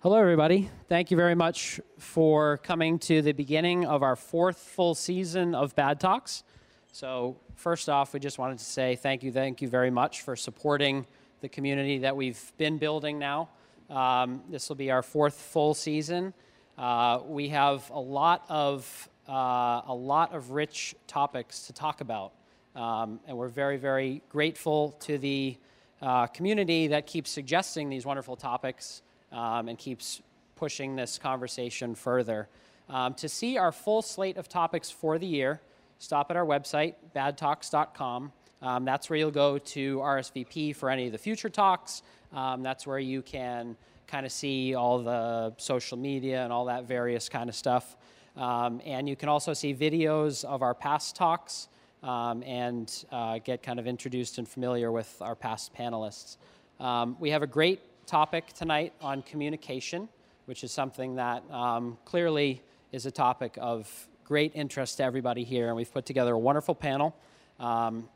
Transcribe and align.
Hello, 0.00 0.16
everybody. 0.16 0.70
Thank 0.88 1.10
you 1.10 1.16
very 1.16 1.34
much 1.34 1.80
for 1.98 2.58
coming 2.58 3.00
to 3.00 3.20
the 3.20 3.32
beginning 3.32 3.84
of 3.84 4.04
our 4.04 4.14
fourth 4.14 4.58
full 4.58 4.94
season 4.94 5.56
of 5.56 5.74
Bad 5.74 5.98
Talks. 5.98 6.44
So, 6.92 7.36
first 7.56 7.88
off, 7.88 8.14
we 8.14 8.20
just 8.20 8.38
wanted 8.38 8.58
to 8.58 8.64
say 8.64 8.94
thank 8.94 9.24
you, 9.24 9.32
thank 9.32 9.60
you 9.60 9.66
very 9.66 9.90
much 9.90 10.22
for 10.22 10.36
supporting 10.36 11.04
the 11.40 11.48
community 11.48 11.98
that 11.98 12.14
we've 12.14 12.40
been 12.58 12.78
building 12.78 13.18
now. 13.18 13.48
Um, 13.90 14.40
this 14.48 14.68
will 14.68 14.76
be 14.76 14.92
our 14.92 15.02
fourth 15.02 15.34
full 15.34 15.74
season. 15.74 16.32
Uh, 16.78 17.18
we 17.26 17.48
have 17.48 17.90
a 17.90 17.98
lot 17.98 18.44
of 18.48 19.08
uh, 19.28 19.82
a 19.84 19.94
lot 19.94 20.32
of 20.32 20.52
rich 20.52 20.94
topics 21.08 21.66
to 21.66 21.72
talk 21.72 22.02
about, 22.02 22.34
um, 22.76 23.18
and 23.26 23.36
we're 23.36 23.48
very, 23.48 23.78
very 23.78 24.22
grateful 24.28 24.92
to 25.00 25.18
the 25.18 25.56
uh, 26.00 26.28
community 26.28 26.86
that 26.86 27.08
keeps 27.08 27.32
suggesting 27.32 27.88
these 27.88 28.06
wonderful 28.06 28.36
topics 28.36 29.02
um, 29.32 29.68
and 29.68 29.78
keeps 29.78 30.22
pushing 30.56 30.96
this 30.96 31.18
conversation 31.18 31.94
further. 31.94 32.48
Um, 32.88 33.14
to 33.14 33.28
see 33.28 33.58
our 33.58 33.72
full 33.72 34.02
slate 34.02 34.36
of 34.36 34.48
topics 34.48 34.90
for 34.90 35.18
the 35.18 35.26
year, 35.26 35.60
stop 35.98 36.30
at 36.30 36.36
our 36.36 36.46
website, 36.46 36.94
badtalks.com. 37.14 38.32
Um, 38.60 38.84
that's 38.84 39.08
where 39.08 39.18
you'll 39.18 39.30
go 39.30 39.58
to 39.58 39.98
RSVP 39.98 40.74
for 40.74 40.90
any 40.90 41.06
of 41.06 41.12
the 41.12 41.18
future 41.18 41.48
talks. 41.48 42.02
Um, 42.32 42.62
that's 42.62 42.86
where 42.86 42.98
you 42.98 43.22
can 43.22 43.76
kind 44.06 44.24
of 44.26 44.32
see 44.32 44.74
all 44.74 44.98
the 44.98 45.54
social 45.58 45.98
media 45.98 46.42
and 46.42 46.52
all 46.52 46.64
that 46.64 46.84
various 46.84 47.28
kind 47.28 47.48
of 47.48 47.54
stuff. 47.54 47.96
Um, 48.36 48.80
and 48.84 49.08
you 49.08 49.16
can 49.16 49.28
also 49.28 49.52
see 49.52 49.74
videos 49.74 50.44
of 50.44 50.62
our 50.62 50.74
past 50.74 51.14
talks 51.14 51.68
um, 52.02 52.42
and 52.44 53.04
uh, 53.12 53.38
get 53.38 53.62
kind 53.62 53.78
of 53.78 53.86
introduced 53.86 54.38
and 54.38 54.48
familiar 54.48 54.90
with 54.90 55.14
our 55.20 55.34
past 55.34 55.74
panelists. 55.74 56.36
Um, 56.80 57.16
we 57.20 57.30
have 57.30 57.42
a 57.42 57.46
great 57.46 57.80
topic 58.08 58.54
tonight 58.54 58.94
on 59.02 59.20
communication, 59.20 60.08
which 60.46 60.64
is 60.64 60.72
something 60.72 61.16
that 61.16 61.42
um, 61.50 61.98
clearly 62.06 62.62
is 62.90 63.04
a 63.04 63.10
topic 63.10 63.58
of 63.60 64.08
great 64.24 64.50
interest 64.54 64.96
to 64.96 65.04
everybody 65.04 65.44
here, 65.44 65.66
and 65.66 65.76
we've 65.76 65.92
put 65.92 66.06
together 66.06 66.32
a 66.32 66.38
wonderful 66.38 66.74
panel. 66.74 67.14
Um, 67.60 68.08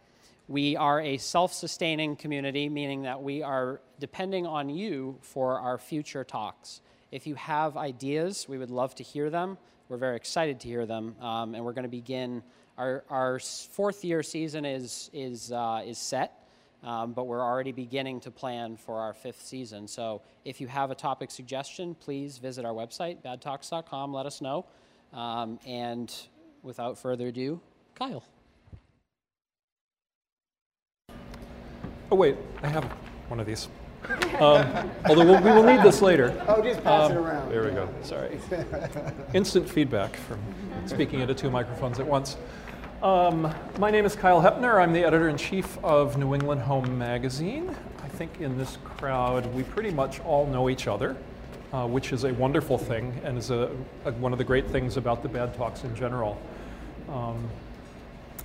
we 0.49 0.77
are 0.77 0.99
a 1.03 1.19
self 1.19 1.53
sustaining 1.53 2.17
community, 2.17 2.71
meaning 2.71 3.03
that 3.03 3.23
we 3.23 3.43
are 3.43 3.83
depending 4.01 4.47
on 4.47 4.71
you 4.71 5.19
for 5.21 5.61
our 5.61 5.77
future 5.77 6.25
talks. 6.25 6.81
If 7.11 7.27
you 7.27 7.35
have 7.35 7.77
ideas, 7.77 8.47
we 8.49 8.57
would 8.57 8.71
love 8.71 8.95
to 8.95 9.03
hear 9.03 9.29
them. 9.29 9.59
We're 9.91 9.99
very 9.99 10.17
excited 10.17 10.59
to 10.61 10.69
hear 10.69 10.87
them, 10.87 11.17
um, 11.21 11.55
and 11.55 11.63
we're 11.63 11.75
going 11.75 11.85
to 11.85 11.91
begin. 11.91 12.43
Our, 12.79 13.05
our 13.11 13.39
fourth 13.39 14.03
year 14.07 14.23
season 14.23 14.65
is, 14.65 15.11
is, 15.13 15.53
uh, 15.53 15.83
is 15.85 15.99
set, 15.99 16.42
um, 16.83 17.13
but 17.13 17.27
we're 17.27 17.43
already 17.43 17.73
beginning 17.73 18.21
to 18.21 18.31
plan 18.31 18.77
for 18.77 18.99
our 19.01 19.13
fifth 19.15 19.43
season. 19.43 19.87
So 19.87 20.23
if 20.45 20.61
you 20.61 20.67
have 20.67 20.91
a 20.91 20.95
topic 20.95 21.31
suggestion, 21.31 21.95
please 21.95 22.39
visit 22.39 22.65
our 22.65 22.73
website, 22.73 23.23
badtalks.com, 23.23 24.13
let 24.13 24.27
us 24.27 24.41
know. 24.41 24.67
Um, 25.13 25.59
and 25.67 26.13
without 26.63 26.99
further 26.99 27.29
ado, 27.29 27.61
Kyle. 27.95 28.25
Oh, 32.11 32.17
wait, 32.17 32.37
I 32.63 32.69
have 32.69 32.85
one 33.29 33.41
of 33.41 33.47
these. 33.47 33.69
Um, 34.41 34.91
although 35.07 35.25
we'll, 35.25 35.41
we 35.43 35.51
will 35.51 35.63
need 35.63 35.83
this 35.83 36.03
later. 36.03 36.35
Oh, 36.49 36.61
just 36.61 36.83
pass 36.83 37.11
Um, 37.11 37.17
it 37.17 37.21
around. 37.21 37.51
There 37.51 37.63
we 37.65 37.71
go, 37.71 37.89
sorry. 38.03 38.39
Instant 39.33 39.69
feedback 39.69 40.17
from 40.17 40.41
speaking 40.87 41.21
into 41.21 41.35
two 41.35 41.51
microphones 41.51 42.01
at 42.01 42.07
once. 42.07 42.37
Um, 43.03 43.53
my 43.81 43.91
name 43.91 44.05
is 44.05 44.15
Kyle 44.15 44.41
Hoepner. 44.41 44.81
I'm 44.81 44.93
the 44.93 45.03
editor 45.03 45.29
in 45.29 45.37
chief 45.37 45.77
of 45.83 46.17
New 46.17 46.35
England 46.35 46.61
Home 46.61 46.99
Magazine. 46.99 47.75
I 48.01 48.07
think 48.07 48.41
in 48.41 48.57
this 48.57 48.79
crowd 48.85 49.53
we 49.55 49.65
pretty 49.65 49.91
much 49.91 50.21
all 50.21 50.47
know 50.47 50.71
each 50.71 50.87
other, 50.87 51.17
uh, 51.73 51.85
which 51.89 52.13
is 52.13 52.23
a 52.23 52.33
wonderful 52.35 52.79
thing 52.79 53.21
and 53.25 53.37
is 53.37 53.51
a, 53.51 53.71
a- 54.05 54.13
one 54.13 54.31
of 54.31 54.39
the 54.39 54.45
great 54.45 54.69
things 54.71 54.97
about 54.97 55.25
the 55.25 55.29
Bad 55.29 55.53
Talks 55.57 55.83
in 55.83 55.97
general. 55.97 56.41
Um, 57.09 57.49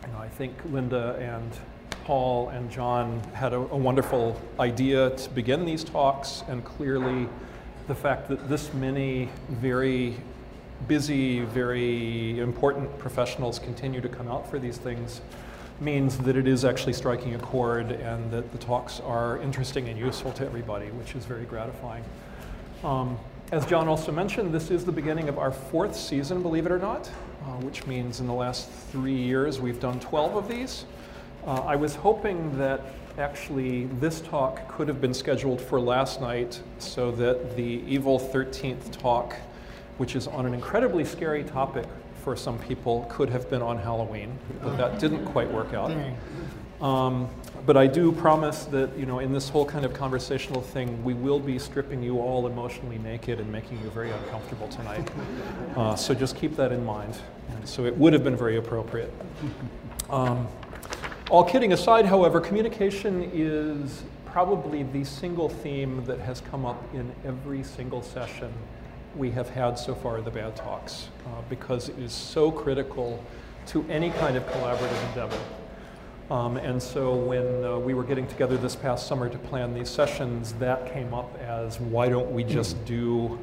you 0.02 0.12
know, 0.12 0.18
I 0.18 0.28
think 0.28 0.54
Linda 0.72 1.16
and 1.20 1.52
Paul 2.06 2.50
and 2.50 2.72
John 2.72 3.22
had 3.36 3.54
a, 3.54 3.58
a 3.58 3.78
wonderful 3.78 4.42
idea 4.60 5.12
to 5.12 5.30
begin 5.30 5.66
these 5.66 5.84
talks, 5.84 6.44
and 6.48 6.66
clearly 6.66 7.28
the 7.88 7.96
fact 7.96 8.28
that 8.30 8.50
this 8.50 8.74
many 8.74 9.30
very 9.50 10.16
busy, 10.88 11.42
very 11.42 12.40
important 12.40 12.98
professionals 13.00 13.60
continue 13.60 14.02
to 14.02 14.10
come 14.10 14.28
out 14.28 14.50
for 14.50 14.60
these 14.60 14.78
things 14.78 15.22
means 15.80 16.18
that 16.18 16.36
it 16.36 16.48
is 16.48 16.66
actually 16.66 16.94
striking 16.94 17.36
a 17.36 17.40
chord 17.40 17.92
and 17.92 18.32
that 18.32 18.52
the 18.52 18.58
talks 18.58 19.00
are 19.02 19.40
interesting 19.42 19.88
and 19.90 19.98
useful 20.00 20.32
to 20.34 20.46
everybody, 20.46 20.88
which 20.88 21.16
is 21.16 21.26
very 21.26 21.46
gratifying. 21.46 22.04
Um, 22.84 23.18
as 23.52 23.66
John 23.66 23.88
also 23.88 24.12
mentioned, 24.12 24.54
this 24.54 24.72
is 24.72 24.86
the 24.86 24.92
beginning 24.92 25.30
of 25.30 25.38
our 25.38 25.52
fourth 25.52 25.96
season, 25.96 26.42
believe 26.42 26.66
it 26.66 26.72
or 26.72 26.80
not, 26.80 27.08
uh, 27.08 27.52
which 27.62 27.86
means 27.88 28.20
in 28.20 28.28
the 28.28 28.34
last 28.34 28.70
three 28.92 29.16
years 29.16 29.60
we've 29.60 29.80
done 29.80 30.00
12 30.00 30.36
of 30.36 30.50
these. 30.50 30.86
Uh, 31.46 31.62
I 31.62 31.76
was 31.76 31.96
hoping 31.96 32.58
that 32.58 32.82
actually 33.18 33.86
this 34.00 34.20
talk 34.22 34.68
could 34.68 34.88
have 34.88 35.00
been 35.00 35.14
scheduled 35.14 35.62
for 35.62 35.80
last 35.80 36.20
night 36.20 36.62
so 36.78 37.10
that 37.12 37.56
the 37.56 37.82
Evil 37.88 38.20
13th 38.20 38.92
talk, 38.92 39.36
which 39.98 40.16
is 40.16 40.28
on 40.28 40.46
an 40.46 40.54
incredibly 40.54 41.04
scary 41.04 41.44
topic 41.44 41.86
for 42.24 42.36
some 42.36 42.60
people, 42.60 43.06
could 43.10 43.30
have 43.30 43.50
been 43.50 43.62
on 43.62 43.78
Halloween, 43.78 44.38
but 44.62 44.78
that 44.78 45.00
didn't 45.00 45.26
quite 45.26 45.50
work 45.52 45.74
out. 45.74 45.92
Um, 46.82 47.30
but 47.66 47.76
I 47.76 47.88
do 47.88 48.12
promise 48.12 48.66
that, 48.66 48.96
you 48.98 49.06
know, 49.06 49.20
in 49.20 49.34
this 49.34 49.50
whole 49.50 49.66
kind 49.66 49.84
of 49.84 49.94
conversational 49.94 50.62
thing, 50.62 51.04
we 51.04 51.14
will 51.14 51.40
be 51.40 51.58
stripping 51.58 52.04
you 52.04 52.20
all 52.20 52.48
emotionally 52.48 52.98
naked 53.00 53.40
and 53.40 53.52
making 53.52 53.82
you 53.82 53.90
very 53.90 54.12
uncomfortable 54.12 54.68
tonight. 54.68 55.10
Uh, 55.76 55.96
so 55.96 56.12
just 56.12 56.36
keep 56.36 56.56
that 56.56 56.72
in 56.72 56.84
mind. 56.84 57.16
And 57.52 57.68
so 57.70 57.86
it 57.86 57.96
would 57.96 58.12
have 58.12 58.24
been 58.24 58.36
very 58.36 58.58
appropriate. 58.58 59.14
Um, 60.10 60.48
all 61.30 61.44
kidding 61.44 61.72
aside, 61.72 62.04
however, 62.04 62.42
communication 62.42 63.30
is 63.32 64.02
probably 64.26 64.82
the 64.84 65.04
single 65.04 65.50
theme 65.50 66.04
that 66.06 66.20
has 66.20 66.42
come 66.42 66.66
up 66.66 66.82
in 66.96 67.12
every 67.26 67.62
single 67.62 68.02
session 68.02 68.52
we 69.16 69.32
have 69.32 69.50
had 69.50 69.80
so 69.80 69.96
far 69.96 70.22
the 70.22 70.32
Bad 70.32 70.56
Talks 70.56 71.10
uh, 71.26 71.42
because 71.50 71.90
it 71.90 72.00
is 72.00 72.12
so 72.12 72.52
critical 72.52 73.24
to 73.68 73.86
any 73.90 74.12
kind 74.12 74.38
of 74.38 74.46
collaborative 74.48 75.10
endeavor. 75.10 75.40
Um, 76.30 76.58
and 76.58 76.82
so 76.82 77.16
when 77.16 77.64
uh, 77.64 77.78
we 77.80 77.94
were 77.94 78.04
getting 78.04 78.28
together 78.28 78.58
this 78.58 78.76
past 78.76 79.08
summer 79.08 79.30
to 79.30 79.38
plan 79.38 79.74
these 79.74 79.90
sessions, 79.90 80.54
that 80.54 80.92
came 80.94 81.14
up 81.14 81.38
as 81.40 81.80
why 81.80 82.10
don't 82.10 82.32
we 82.34 82.44
just 82.44 82.84
do 82.86 83.40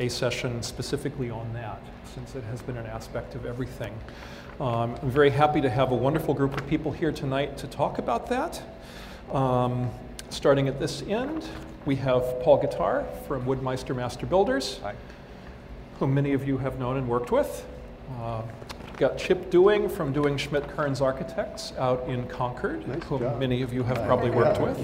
a 0.00 0.08
session 0.08 0.62
specifically 0.62 1.30
on 1.30 1.52
that, 1.52 1.80
since 2.14 2.34
it 2.34 2.42
has 2.44 2.60
been 2.62 2.76
an 2.76 2.86
aspect 2.86 3.34
of 3.34 3.46
everything. 3.46 3.94
Um, 4.58 4.96
I'm 5.02 5.10
very 5.10 5.30
happy 5.30 5.60
to 5.60 5.70
have 5.70 5.92
a 5.92 5.94
wonderful 5.94 6.34
group 6.34 6.58
of 6.58 6.66
people 6.66 6.90
here 6.90 7.12
tonight 7.12 7.56
to 7.58 7.66
talk 7.66 7.98
about 7.98 8.26
that. 8.28 8.60
Um, 9.32 9.90
starting 10.30 10.66
at 10.66 10.80
this 10.80 11.02
end, 11.02 11.48
we 11.86 11.96
have 11.96 12.40
Paul 12.40 12.60
Guitard 12.60 13.06
from 13.26 13.46
Woodmeister 13.46 13.94
Master 13.94 14.26
Builders, 14.26 14.80
whom 16.00 16.12
many 16.12 16.32
of 16.32 16.46
you 16.46 16.58
have 16.58 16.78
known 16.80 16.96
and 16.96 17.08
worked 17.08 17.30
with. 17.30 17.64
Uh, 18.20 18.42
got 18.96 19.16
Chip 19.16 19.50
Dewing 19.50 19.88
from 19.88 20.12
Dewing 20.12 20.36
Schmid 20.36 20.66
Kearns 20.68 21.00
Architects 21.00 21.72
out 21.78 22.04
in 22.08 22.26
Concord, 22.26 22.86
Nice 22.88 23.02
whom 23.04 23.20
job. 23.20 23.38
many 23.38 23.62
of 23.62 23.72
you 23.72 23.84
have 23.84 24.04
probably 24.04 24.30
worked 24.30 24.60
with. 24.60 24.78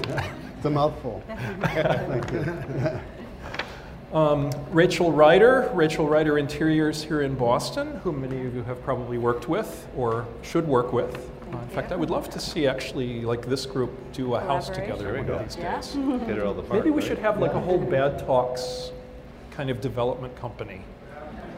It's 0.56 0.64
a 0.64 0.70
mouthful. 0.70 1.22
Um, 4.12 4.50
Rachel 4.70 5.10
Reider, 5.10 5.74
Rachel 5.74 6.06
Reider 6.06 6.38
Interiors 6.38 7.02
here 7.02 7.22
in 7.22 7.34
Boston, 7.34 7.98
whom 8.04 8.20
many 8.20 8.44
of 8.44 8.54
you 8.54 8.62
have 8.64 8.82
probably 8.82 9.16
worked 9.16 9.48
with 9.48 9.88
or 9.96 10.26
should 10.42 10.68
work 10.68 10.92
with. 10.92 11.30
Uh, 11.52 11.58
in 11.58 11.68
fact, 11.68 11.92
I 11.92 11.96
would 11.96 12.10
love 12.10 12.30
to 12.30 12.40
see 12.40 12.66
actually 12.66 13.22
like 13.22 13.46
this 13.46 13.66
group 13.66 13.90
do 14.12 14.34
a 14.34 14.40
house 14.40 14.68
together 14.70 15.14
one 15.14 15.28
of 15.28 15.44
these 15.44 15.56
Yeah. 15.56 15.76
days. 15.76 15.94
Get 16.26 16.38
it 16.38 16.42
all 16.42 16.54
the 16.54 16.62
Maybe 16.74 16.90
we 16.90 17.02
should 17.02 17.18
have 17.18 17.38
like 17.38 17.52
a 17.52 17.60
whole 17.60 17.78
Bad 17.78 18.18
Talks 18.20 18.90
kind 19.50 19.68
of 19.70 19.80
development 19.80 20.34
company. 20.36 20.80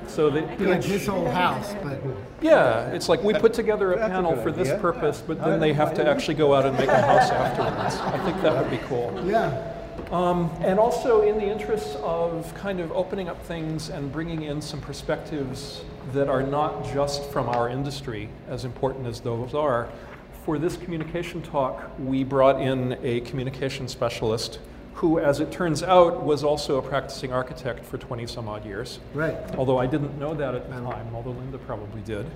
So 0.07 0.29
that 0.31 0.61
Like 0.61 0.83
this 0.83 1.09
old 1.09 1.29
house, 1.29 1.75
but 1.83 1.99
Yeah, 2.43 2.89
it's 2.91 3.09
like 3.09 3.23
we 3.23 3.33
put 3.35 3.55
together 3.55 3.93
a 3.93 3.97
That's 3.97 4.11
a 4.11 4.15
panel 4.15 4.37
for 4.37 4.53
this 4.53 4.69
idea. 4.69 4.81
purpose, 4.81 5.23
but 5.27 5.43
then 5.43 5.61
they 5.61 5.73
have 5.73 5.95
to 5.95 6.07
actually 6.09 6.35
go 6.35 6.55
out 6.55 6.67
and 6.67 6.77
make 6.77 6.89
a 6.89 7.01
house 7.01 7.31
afterwards. 7.31 7.97
I 7.97 8.19
think 8.25 8.43
that 8.43 8.53
would 8.61 8.71
be 8.71 8.85
cool. 8.87 9.19
yeah. 9.25 9.71
Um, 10.11 10.51
and 10.61 10.79
also, 10.79 11.23
in 11.23 11.37
the 11.39 11.45
interest 11.47 11.97
of 11.97 12.55
kind 12.55 12.81
of 12.81 12.93
opening 12.93 13.29
up 13.29 13.43
things 13.47 13.89
and 13.89 14.13
bringing 14.13 14.43
in 14.43 14.61
some 14.61 14.81
perspectives 14.81 15.83
that 16.13 16.29
are 16.29 16.43
not 16.43 16.85
just 16.93 17.31
from 17.31 17.49
our 17.49 17.69
industry, 17.69 18.29
as 18.49 18.65
important 18.65 19.07
as 19.07 19.21
those 19.21 19.55
are, 19.55 19.89
for 20.45 20.59
this 20.59 20.77
communication 20.77 21.41
talk, 21.43 21.91
we 21.99 22.23
brought 22.23 22.61
in 22.61 22.99
a 23.03 23.21
communication 23.23 23.89
specialist 23.89 24.59
who, 24.95 25.19
as 25.19 25.41
it 25.41 25.51
turns 25.51 25.83
out, 25.83 26.23
was 26.23 26.45
also 26.45 26.79
a 26.79 26.83
practicing 26.83 27.33
architect 27.33 27.85
for 27.85 27.99
20 27.99 28.27
some 28.29 28.49
odd 28.49 28.65
years. 28.65 29.01
Right. 29.13 29.37
Although 29.57 29.79
I 29.79 29.87
didn't 29.87 30.19
know 30.19 30.35
that 30.35 30.55
at 30.55 30.69
the 30.71 30.77
time, 30.81 31.09
although 31.15 31.33
Linda 31.33 31.59
probably 31.59 32.01
did. 32.03 32.27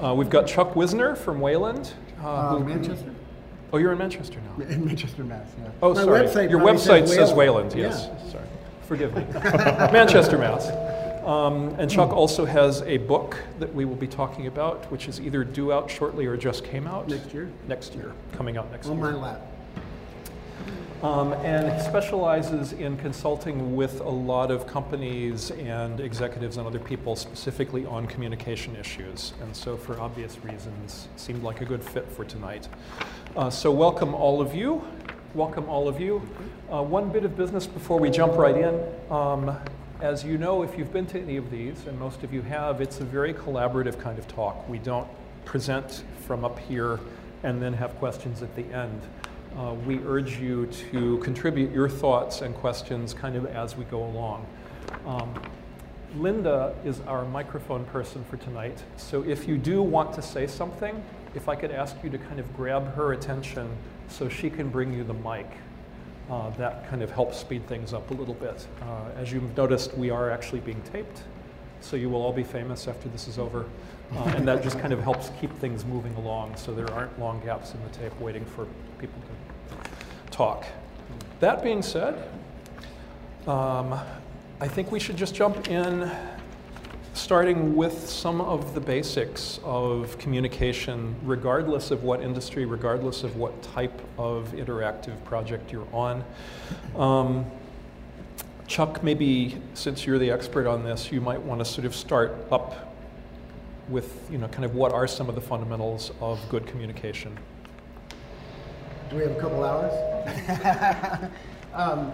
Uh, 0.00 0.14
we've 0.16 0.30
got 0.30 0.46
Chuck 0.46 0.74
Wisner 0.74 1.14
from 1.14 1.40
Wayland. 1.40 1.92
Uh, 2.22 2.56
Uh, 2.56 2.58
Manchester? 2.60 3.12
Oh, 3.72 3.76
you're 3.76 3.92
in 3.92 3.98
Manchester 3.98 4.40
now. 4.40 4.64
In 4.66 4.84
Manchester, 4.86 5.24
Mass. 5.24 5.46
Yeah. 5.58 5.68
Oh, 5.82 5.94
My 5.94 6.02
sorry. 6.04 6.20
website 6.26 6.50
Your 6.50 6.60
website 6.60 7.06
says 7.08 7.32
Wayland. 7.32 7.74
Yes. 7.74 8.08
Yeah. 8.24 8.30
Sorry. 8.32 8.44
forgive 8.82 9.14
me. 9.14 9.24
Manchester, 9.92 10.38
Mass. 10.38 10.68
Um, 11.26 11.74
and 11.78 11.90
Chuck 11.90 12.10
also 12.10 12.46
has 12.46 12.80
a 12.82 12.96
book 12.96 13.36
that 13.58 13.74
we 13.74 13.84
will 13.84 13.96
be 13.96 14.06
talking 14.06 14.46
about, 14.46 14.90
which 14.90 15.08
is 15.08 15.20
either 15.20 15.44
due 15.44 15.72
out 15.72 15.90
shortly 15.90 16.24
or 16.24 16.38
just 16.38 16.64
came 16.64 16.86
out. 16.86 17.06
Next 17.08 17.34
year? 17.34 17.50
Next 17.66 17.94
year, 17.94 18.12
coming 18.32 18.56
out 18.56 18.70
next 18.70 18.86
On 18.88 18.96
year. 18.96 19.10
my 19.10 19.14
lap. 19.14 19.42
Um, 21.02 21.32
and 21.32 21.80
specializes 21.80 22.72
in 22.72 22.96
consulting 22.96 23.76
with 23.76 24.00
a 24.00 24.08
lot 24.08 24.50
of 24.50 24.66
companies 24.66 25.52
and 25.52 26.00
executives 26.00 26.56
and 26.56 26.66
other 26.66 26.80
people 26.80 27.14
specifically 27.14 27.86
on 27.86 28.06
communication 28.06 28.74
issues. 28.74 29.32
And 29.40 29.54
so, 29.54 29.76
for 29.76 30.00
obvious 30.00 30.42
reasons, 30.42 31.06
seemed 31.14 31.44
like 31.44 31.60
a 31.60 31.64
good 31.64 31.84
fit 31.84 32.10
for 32.10 32.24
tonight. 32.24 32.66
Uh, 33.36 33.48
so, 33.48 33.70
welcome 33.70 34.12
all 34.12 34.40
of 34.40 34.56
you. 34.56 34.82
Welcome 35.34 35.68
all 35.68 35.86
of 35.86 36.00
you. 36.00 36.20
Uh, 36.68 36.82
one 36.82 37.10
bit 37.10 37.24
of 37.24 37.36
business 37.36 37.64
before 37.64 38.00
we 38.00 38.10
jump 38.10 38.32
right 38.36 38.56
in. 38.56 38.82
Um, 39.08 39.56
as 40.00 40.24
you 40.24 40.36
know, 40.36 40.64
if 40.64 40.76
you've 40.76 40.92
been 40.92 41.06
to 41.06 41.20
any 41.20 41.36
of 41.36 41.48
these, 41.48 41.86
and 41.86 41.96
most 41.96 42.24
of 42.24 42.32
you 42.32 42.42
have, 42.42 42.80
it's 42.80 42.98
a 42.98 43.04
very 43.04 43.32
collaborative 43.32 44.00
kind 44.00 44.18
of 44.18 44.26
talk. 44.26 44.68
We 44.68 44.78
don't 44.78 45.06
present 45.44 46.02
from 46.26 46.44
up 46.44 46.58
here 46.58 46.98
and 47.44 47.62
then 47.62 47.72
have 47.74 47.94
questions 47.98 48.42
at 48.42 48.56
the 48.56 48.64
end. 48.74 49.00
Uh, 49.58 49.74
we 49.86 49.98
urge 50.04 50.38
you 50.38 50.66
to 50.66 51.18
contribute 51.18 51.72
your 51.72 51.88
thoughts 51.88 52.42
and 52.42 52.54
questions 52.54 53.12
kind 53.12 53.34
of 53.34 53.44
as 53.46 53.76
we 53.76 53.84
go 53.86 54.04
along. 54.04 54.46
Um, 55.04 55.34
Linda 56.16 56.76
is 56.84 57.00
our 57.00 57.24
microphone 57.24 57.84
person 57.86 58.24
for 58.30 58.36
tonight, 58.36 58.80
so 58.96 59.24
if 59.24 59.48
you 59.48 59.58
do 59.58 59.82
want 59.82 60.12
to 60.14 60.22
say 60.22 60.46
something, 60.46 61.02
if 61.34 61.48
I 61.48 61.56
could 61.56 61.72
ask 61.72 61.96
you 62.04 62.10
to 62.10 62.18
kind 62.18 62.38
of 62.38 62.56
grab 62.56 62.94
her 62.94 63.14
attention 63.14 63.68
so 64.08 64.28
she 64.28 64.48
can 64.48 64.68
bring 64.68 64.94
you 64.94 65.02
the 65.02 65.14
mic. 65.14 65.46
Uh, 66.30 66.50
that 66.50 66.88
kind 66.88 67.02
of 67.02 67.10
helps 67.10 67.38
speed 67.38 67.66
things 67.66 67.92
up 67.92 68.10
a 68.12 68.14
little 68.14 68.34
bit. 68.34 68.64
Uh, 68.82 69.10
as 69.16 69.32
you've 69.32 69.56
noticed, 69.56 69.92
we 69.98 70.08
are 70.08 70.30
actually 70.30 70.60
being 70.60 70.80
taped, 70.92 71.22
so 71.80 71.96
you 71.96 72.08
will 72.08 72.22
all 72.22 72.32
be 72.32 72.44
famous 72.44 72.86
after 72.86 73.08
this 73.08 73.26
is 73.26 73.38
over. 73.38 73.64
Uh, 74.14 74.34
and 74.36 74.46
that 74.46 74.62
just 74.62 74.78
kind 74.78 74.92
of 74.92 75.00
helps 75.00 75.30
keep 75.40 75.52
things 75.56 75.84
moving 75.84 76.14
along 76.14 76.54
so 76.56 76.72
there 76.72 76.90
aren't 76.92 77.18
long 77.18 77.40
gaps 77.44 77.74
in 77.74 77.82
the 77.82 77.90
tape 77.90 78.18
waiting 78.20 78.44
for 78.44 78.66
people 78.98 79.20
to 79.22 79.37
talk. 80.38 80.64
That 81.40 81.64
being 81.64 81.82
said, 81.82 82.14
um, 83.48 83.98
I 84.60 84.68
think 84.68 84.92
we 84.92 85.00
should 85.00 85.16
just 85.16 85.34
jump 85.34 85.68
in, 85.68 86.08
starting 87.12 87.74
with 87.74 88.08
some 88.08 88.40
of 88.40 88.72
the 88.72 88.80
basics 88.80 89.58
of 89.64 90.16
communication, 90.18 91.16
regardless 91.24 91.90
of 91.90 92.04
what 92.04 92.20
industry, 92.20 92.66
regardless 92.66 93.24
of 93.24 93.34
what 93.34 93.60
type 93.64 94.00
of 94.16 94.52
interactive 94.52 95.22
project 95.24 95.72
you're 95.72 95.88
on. 95.92 96.22
Um, 96.94 97.44
Chuck, 98.68 99.02
maybe 99.02 99.60
since 99.74 100.06
you're 100.06 100.20
the 100.20 100.30
expert 100.30 100.68
on 100.68 100.84
this, 100.84 101.10
you 101.10 101.20
might 101.20 101.42
want 101.42 101.60
to 101.60 101.64
sort 101.64 101.84
of 101.84 101.96
start 101.96 102.36
up 102.52 102.94
with, 103.88 104.28
you 104.30 104.38
know, 104.38 104.46
kind 104.46 104.64
of 104.64 104.76
what 104.76 104.92
are 104.92 105.08
some 105.08 105.28
of 105.28 105.34
the 105.34 105.40
fundamentals 105.40 106.12
of 106.20 106.38
good 106.48 106.64
communication. 106.68 107.36
Do 109.10 109.16
we 109.16 109.22
have 109.22 109.32
a 109.32 109.40
couple 109.40 109.64
hours? 109.64 110.17
um, 111.74 112.12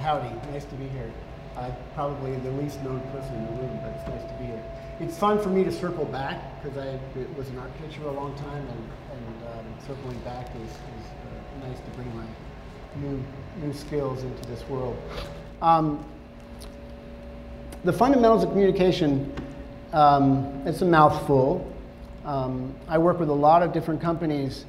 howdy, 0.00 0.34
nice 0.50 0.64
to 0.64 0.74
be 0.74 0.88
here. 0.88 1.10
I'm 1.56 1.74
probably 1.94 2.34
the 2.36 2.50
least 2.52 2.82
known 2.82 3.00
person 3.12 3.34
in 3.34 3.46
the 3.46 3.52
room, 3.62 3.78
but 3.82 3.92
it's 3.92 4.08
nice 4.08 4.30
to 4.30 4.38
be 4.38 4.46
here. 4.46 4.64
It's 5.00 5.16
fun 5.18 5.40
for 5.40 5.48
me 5.48 5.64
to 5.64 5.72
circle 5.72 6.04
back 6.06 6.62
because 6.62 6.78
I 6.78 6.98
was 7.36 7.48
an 7.48 7.58
architect 7.58 7.94
for 7.94 8.08
a 8.08 8.12
long 8.12 8.34
time, 8.36 8.66
and, 8.66 8.88
and 9.12 9.48
um, 9.52 9.66
circling 9.86 10.18
back 10.20 10.48
is, 10.56 10.70
is 10.70 11.06
uh, 11.06 11.66
nice 11.68 11.78
to 11.78 11.90
bring 11.96 12.16
my 12.16 12.26
new 12.96 13.22
new 13.62 13.72
skills 13.72 14.22
into 14.22 14.48
this 14.48 14.66
world. 14.68 14.96
Um, 15.60 16.04
the 17.84 17.92
fundamentals 17.92 18.44
of 18.44 18.50
communication, 18.50 19.32
um, 19.92 20.62
it's 20.66 20.82
a 20.82 20.86
mouthful. 20.86 21.70
Um, 22.24 22.74
I 22.88 22.98
work 22.98 23.18
with 23.18 23.28
a 23.28 23.34
lot 23.34 23.62
of 23.62 23.72
different 23.72 24.00
companies. 24.00 24.64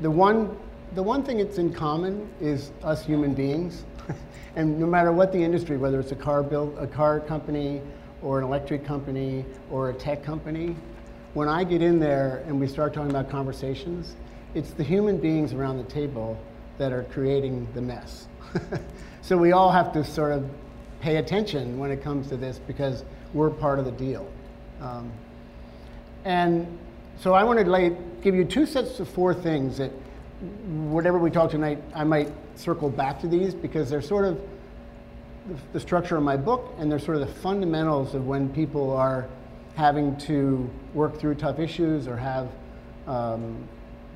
The 0.00 0.10
one, 0.10 0.56
the 0.94 1.02
one 1.02 1.22
thing 1.22 1.38
that's 1.38 1.58
in 1.58 1.72
common 1.72 2.28
is 2.40 2.70
us 2.82 3.04
human 3.04 3.34
beings. 3.34 3.84
and 4.56 4.78
no 4.78 4.86
matter 4.86 5.12
what 5.12 5.32
the 5.32 5.42
industry, 5.42 5.76
whether 5.76 6.00
it's 6.00 6.12
a 6.12 6.16
car 6.16 6.42
build, 6.42 6.76
a 6.78 6.86
car 6.86 7.20
company, 7.20 7.82
or 8.22 8.38
an 8.38 8.44
electric 8.44 8.84
company, 8.84 9.44
or 9.70 9.90
a 9.90 9.94
tech 9.94 10.22
company, 10.22 10.76
when 11.34 11.48
I 11.48 11.64
get 11.64 11.82
in 11.82 11.98
there 11.98 12.42
and 12.46 12.58
we 12.58 12.66
start 12.66 12.94
talking 12.94 13.10
about 13.10 13.28
conversations, 13.28 14.14
it's 14.54 14.70
the 14.70 14.84
human 14.84 15.18
beings 15.18 15.52
around 15.52 15.76
the 15.76 15.84
table 15.84 16.38
that 16.78 16.92
are 16.92 17.04
creating 17.04 17.68
the 17.74 17.82
mess. 17.82 18.26
so 19.22 19.36
we 19.36 19.52
all 19.52 19.70
have 19.70 19.92
to 19.92 20.04
sort 20.04 20.32
of 20.32 20.48
pay 21.00 21.16
attention 21.16 21.78
when 21.78 21.90
it 21.90 22.02
comes 22.02 22.28
to 22.28 22.36
this 22.36 22.58
because 22.66 23.04
we're 23.34 23.50
part 23.50 23.78
of 23.78 23.84
the 23.84 23.92
deal. 23.92 24.26
Um, 24.80 25.12
and 26.24 26.78
so 27.18 27.34
I 27.34 27.44
want 27.44 27.58
to 27.58 27.66
lay, 27.66 27.96
give 28.22 28.34
you 28.34 28.44
two 28.44 28.66
sets 28.66 28.98
of 29.00 29.08
four 29.08 29.34
things 29.34 29.78
that, 29.78 29.90
whatever 30.90 31.18
we 31.18 31.30
talk 31.30 31.50
tonight, 31.50 31.82
I 31.94 32.04
might 32.04 32.32
circle 32.56 32.90
back 32.90 33.20
to 33.20 33.28
these 33.28 33.54
because 33.54 33.90
they're 33.90 34.02
sort 34.02 34.24
of 34.24 34.40
the, 35.72 35.80
structure 35.80 36.16
of 36.16 36.22
my 36.22 36.36
book 36.36 36.74
and 36.78 36.90
they're 36.90 36.98
sort 36.98 37.18
of 37.18 37.26
the 37.26 37.34
fundamentals 37.34 38.14
of 38.14 38.26
when 38.26 38.48
people 38.52 38.90
are 38.92 39.28
having 39.74 40.16
to 40.16 40.68
work 40.94 41.18
through 41.18 41.34
tough 41.34 41.58
issues 41.58 42.08
or 42.08 42.16
have 42.16 42.48
um, 43.06 43.68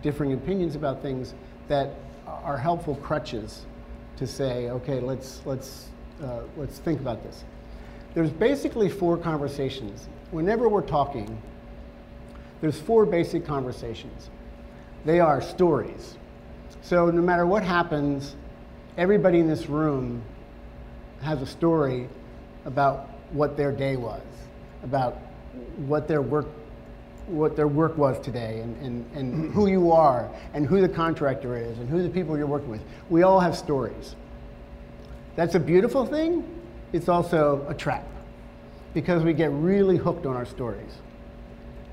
differing 0.02 0.32
opinions 0.32 0.74
about 0.74 1.02
things 1.02 1.34
that 1.68 1.94
are 2.26 2.56
helpful 2.56 2.96
crutches 2.96 3.66
to 4.16 4.26
say, 4.26 4.70
okay, 4.70 5.00
let's, 5.00 5.42
let's, 5.44 5.88
uh, 6.22 6.40
let's 6.56 6.78
think 6.78 7.00
about 7.00 7.22
this. 7.22 7.44
There's 8.14 8.30
basically 8.30 8.88
four 8.88 9.16
conversations. 9.16 10.08
Whenever 10.30 10.68
we're 10.68 10.86
talking, 10.86 11.40
there's 12.60 12.78
four 12.78 13.06
basic 13.06 13.46
conversations. 13.46 14.30
They 15.04 15.20
are 15.20 15.40
stories. 15.40 16.16
So 16.82 17.10
no 17.10 17.22
matter 17.22 17.46
what 17.46 17.62
happens, 17.62 18.34
everybody 18.96 19.38
in 19.38 19.48
this 19.48 19.66
room 19.66 20.22
has 21.22 21.42
a 21.42 21.46
story 21.46 22.08
about 22.64 23.08
what 23.32 23.56
their 23.56 23.72
day 23.72 23.96
was, 23.96 24.22
about 24.82 25.18
what 25.86 26.08
their 26.08 26.22
work 26.22 26.46
what 27.26 27.54
their 27.54 27.68
work 27.68 27.96
was 27.96 28.18
today 28.24 28.58
and, 28.60 28.76
and, 28.82 29.12
and 29.14 29.52
who 29.54 29.68
you 29.68 29.92
are 29.92 30.28
and 30.52 30.66
who 30.66 30.80
the 30.80 30.88
contractor 30.88 31.56
is 31.56 31.78
and 31.78 31.88
who 31.88 32.02
the 32.02 32.08
people 32.08 32.36
you're 32.36 32.46
working 32.46 32.70
with. 32.70 32.82
We 33.08 33.22
all 33.22 33.38
have 33.38 33.56
stories. 33.56 34.16
That's 35.36 35.54
a 35.54 35.60
beautiful 35.60 36.04
thing. 36.04 36.44
It's 36.92 37.08
also 37.08 37.64
a 37.68 37.74
trap 37.74 38.04
because 38.94 39.22
we 39.22 39.32
get 39.32 39.52
really 39.52 39.96
hooked 39.96 40.26
on 40.26 40.34
our 40.34 40.46
stories. 40.46 40.90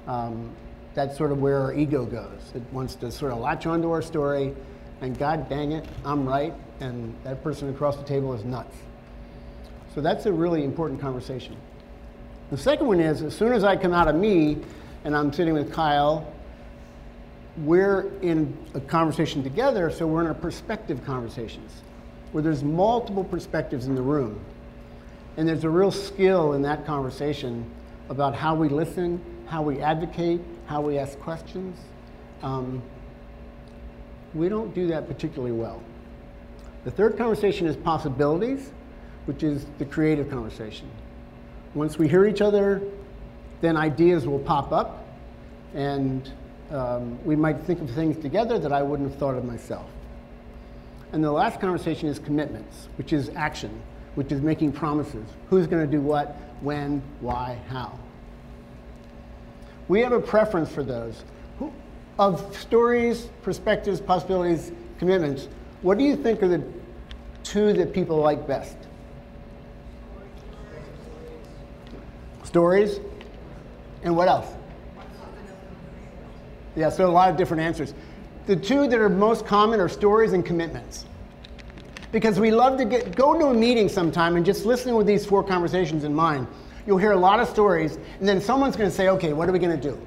Um, 0.07 0.49
that's 0.95 1.15
sort 1.15 1.31
of 1.31 1.39
where 1.39 1.59
our 1.59 1.73
ego 1.73 2.05
goes. 2.05 2.51
It 2.55 2.63
wants 2.71 2.95
to 2.95 3.11
sort 3.11 3.31
of 3.31 3.37
latch 3.37 3.67
onto 3.67 3.91
our 3.91 4.01
story 4.01 4.55
and 5.01 5.17
God 5.17 5.49
dang 5.49 5.71
it, 5.71 5.85
I'm 6.05 6.27
right 6.27 6.53
and 6.79 7.15
that 7.23 7.43
person 7.43 7.69
across 7.69 7.97
the 7.97 8.03
table 8.03 8.33
is 8.33 8.43
nuts. 8.43 8.75
So 9.95 10.01
that's 10.01 10.25
a 10.25 10.31
really 10.31 10.63
important 10.63 11.01
conversation. 11.01 11.55
The 12.51 12.57
second 12.57 12.87
one 12.87 12.99
is 12.99 13.21
as 13.23 13.35
soon 13.35 13.53
as 13.53 13.63
I 13.63 13.75
come 13.75 13.93
out 13.93 14.07
of 14.07 14.15
me 14.15 14.57
and 15.03 15.15
I'm 15.15 15.33
sitting 15.33 15.53
with 15.53 15.73
Kyle, 15.73 16.31
we're 17.57 18.11
in 18.21 18.55
a 18.75 18.79
conversation 18.79 19.43
together, 19.43 19.89
so 19.89 20.05
we're 20.05 20.21
in 20.21 20.27
a 20.27 20.35
perspective 20.35 21.03
conversations 21.03 21.81
where 22.31 22.43
there's 22.43 22.63
multiple 22.63 23.23
perspectives 23.23 23.87
in 23.87 23.95
the 23.95 24.01
room. 24.01 24.39
And 25.37 25.47
there's 25.47 25.63
a 25.63 25.69
real 25.69 25.91
skill 25.91 26.53
in 26.53 26.61
that 26.63 26.85
conversation 26.85 27.65
about 28.09 28.35
how 28.35 28.53
we 28.55 28.69
listen, 28.69 29.21
how 29.47 29.61
we 29.61 29.81
advocate, 29.81 30.41
how 30.67 30.81
we 30.81 30.97
ask 30.97 31.19
questions. 31.19 31.79
Um, 32.43 32.81
we 34.37 34.49
don't 34.49 34.73
do 34.73 34.87
that 34.87 35.07
particularly 35.07 35.51
well. 35.51 35.81
The 36.85 36.91
third 36.91 37.17
conversation 37.17 37.67
is 37.67 37.75
possibilities, 37.75 38.71
which 39.25 39.43
is 39.43 39.65
the 39.77 39.85
creative 39.85 40.29
conversation. 40.29 40.89
Once 41.73 41.97
we 41.97 42.07
hear 42.07 42.25
each 42.25 42.41
other, 42.41 42.81
then 43.61 43.75
ideas 43.75 44.25
will 44.27 44.39
pop 44.39 44.71
up, 44.71 45.05
and 45.73 46.31
um, 46.71 47.23
we 47.25 47.35
might 47.35 47.59
think 47.61 47.81
of 47.81 47.89
things 47.91 48.17
together 48.17 48.59
that 48.59 48.71
I 48.71 48.81
wouldn't 48.83 49.09
have 49.09 49.19
thought 49.19 49.35
of 49.35 49.43
myself. 49.43 49.89
And 51.11 51.23
the 51.23 51.31
last 51.31 51.59
conversation 51.59 52.09
is 52.09 52.19
commitments, 52.19 52.87
which 52.97 53.13
is 53.13 53.29
action, 53.35 53.81
which 54.15 54.31
is 54.31 54.41
making 54.41 54.73
promises. 54.73 55.25
Who's 55.49 55.67
going 55.67 55.85
to 55.85 55.91
do 55.91 56.01
what, 56.01 56.35
when, 56.61 57.01
why, 57.21 57.59
how. 57.69 57.97
We 59.87 60.01
have 60.01 60.11
a 60.11 60.19
preference 60.19 60.69
for 60.69 60.83
those. 60.83 61.23
Of 62.19 62.57
stories, 62.57 63.29
perspectives, 63.43 64.01
possibilities, 64.01 64.71
commitments, 64.97 65.47
what 65.81 65.97
do 65.97 66.03
you 66.03 66.15
think 66.15 66.41
are 66.41 66.47
the 66.47 66.63
two 67.43 67.73
that 67.73 67.93
people 67.93 68.17
like 68.17 68.47
best? 68.47 68.75
Stories? 72.43 72.99
And 74.03 74.15
what 74.15 74.27
else? 74.27 74.47
Yeah, 76.75 76.89
so 76.89 77.07
a 77.07 77.11
lot 77.11 77.29
of 77.29 77.37
different 77.37 77.61
answers. 77.61 77.93
The 78.45 78.55
two 78.55 78.87
that 78.87 78.99
are 78.99 79.09
most 79.09 79.45
common 79.45 79.79
are 79.79 79.89
stories 79.89 80.33
and 80.33 80.45
commitments. 80.45 81.05
Because 82.11 82.39
we 82.39 82.51
love 82.51 82.77
to 82.77 82.85
get, 82.85 83.15
go 83.15 83.37
to 83.37 83.47
a 83.47 83.53
meeting 83.53 83.89
sometime 83.89 84.37
and 84.37 84.45
just 84.45 84.65
listen 84.65 84.95
with 84.95 85.05
these 85.05 85.25
four 85.25 85.43
conversations 85.43 86.03
in 86.03 86.13
mind. 86.13 86.47
You'll 86.85 86.97
hear 86.97 87.11
a 87.11 87.17
lot 87.17 87.39
of 87.39 87.49
stories, 87.49 87.97
and 88.19 88.27
then 88.27 88.39
someone's 88.39 88.75
going 88.75 88.89
to 88.89 88.95
say, 88.95 89.09
okay, 89.09 89.33
what 89.33 89.49
are 89.49 89.51
we 89.51 89.59
going 89.59 89.77
to 89.77 89.89
do? 89.91 89.99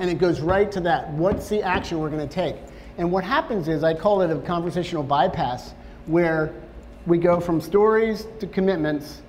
And 0.00 0.10
it 0.10 0.18
goes 0.18 0.40
right 0.40 0.72
to 0.72 0.80
that. 0.80 1.10
What's 1.10 1.48
the 1.48 1.62
action 1.62 2.00
we're 2.00 2.10
going 2.10 2.26
to 2.26 2.34
take? 2.34 2.56
And 2.98 3.12
what 3.12 3.22
happens 3.22 3.68
is, 3.68 3.84
I 3.84 3.94
call 3.94 4.22
it 4.22 4.30
a 4.30 4.38
conversational 4.40 5.02
bypass, 5.02 5.74
where 6.06 6.52
we 7.06 7.18
go 7.18 7.38
from 7.38 7.60
stories 7.60 8.26
to 8.40 8.46
commitments 8.46 9.22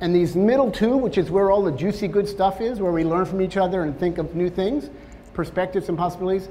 and 0.00 0.12
these 0.12 0.34
middle 0.34 0.70
two, 0.70 0.96
which 0.96 1.16
is 1.16 1.30
where 1.30 1.52
all 1.52 1.62
the 1.62 1.70
juicy 1.70 2.08
good 2.08 2.28
stuff 2.28 2.60
is, 2.60 2.80
where 2.80 2.90
we 2.90 3.04
learn 3.04 3.24
from 3.24 3.40
each 3.40 3.56
other 3.56 3.84
and 3.84 3.98
think 3.98 4.18
of 4.18 4.34
new 4.34 4.50
things, 4.50 4.90
perspectives 5.32 5.88
and 5.88 5.96
possibilities, 5.96 6.48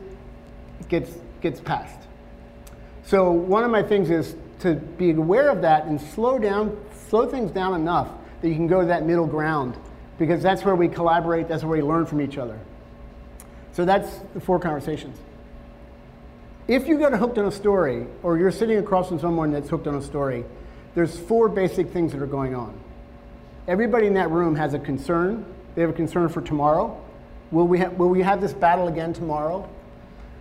gets, 0.87 1.11
gets 1.41 1.59
passed. 1.59 2.07
So 3.03 3.31
one 3.31 3.65
of 3.65 3.71
my 3.71 3.83
things 3.83 4.09
is 4.09 4.35
to 4.59 4.75
be 4.75 5.11
aware 5.11 5.49
of 5.49 5.61
that 5.63 5.85
and 5.85 5.99
slow 5.99 6.39
down, 6.39 6.81
slow 7.09 7.27
things 7.27 7.51
down 7.51 7.73
enough 7.73 8.07
that 8.41 8.47
you 8.47 8.55
can 8.55 8.67
go 8.67 8.79
to 8.79 8.87
that 8.87 9.05
middle 9.05 9.27
ground 9.27 9.77
because 10.17 10.41
that's 10.41 10.63
where 10.63 10.75
we 10.75 10.87
collaborate, 10.87 11.49
that's 11.49 11.63
where 11.63 11.77
we 11.77 11.83
learn 11.83 12.05
from 12.05 12.21
each 12.21 12.37
other. 12.37 12.57
So 13.73 13.85
that's 13.85 14.19
the 14.33 14.41
four 14.41 14.59
conversations. 14.59 15.17
If 16.67 16.87
you 16.87 16.97
get 16.97 17.13
hooked 17.13 17.37
on 17.37 17.45
a 17.45 17.51
story 17.51 18.05
or 18.23 18.37
you're 18.37 18.51
sitting 18.51 18.77
across 18.77 19.09
from 19.09 19.19
someone 19.19 19.51
that's 19.51 19.69
hooked 19.69 19.87
on 19.87 19.95
a 19.95 20.01
story, 20.01 20.45
there's 20.95 21.17
four 21.17 21.49
basic 21.49 21.89
things 21.89 22.11
that 22.11 22.21
are 22.21 22.27
going 22.27 22.55
on. 22.55 22.79
Everybody 23.67 24.07
in 24.07 24.13
that 24.15 24.29
room 24.29 24.55
has 24.55 24.73
a 24.73 24.79
concern. 24.79 25.45
They 25.75 25.81
have 25.81 25.91
a 25.91 25.93
concern 25.93 26.29
for 26.29 26.41
tomorrow. 26.41 27.01
Will 27.51 27.67
we, 27.67 27.79
will 27.85 28.09
we 28.09 28.21
have 28.21 28.41
this 28.41 28.53
battle 28.53 28.87
again 28.87 29.13
tomorrow? 29.13 29.69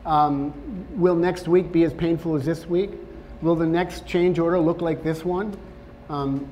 Um, 0.07 0.55
will 0.99 1.17
next 1.17 1.49
week 1.49 1.73
be 1.73 1.85
as 1.85 1.93
painful 1.93 2.35
as 2.37 2.45
this 2.45 2.67
week? 2.67 2.91
Will 3.43 3.57
the 3.57 3.67
next 3.67 4.07
change 4.07 4.39
order 4.39 4.59
look 4.59 4.81
like 4.81 5.03
this 5.03 5.25
one? 5.25 5.57
Um, 6.09 6.51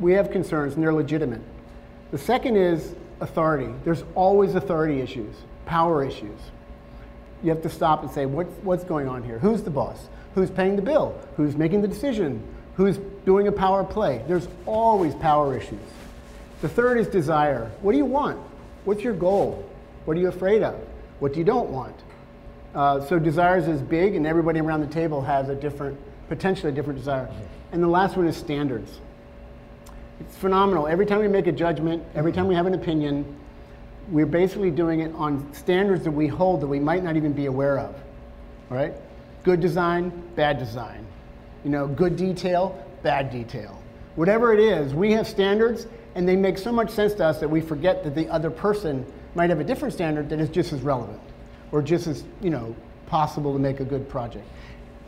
we 0.00 0.12
have 0.12 0.30
concerns 0.30 0.74
and 0.74 0.82
they're 0.82 0.92
legitimate. 0.92 1.40
The 2.10 2.18
second 2.18 2.56
is 2.56 2.94
authority. 3.20 3.72
There's 3.84 4.04
always 4.14 4.54
authority 4.54 5.00
issues, 5.00 5.34
power 5.66 6.04
issues. 6.04 6.38
You 7.42 7.50
have 7.50 7.62
to 7.62 7.70
stop 7.70 8.02
and 8.02 8.10
say, 8.10 8.26
what's, 8.26 8.52
what's 8.62 8.84
going 8.84 9.08
on 9.08 9.22
here? 9.22 9.38
Who's 9.38 9.62
the 9.62 9.70
boss? 9.70 10.08
Who's 10.34 10.50
paying 10.50 10.76
the 10.76 10.82
bill? 10.82 11.18
Who's 11.36 11.56
making 11.56 11.82
the 11.82 11.88
decision? 11.88 12.42
Who's 12.76 12.98
doing 13.26 13.48
a 13.48 13.52
power 13.52 13.84
play? 13.84 14.22
There's 14.26 14.48
always 14.64 15.14
power 15.14 15.56
issues. 15.56 15.80
The 16.60 16.68
third 16.68 16.98
is 16.98 17.08
desire. 17.08 17.70
What 17.80 17.92
do 17.92 17.98
you 17.98 18.04
want? 18.04 18.38
What's 18.84 19.02
your 19.02 19.14
goal? 19.14 19.68
What 20.04 20.16
are 20.16 20.20
you 20.20 20.28
afraid 20.28 20.62
of? 20.62 20.80
What 21.18 21.32
do 21.32 21.38
you 21.38 21.44
don't 21.44 21.70
want? 21.70 21.94
Uh, 22.74 23.04
so 23.06 23.18
desires 23.18 23.68
is 23.68 23.82
big, 23.82 24.14
and 24.14 24.26
everybody 24.26 24.60
around 24.60 24.80
the 24.80 24.92
table 24.92 25.20
has 25.22 25.48
a 25.48 25.54
different, 25.54 25.98
potentially 26.28 26.72
a 26.72 26.74
different 26.74 26.98
desire. 26.98 27.28
And 27.72 27.82
the 27.82 27.88
last 27.88 28.16
one 28.16 28.26
is 28.26 28.36
standards. 28.36 29.00
It's 30.20 30.36
phenomenal. 30.36 30.86
Every 30.86 31.04
time 31.04 31.20
we 31.20 31.28
make 31.28 31.46
a 31.46 31.52
judgment, 31.52 32.02
every 32.14 32.32
time 32.32 32.46
we 32.46 32.54
have 32.54 32.66
an 32.66 32.74
opinion, 32.74 33.24
we're 34.08 34.26
basically 34.26 34.70
doing 34.70 35.00
it 35.00 35.14
on 35.14 35.52
standards 35.52 36.04
that 36.04 36.10
we 36.10 36.26
hold 36.26 36.60
that 36.60 36.66
we 36.66 36.80
might 36.80 37.04
not 37.04 37.16
even 37.16 37.32
be 37.32 37.46
aware 37.46 37.78
of. 37.78 37.94
Right? 38.68 38.94
Good 39.44 39.60
design, 39.60 40.10
bad 40.34 40.58
design. 40.58 41.06
You 41.64 41.70
know, 41.70 41.86
good 41.86 42.16
detail, 42.16 42.84
bad 43.02 43.30
detail. 43.30 43.78
Whatever 44.16 44.52
it 44.52 44.60
is, 44.60 44.94
we 44.94 45.12
have 45.12 45.26
standards, 45.26 45.86
and 46.14 46.28
they 46.28 46.36
make 46.36 46.58
so 46.58 46.72
much 46.72 46.90
sense 46.90 47.14
to 47.14 47.24
us 47.24 47.40
that 47.40 47.48
we 47.48 47.60
forget 47.60 48.04
that 48.04 48.14
the 48.14 48.28
other 48.28 48.50
person 48.50 49.06
might 49.34 49.50
have 49.50 49.60
a 49.60 49.64
different 49.64 49.94
standard 49.94 50.28
that 50.28 50.40
is 50.40 50.50
just 50.50 50.72
as 50.72 50.82
relevant 50.82 51.20
or 51.70 51.80
just 51.80 52.06
as 52.06 52.24
you 52.42 52.50
know 52.50 52.74
possible 53.06 53.52
to 53.52 53.58
make 53.58 53.80
a 53.80 53.84
good 53.84 54.08
project. 54.08 54.46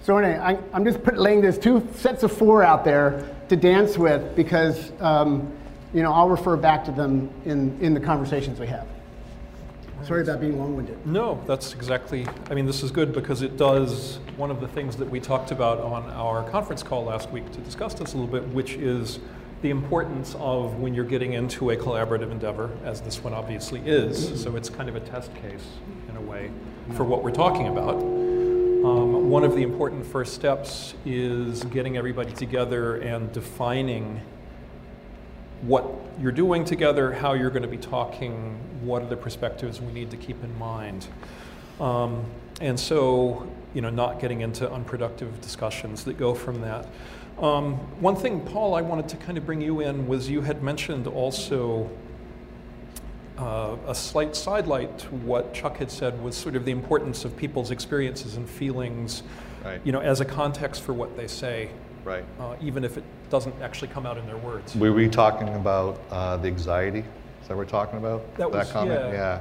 So 0.02 0.18
anyway, 0.18 0.38
I, 0.38 0.76
am 0.76 0.84
just 0.84 1.02
put, 1.02 1.16
laying 1.16 1.40
these 1.40 1.58
two 1.58 1.86
sets 1.94 2.22
of 2.22 2.32
four 2.32 2.62
out 2.62 2.84
there 2.84 3.34
to 3.48 3.56
dance 3.56 3.96
with 3.96 4.36
because 4.36 4.92
um, 5.00 5.50
you 5.94 6.02
know 6.02 6.12
I'll 6.12 6.28
refer 6.28 6.56
back 6.56 6.84
to 6.84 6.92
them 6.92 7.30
in, 7.46 7.78
in 7.80 7.94
the 7.94 8.00
conversations 8.00 8.60
we 8.60 8.66
have. 8.66 8.86
Sorry 10.02 10.20
about 10.20 10.40
being 10.40 10.58
long-winded. 10.58 11.06
No, 11.06 11.42
that's 11.46 11.72
exactly, 11.72 12.26
I 12.50 12.54
mean, 12.54 12.66
this 12.66 12.82
is 12.82 12.90
good 12.90 13.14
because 13.14 13.40
it 13.40 13.56
does 13.56 14.18
one 14.36 14.50
of 14.50 14.60
the 14.60 14.68
things 14.68 14.96
that 14.96 15.08
we 15.08 15.18
talked 15.18 15.50
about 15.50 15.78
on 15.78 16.10
our 16.10 16.46
conference 16.50 16.82
call 16.82 17.04
last 17.04 17.30
week 17.30 17.50
to 17.52 17.58
discuss 17.60 17.94
this 17.94 18.12
a 18.12 18.18
little 18.18 18.30
bit, 18.30 18.46
which 18.52 18.74
is 18.74 19.18
the 19.62 19.70
importance 19.70 20.36
of 20.38 20.78
when 20.78 20.92
you're 20.92 21.06
getting 21.06 21.32
into 21.32 21.70
a 21.70 21.76
collaborative 21.76 22.30
endeavor, 22.30 22.70
as 22.84 23.00
this 23.00 23.24
one 23.24 23.32
obviously 23.32 23.80
is. 23.86 24.42
So 24.42 24.56
it's 24.56 24.68
kind 24.68 24.90
of 24.90 24.96
a 24.96 25.00
test 25.00 25.34
case 25.36 25.64
in 26.10 26.16
a 26.16 26.20
way 26.20 26.50
for 26.92 27.04
what 27.04 27.22
we're 27.22 27.30
talking 27.30 27.68
about. 27.68 27.94
Um, 27.94 29.30
one 29.30 29.42
of 29.42 29.54
the 29.54 29.62
important 29.62 30.04
first 30.04 30.34
steps 30.34 30.92
is 31.06 31.64
getting 31.64 31.96
everybody 31.96 32.32
together 32.32 32.96
and 32.96 33.32
defining 33.32 34.20
what 35.66 35.86
you're 36.20 36.32
doing 36.32 36.64
together, 36.64 37.12
how 37.12 37.32
you're 37.32 37.50
going 37.50 37.62
to 37.62 37.68
be 37.68 37.78
talking, 37.78 38.58
what 38.82 39.02
are 39.02 39.08
the 39.08 39.16
perspectives 39.16 39.80
we 39.80 39.92
need 39.92 40.10
to 40.10 40.16
keep 40.16 40.42
in 40.44 40.58
mind. 40.58 41.06
Um, 41.80 42.24
and 42.60 42.78
so, 42.78 43.50
you 43.72 43.80
know, 43.80 43.90
not 43.90 44.20
getting 44.20 44.42
into 44.42 44.70
unproductive 44.70 45.40
discussions 45.40 46.04
that 46.04 46.18
go 46.18 46.34
from 46.34 46.60
that. 46.60 46.86
Um, 47.38 47.74
one 48.00 48.14
thing, 48.14 48.40
Paul, 48.42 48.74
I 48.74 48.82
wanted 48.82 49.08
to 49.08 49.16
kind 49.16 49.36
of 49.36 49.44
bring 49.46 49.60
you 49.60 49.80
in 49.80 50.06
was 50.06 50.30
you 50.30 50.42
had 50.42 50.62
mentioned 50.62 51.06
also 51.06 51.90
uh, 53.38 53.76
a 53.88 53.94
slight 53.94 54.36
sidelight 54.36 54.98
to 55.00 55.08
what 55.08 55.52
Chuck 55.52 55.78
had 55.78 55.90
said 55.90 56.22
was 56.22 56.36
sort 56.36 56.54
of 56.54 56.64
the 56.64 56.70
importance 56.70 57.24
of 57.24 57.36
people's 57.36 57.70
experiences 57.70 58.36
and 58.36 58.48
feelings, 58.48 59.22
Right. 59.64 59.80
you 59.82 59.92
know, 59.92 60.00
as 60.00 60.20
a 60.20 60.24
context 60.24 60.82
for 60.82 60.92
what 60.92 61.16
they 61.16 61.26
say, 61.26 61.70
Right. 62.04 62.24
uh, 62.38 62.54
even 62.60 62.84
if 62.84 62.98
it 62.98 63.04
doesn't 63.30 63.54
actually 63.62 63.88
come 63.88 64.06
out 64.06 64.18
in 64.18 64.26
their 64.26 64.36
words. 64.36 64.74
Were 64.76 64.92
we 64.92 65.08
talking 65.08 65.48
about 65.48 66.00
uh, 66.10 66.36
the 66.36 66.48
anxiety? 66.48 67.00
Is 67.00 67.48
that 67.48 67.50
what 67.50 67.58
we're 67.58 67.64
talking 67.64 67.98
about? 67.98 68.34
That 68.36 68.50
was- 68.50 68.70
comment? 68.70 69.12
yeah. 69.12 69.40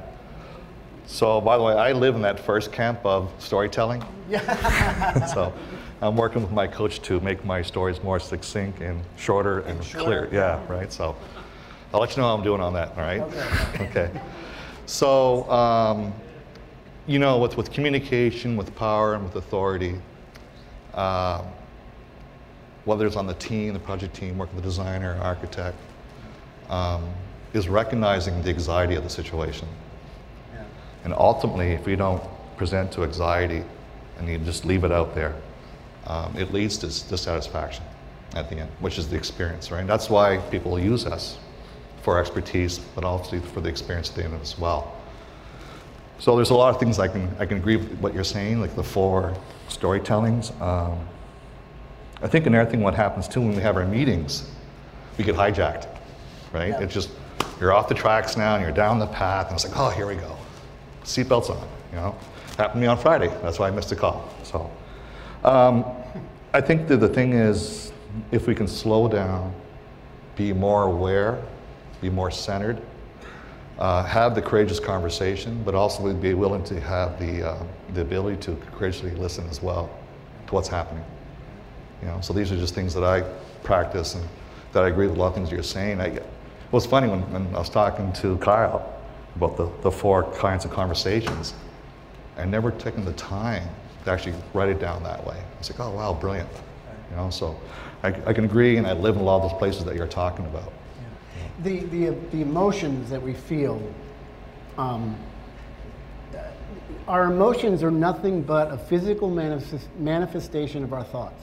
So, 1.06 1.38
by 1.40 1.58
the 1.58 1.62
way, 1.62 1.74
I 1.74 1.92
live 1.92 2.14
in 2.14 2.22
that 2.22 2.40
first 2.40 2.72
camp 2.72 2.98
of 3.04 3.30
storytelling. 3.38 4.02
Yeah. 4.28 5.26
so, 5.34 5.52
I'm 6.00 6.16
working 6.16 6.40
with 6.40 6.50
my 6.50 6.66
coach 6.66 7.00
to 7.02 7.20
make 7.20 7.44
my 7.44 7.60
stories 7.60 8.02
more 8.02 8.18
succinct 8.18 8.80
and 8.80 9.02
shorter 9.16 9.60
and, 9.60 9.80
clear. 9.82 10.30
Yeah, 10.32 10.66
right. 10.66 10.90
So, 10.90 11.14
I'll 11.92 12.00
let 12.00 12.16
you 12.16 12.22
know 12.22 12.28
how 12.28 12.34
I'm 12.34 12.42
doing 12.42 12.60
on 12.60 12.72
that. 12.72 12.90
All 12.96 13.02
right. 13.02 13.20
Okay. 13.20 13.88
okay. 13.88 14.20
So, 14.86 15.48
um, 15.50 16.12
you 17.06 17.18
know, 17.18 17.38
with 17.38 17.56
with 17.56 17.70
communication, 17.70 18.56
with 18.56 18.74
power, 18.74 19.14
and 19.14 19.24
with 19.24 19.36
authority. 19.36 20.00
Um, 20.94 21.44
whether 22.84 23.06
it's 23.06 23.16
on 23.16 23.26
the 23.26 23.34
team, 23.34 23.72
the 23.72 23.78
project 23.78 24.14
team, 24.14 24.38
working 24.38 24.56
with 24.56 24.64
the 24.64 24.70
designer, 24.70 25.18
architect, 25.22 25.76
um, 26.68 27.04
is 27.52 27.68
recognizing 27.68 28.42
the 28.42 28.50
anxiety 28.50 28.94
of 28.94 29.04
the 29.04 29.10
situation. 29.10 29.68
And 31.04 31.12
ultimately, 31.12 31.72
if 31.72 31.84
we 31.86 31.96
don't 31.96 32.22
present 32.56 32.90
to 32.92 33.04
anxiety 33.04 33.62
and 34.18 34.28
you 34.28 34.38
just 34.38 34.64
leave 34.64 34.84
it 34.84 34.92
out 34.92 35.14
there, 35.14 35.34
um, 36.06 36.34
it 36.36 36.52
leads 36.52 36.78
to 36.78 36.86
dissatisfaction 36.86 37.84
at 38.34 38.48
the 38.48 38.56
end, 38.56 38.70
which 38.80 38.98
is 38.98 39.08
the 39.08 39.16
experience, 39.16 39.70
right? 39.70 39.86
That's 39.86 40.10
why 40.10 40.38
people 40.50 40.78
use 40.78 41.06
us 41.06 41.38
for 42.02 42.18
expertise, 42.18 42.78
but 42.78 43.04
also 43.04 43.40
for 43.40 43.60
the 43.60 43.68
experience 43.68 44.10
at 44.10 44.16
the 44.16 44.24
end 44.24 44.40
as 44.40 44.58
well. 44.58 44.94
So 46.18 46.36
there's 46.36 46.50
a 46.50 46.54
lot 46.54 46.74
of 46.74 46.80
things 46.80 46.98
I 46.98 47.08
can 47.08 47.28
I 47.38 47.46
can 47.46 47.58
agree 47.58 47.76
with 47.76 47.98
what 47.98 48.14
you're 48.14 48.24
saying, 48.24 48.60
like 48.60 48.74
the 48.76 48.84
four 48.84 49.34
storytellings. 49.68 50.58
Um, 50.60 50.98
I 52.24 52.26
think 52.26 52.46
another 52.46 52.68
thing 52.68 52.80
what 52.80 52.94
happens 52.94 53.28
too 53.28 53.42
when 53.42 53.54
we 53.54 53.60
have 53.60 53.76
our 53.76 53.84
meetings, 53.84 54.50
we 55.18 55.24
get 55.24 55.36
hijacked, 55.36 55.86
right? 56.54 56.70
Yeah. 56.70 56.80
It's 56.80 56.94
just 56.94 57.10
you're 57.60 57.74
off 57.74 57.86
the 57.86 57.94
tracks 57.94 58.34
now 58.34 58.54
and 58.54 58.64
you're 58.64 58.72
down 58.72 58.98
the 58.98 59.06
path, 59.06 59.48
and 59.48 59.54
it's 59.54 59.68
like, 59.68 59.76
oh, 59.76 59.90
here 59.90 60.06
we 60.06 60.14
go, 60.14 60.34
seatbelts 61.04 61.50
on. 61.50 61.68
You 61.90 61.96
know, 61.98 62.18
happened 62.56 62.76
to 62.76 62.80
me 62.80 62.86
on 62.86 62.96
Friday. 62.96 63.28
That's 63.42 63.58
why 63.58 63.68
I 63.68 63.70
missed 63.70 63.92
a 63.92 63.96
call. 63.96 64.26
So, 64.42 64.70
um, 65.44 65.84
I 66.54 66.62
think 66.62 66.88
that 66.88 66.96
the 66.96 67.08
thing 67.08 67.34
is, 67.34 67.92
if 68.32 68.46
we 68.46 68.54
can 68.54 68.66
slow 68.66 69.06
down, 69.06 69.54
be 70.34 70.54
more 70.54 70.84
aware, 70.84 71.42
be 72.00 72.08
more 72.08 72.30
centered, 72.30 72.80
uh, 73.78 74.02
have 74.02 74.34
the 74.34 74.40
courageous 74.40 74.80
conversation, 74.80 75.62
but 75.62 75.74
also 75.74 76.10
be 76.14 76.32
willing 76.32 76.64
to 76.64 76.80
have 76.80 77.18
the 77.18 77.50
uh, 77.50 77.62
the 77.92 78.00
ability 78.00 78.38
to 78.38 78.56
courageously 78.72 79.10
listen 79.10 79.46
as 79.50 79.60
well 79.62 79.90
to 80.46 80.54
what's 80.54 80.68
happening. 80.68 81.04
You 82.02 82.08
know, 82.08 82.20
so 82.20 82.32
these 82.32 82.52
are 82.52 82.56
just 82.56 82.74
things 82.74 82.94
that 82.94 83.04
I 83.04 83.22
practice 83.62 84.14
and 84.14 84.24
that 84.72 84.84
I 84.84 84.88
agree 84.88 85.06
with 85.06 85.16
a 85.16 85.20
lot 85.20 85.28
of 85.28 85.34
things 85.34 85.50
you're 85.50 85.62
saying. 85.62 86.00
I, 86.00 86.06
it 86.06 86.26
was 86.72 86.86
funny 86.86 87.08
when, 87.08 87.20
when 87.32 87.46
I 87.54 87.58
was 87.58 87.70
talking 87.70 88.12
to 88.14 88.36
Kyle 88.38 88.92
about 89.36 89.56
the, 89.56 89.70
the 89.82 89.90
four 89.90 90.24
kinds 90.34 90.64
of 90.64 90.70
conversations. 90.70 91.54
I 92.36 92.44
never 92.44 92.70
taken 92.72 93.04
the 93.04 93.12
time 93.12 93.68
to 94.04 94.10
actually 94.10 94.34
write 94.52 94.68
it 94.68 94.80
down 94.80 95.02
that 95.04 95.24
way. 95.26 95.40
It's 95.58 95.70
like, 95.70 95.80
oh 95.80 95.90
wow, 95.90 96.14
brilliant. 96.14 96.48
You 97.10 97.16
know, 97.16 97.30
so 97.30 97.58
I, 98.02 98.08
I 98.26 98.32
can 98.32 98.44
agree, 98.44 98.76
and 98.76 98.86
I 98.86 98.92
live 98.92 99.14
in 99.16 99.22
a 99.22 99.24
lot 99.24 99.42
of 99.42 99.50
those 99.50 99.58
places 99.58 99.84
that 99.84 99.94
you're 99.94 100.06
talking 100.06 100.44
about. 100.46 100.72
The, 101.62 101.80
the, 101.84 102.10
the 102.32 102.42
emotions 102.42 103.08
that 103.10 103.22
we 103.22 103.32
feel, 103.32 103.80
um, 104.76 105.16
our 107.06 107.24
emotions 107.24 107.82
are 107.82 107.90
nothing 107.90 108.42
but 108.42 108.72
a 108.72 108.78
physical 108.78 109.30
manifest, 109.30 109.88
manifestation 109.98 110.82
of 110.82 110.92
our 110.92 111.04
thoughts. 111.04 111.42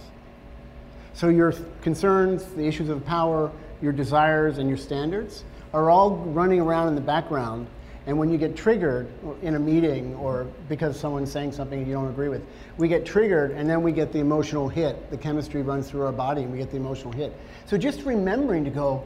So 1.13 1.29
your 1.29 1.53
concerns, 1.81 2.45
the 2.45 2.65
issues 2.65 2.89
of 2.89 3.05
power, 3.05 3.51
your 3.81 3.91
desires, 3.91 4.57
and 4.57 4.69
your 4.69 4.77
standards 4.77 5.43
are 5.73 5.89
all 5.89 6.15
running 6.15 6.59
around 6.59 6.87
in 6.89 6.95
the 6.95 7.01
background. 7.01 7.67
And 8.07 8.17
when 8.17 8.31
you 8.31 8.37
get 8.37 8.55
triggered 8.55 9.07
in 9.43 9.55
a 9.55 9.59
meeting 9.59 10.15
or 10.15 10.47
because 10.67 10.99
someone's 10.99 11.31
saying 11.31 11.51
something 11.51 11.85
you 11.85 11.93
don't 11.93 12.09
agree 12.09 12.29
with, 12.29 12.41
we 12.77 12.87
get 12.87 13.05
triggered 13.05 13.51
and 13.51 13.69
then 13.69 13.83
we 13.83 13.91
get 13.91 14.11
the 14.11 14.19
emotional 14.19 14.67
hit. 14.67 15.11
The 15.11 15.17
chemistry 15.17 15.61
runs 15.61 15.89
through 15.89 16.05
our 16.05 16.11
body 16.11 16.41
and 16.41 16.51
we 16.51 16.57
get 16.57 16.71
the 16.71 16.77
emotional 16.77 17.13
hit. 17.13 17.31
So 17.67 17.77
just 17.77 18.01
remembering 18.01 18.63
to 18.65 18.71
go, 18.71 19.03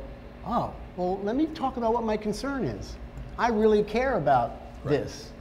oh, 0.47 0.73
well, 0.95 1.19
let 1.23 1.35
me 1.35 1.47
talk 1.47 1.75
about 1.75 1.93
what 1.93 2.03
my 2.03 2.15
concern 2.15 2.63
is. 2.63 2.95
I 3.37 3.49
really 3.49 3.83
care 3.83 4.17
about 4.17 4.61
this. 4.85 5.31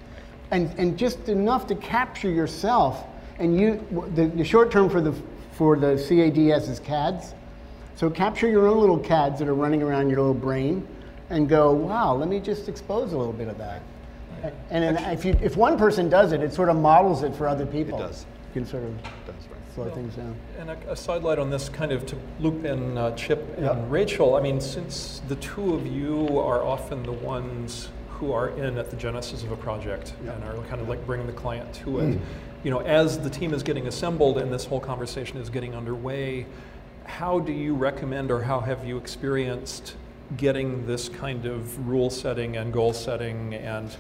And, 0.51 0.77
and 0.79 0.99
just 0.99 1.29
enough 1.29 1.67
to 1.69 1.77
capture 1.77 2.31
yourself. 2.31 3.07
And 3.39 3.59
you, 3.59 3.85
the, 4.15 4.27
the 4.27 4.45
short 4.45 4.73
term 4.73 4.91
for 4.91 5.01
the, 5.01 5.15
for 5.57 5.77
the 5.77 5.97
CADS 5.97 6.69
is 6.69 6.81
CADS. 6.81 7.35
So 7.97 8.11
capture 8.11 8.49
your 8.49 8.67
own 8.67 8.81
little 8.81 8.99
CADs 8.99 9.39
that 9.39 9.49
are 9.49 9.55
running 9.55 9.83
around 9.83 10.09
your 10.11 10.19
little 10.19 10.35
brain 10.35 10.87
and 11.31 11.49
go, 11.49 11.73
wow, 11.73 12.15
let 12.15 12.29
me 12.29 12.41
just 12.41 12.69
expose 12.69 13.13
a 13.13 13.17
little 13.19 13.33
bit 13.33 13.49
of 13.49 13.57
that. 13.59 13.83
And 14.71 14.85
then 14.85 14.97
if, 15.13 15.25
you, 15.25 15.39
if 15.41 15.57
one 15.57 15.79
person 15.79 16.09
does 16.11 16.33
it, 16.33 16.43
it 16.43 16.53
sort 16.53 16.69
of 16.69 16.77
models 16.77 17.23
it 17.23 17.35
for 17.35 17.49
other 17.49 17.65
people. 17.65 17.99
It 17.99 18.03
does. 18.03 18.27
You 18.55 18.61
can 18.61 18.67
sort 18.67 18.83
of 18.83 18.95
That's 19.27 19.47
right. 19.47 19.75
slow 19.75 19.91
things 19.91 20.17
down. 20.17 20.37
And 20.59 20.71
a, 20.71 20.91
a 20.91 20.97
sidelight 20.97 21.39
on 21.39 21.49
this, 21.51 21.69
kind 21.69 21.93
of 21.93 22.05
to 22.07 22.17
loop 22.41 22.65
in 22.65 22.99
uh, 22.99 23.13
Chip 23.17 23.43
and 23.57 23.65
Yep. 23.65 23.77
Rachel. 23.89 24.35
I 24.35 24.41
mean, 24.43 24.61
since 24.61 25.23
the 25.29 25.37
two 25.37 25.75
of 25.75 25.87
you 25.87 26.39
are 26.39 26.63
often 26.63 27.03
the 27.05 27.13
ones 27.13 27.89
who 28.11 28.33
are 28.33 28.51
in 28.51 28.77
at 28.77 28.91
the 28.91 28.97
genesis 28.97 29.45
of 29.45 29.53
a 29.53 29.57
project 29.57 30.13
and 30.21 30.45
are 30.45 30.57
kind 30.69 30.81
of 30.81 30.89
like 30.89 31.05
bringing 31.07 31.27
the 31.27 31.33
client 31.33 31.73
to 31.75 32.01
it, 32.01 32.19
you 32.65 32.71
know, 32.71 32.81
as 32.81 33.19
the 33.21 33.31
team 33.31 33.53
is 33.53 33.63
getting 33.63 33.87
assembled 33.87 34.39
and 34.39 34.51
this 34.51 34.65
whole 34.65 34.81
conversation 34.81 35.37
is 35.37 35.51
getting 35.51 35.75
underway, 35.75 36.47
how 37.05 37.39
do 37.39 37.53
you 37.53 37.75
recommend 37.75 38.31
or 38.31 38.43
how 38.43 38.61
have 38.61 38.87
you 38.87 38.97
experienced 38.97 39.97
getting 40.39 40.87
this 40.87 41.11
kind 41.11 41.45
of 41.45 41.87
rule 41.87 42.09
setting 42.09 42.57
and 42.57 42.73
goal 42.73 42.95
setting 42.95 43.55
and, 43.55 43.95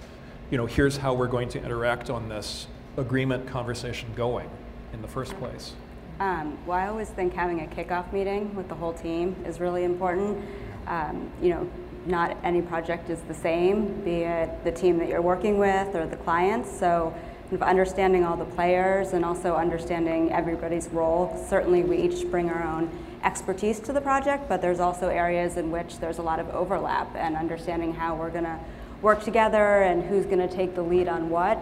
you 0.50 0.56
know, 0.56 0.64
here's 0.64 0.97
how 0.97 1.12
we're 1.12 1.28
going 1.28 1.50
to 1.50 1.62
interact 1.62 2.09
on 2.09 2.30
this 2.30 2.66
agreement 2.97 3.47
conversation 3.47 4.09
going 4.16 4.49
in 4.94 5.02
the 5.02 5.09
first 5.09 5.35
place? 5.38 5.75
Um, 6.18 6.56
well, 6.64 6.78
I 6.78 6.87
always 6.87 7.11
think 7.11 7.35
having 7.35 7.61
a 7.61 7.66
kickoff 7.66 8.11
meeting 8.14 8.54
with 8.54 8.68
the 8.68 8.75
whole 8.75 8.94
team 8.94 9.37
is 9.47 9.61
really 9.61 9.85
important. 9.85 10.42
Um, 10.87 11.30
you 11.42 11.50
know, 11.50 11.71
not 12.06 12.37
any 12.42 12.62
project 12.62 13.11
is 13.11 13.21
the 13.23 13.35
same, 13.35 14.00
be 14.02 14.23
it 14.23 14.64
the 14.64 14.73
team 14.73 14.99
that 14.99 15.09
you're 15.09 15.23
working 15.23 15.59
with 15.59 15.94
or 15.94 16.06
the 16.06 16.16
clients. 16.16 16.71
So, 16.78 17.14
of 17.52 17.62
understanding 17.62 18.24
all 18.24 18.36
the 18.36 18.44
players 18.44 19.12
and 19.12 19.24
also 19.24 19.54
understanding 19.54 20.32
everybody's 20.32 20.88
role. 20.88 21.44
Certainly, 21.48 21.84
we 21.84 21.98
each 21.98 22.30
bring 22.30 22.50
our 22.50 22.62
own 22.62 22.90
expertise 23.22 23.80
to 23.80 23.92
the 23.92 24.00
project, 24.00 24.48
but 24.48 24.60
there's 24.60 24.80
also 24.80 25.08
areas 25.08 25.56
in 25.56 25.70
which 25.70 25.98
there's 25.98 26.18
a 26.18 26.22
lot 26.22 26.38
of 26.38 26.48
overlap 26.50 27.14
and 27.16 27.36
understanding 27.36 27.94
how 27.94 28.14
we're 28.14 28.30
going 28.30 28.44
to 28.44 28.58
work 29.02 29.22
together 29.22 29.82
and 29.82 30.02
who's 30.04 30.26
going 30.26 30.38
to 30.38 30.48
take 30.48 30.74
the 30.74 30.82
lead 30.82 31.08
on 31.08 31.30
what. 31.30 31.58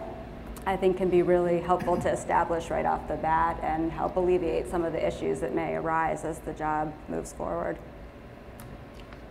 I 0.65 0.77
think 0.77 0.97
can 0.97 1.11
be 1.11 1.23
really 1.23 1.61
helpful 1.61 2.01
to 2.01 2.11
establish 2.11 2.71
right 2.71 2.87
off 2.87 3.09
the 3.09 3.17
bat 3.17 3.59
and 3.63 3.91
help 3.91 4.15
alleviate 4.17 4.71
some 4.71 4.85
of 4.85 4.93
the 4.93 5.05
issues 5.05 5.41
that 5.41 5.55
may 5.55 5.75
arise 5.75 6.25
as 6.25 6.39
the 6.39 6.53
job 6.53 6.95
moves 7.09 7.33
forward. 7.33 7.77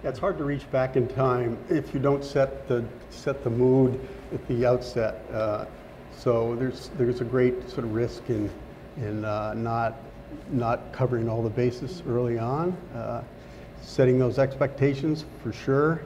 Yeah, 0.03 0.09
it's 0.09 0.19
hard 0.19 0.37
to 0.39 0.43
reach 0.43 0.69
back 0.71 0.97
in 0.97 1.07
time 1.07 1.57
if 1.69 1.93
you 1.93 2.01
don't 2.01 2.23
set 2.23 2.67
the, 2.67 2.83
set 3.11 3.43
the 3.43 3.49
mood 3.49 3.99
at 4.33 4.45
the 4.47 4.65
outset. 4.65 5.23
Uh, 5.31 5.65
So 6.21 6.55
there's, 6.55 6.91
there's 6.99 7.19
a 7.19 7.23
great 7.23 7.67
sort 7.67 7.83
of 7.83 7.95
risk 7.95 8.29
in, 8.29 8.47
in 8.97 9.25
uh, 9.25 9.55
not, 9.55 9.95
not 10.51 10.93
covering 10.93 11.27
all 11.27 11.41
the 11.41 11.49
bases 11.49 12.03
early 12.07 12.37
on. 12.37 12.77
Uh, 12.93 13.23
Setting 13.81 14.19
those 14.19 14.37
expectations 14.37 15.25
for 15.41 15.51
sure. 15.51 16.03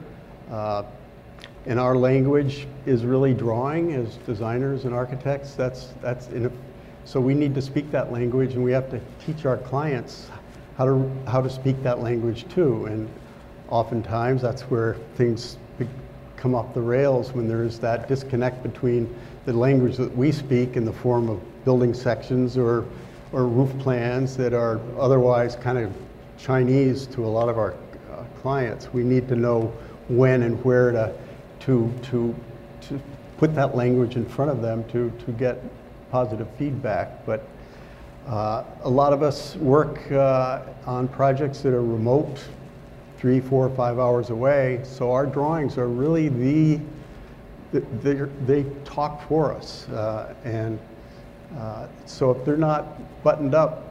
Uh, 0.50 0.84
And 1.66 1.78
our 1.78 1.94
language 1.94 2.66
is 2.86 3.04
really 3.04 3.34
drawing 3.34 3.92
as 3.92 4.16
designers 4.24 4.86
and 4.86 4.94
architects. 4.94 5.52
That's, 5.52 5.92
that's 6.00 6.28
a, 6.28 6.50
so 7.04 7.20
we 7.20 7.34
need 7.34 7.54
to 7.54 7.60
speak 7.60 7.90
that 7.90 8.10
language 8.10 8.54
and 8.54 8.64
we 8.64 8.72
have 8.72 8.90
to 8.92 9.00
teach 9.26 9.44
our 9.44 9.58
clients 9.58 10.30
how 10.78 10.86
to, 10.86 11.10
how 11.26 11.42
to 11.42 11.50
speak 11.50 11.82
that 11.82 12.00
language 12.00 12.48
too. 12.48 12.86
And 12.86 13.06
oftentimes 13.68 14.40
that's 14.40 14.62
where 14.62 14.94
things 15.16 15.58
come 16.36 16.54
off 16.54 16.72
the 16.72 16.80
rails 16.80 17.32
when 17.32 17.48
there 17.48 17.64
is 17.64 17.78
that 17.80 18.08
disconnect 18.08 18.62
between 18.62 19.14
the 19.46 19.52
language 19.52 19.96
that 19.96 20.14
we 20.16 20.30
speak 20.32 20.76
in 20.76 20.84
the 20.84 20.92
form 20.92 21.28
of 21.28 21.40
building 21.64 21.94
sections 21.94 22.58
or, 22.58 22.84
or 23.32 23.46
roof 23.46 23.76
plans 23.78 24.36
that 24.36 24.52
are 24.52 24.80
otherwise 24.98 25.56
kind 25.56 25.78
of 25.78 25.92
Chinese 26.36 27.06
to 27.06 27.24
a 27.24 27.28
lot 27.28 27.48
of 27.48 27.56
our 27.56 27.72
uh, 28.12 28.24
clients. 28.42 28.92
We 28.92 29.02
need 29.02 29.28
to 29.28 29.36
know 29.36 29.72
when 30.08 30.42
and 30.42 30.62
where 30.64 30.90
to, 30.92 31.14
to, 31.60 31.92
to, 32.10 32.34
to 32.82 33.00
put 33.38 33.54
that 33.54 33.76
language 33.76 34.16
in 34.16 34.26
front 34.26 34.50
of 34.50 34.60
them 34.62 34.84
to, 34.90 35.10
to 35.24 35.32
get 35.32 35.62
positive 36.10 36.48
feedback. 36.58 37.24
But 37.24 37.48
uh, 38.26 38.64
A 38.82 38.90
lot 38.90 39.12
of 39.12 39.22
us 39.22 39.54
work 39.56 40.10
uh, 40.10 40.62
on 40.86 41.06
projects 41.06 41.60
that 41.60 41.72
are 41.72 41.84
remote, 41.84 42.40
three, 43.18 43.40
four, 43.40 43.70
five 43.70 43.98
hours 44.00 44.30
away, 44.30 44.80
so 44.82 45.12
our 45.12 45.26
drawings 45.26 45.78
are 45.78 45.88
really 45.88 46.28
the, 46.28 46.80
they 47.72 48.64
talk 48.84 49.26
for 49.28 49.52
us. 49.54 49.88
Uh, 49.88 50.34
And 50.44 50.78
uh, 51.58 51.86
so 52.06 52.30
if 52.30 52.44
they're 52.44 52.56
not 52.56 53.22
buttoned 53.22 53.54
up, 53.54 53.84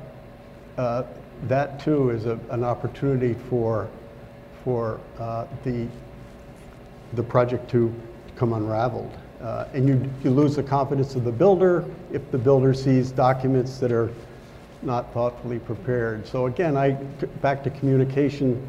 uh, 0.78 1.04
that 1.48 1.80
too 1.80 2.10
is 2.10 2.26
a- 2.26 2.40
an 2.50 2.64
opportunity 2.64 3.34
for, 3.50 3.88
for 4.64 5.00
uh, 5.20 5.46
the, 5.64 5.88
the 7.14 7.24
project 7.24 7.70
to 7.72 7.94
come 8.36 8.54
unraveled. 8.54 9.12
Uh, 9.42 9.66
And 9.74 9.88
you, 9.88 10.10
you 10.24 10.32
lose 10.32 10.56
the 10.56 10.64
confidence 10.64 11.16
of 11.16 11.24
the 11.24 11.32
builder 11.32 11.86
if 12.12 12.30
the 12.32 12.38
builder 12.38 12.74
sees 12.74 13.12
documents 13.12 13.78
that 13.80 13.92
are 13.92 14.10
not 14.82 15.12
thoughtfully 15.14 15.60
prepared. 15.60 16.28
So 16.28 16.46
again, 16.46 16.78
I, 16.78 16.92
back 17.42 17.64
to 17.64 17.70
communication, 17.70 18.62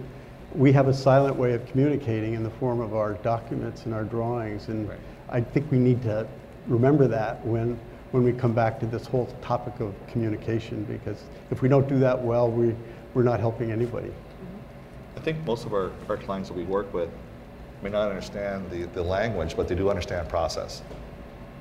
we 0.55 0.73
have 0.73 0.89
a 0.89 0.95
silent 0.95 1.37
way 1.37 1.53
of 1.55 1.67
communicating 1.67 2.35
in 2.35 2.43
the 2.43 2.51
form 2.51 2.81
of 2.81 2.95
our 2.95 3.15
documents 3.15 3.85
and 3.85 3.95
our 3.95 4.05
drawings. 4.05 4.69
And 4.69 4.89
Right. 4.89 4.99
I 5.29 5.41
think 5.41 5.71
we 5.71 5.79
need 5.79 6.03
to 6.03 6.27
remember 6.67 7.09
that 7.09 7.45
when, 7.45 7.79
when 8.13 8.23
we 8.23 8.33
come 8.33 8.53
back 8.53 8.81
to 8.81 8.87
this 8.87 9.07
whole 9.07 9.27
topic 9.43 9.81
of 9.81 9.95
communication, 10.07 10.85
because 10.85 11.25
if 11.51 11.63
we 11.63 11.69
don't 11.69 11.89
do 11.89 11.99
that 11.99 12.21
well, 12.21 12.51
we, 12.51 12.75
we're 13.15 13.23
not 13.23 13.41
helping 13.41 13.71
anybody. 13.73 14.09
Mm-hmm. 14.09 15.19
I 15.19 15.21
think 15.21 15.45
most 15.45 15.67
of 15.67 15.73
our, 15.73 15.91
our 16.09 16.17
clients 16.17 16.49
that 16.49 16.57
we 16.57 16.65
work 16.65 16.93
with 16.95 17.11
may 17.83 17.91
not 17.91 18.09
understand 18.09 18.71
the, 18.71 18.85
the 18.85 19.03
language, 19.03 19.57
but 19.57 19.69
they 19.69 19.75
do 19.75 19.91
understand 19.91 20.29
process. 20.29 20.83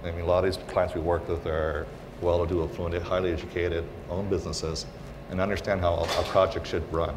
I 0.04 0.12
mean, 0.12 0.22
a 0.22 0.26
lot 0.26 0.46
of 0.46 0.54
these 0.54 0.64
clients 0.68 0.94
we 0.94 1.02
work 1.02 1.28
with 1.28 1.46
are 1.48 1.88
well-to-do, 2.22 2.64
affluent, 2.64 3.02
highly 3.04 3.34
educated, 3.34 3.84
own 4.10 4.30
businesses, 4.30 4.86
and 5.32 5.42
understand 5.42 5.82
how 5.82 5.96
a, 5.96 6.04
a 6.04 6.24
project 6.26 6.68
should 6.68 6.92
run 6.94 7.16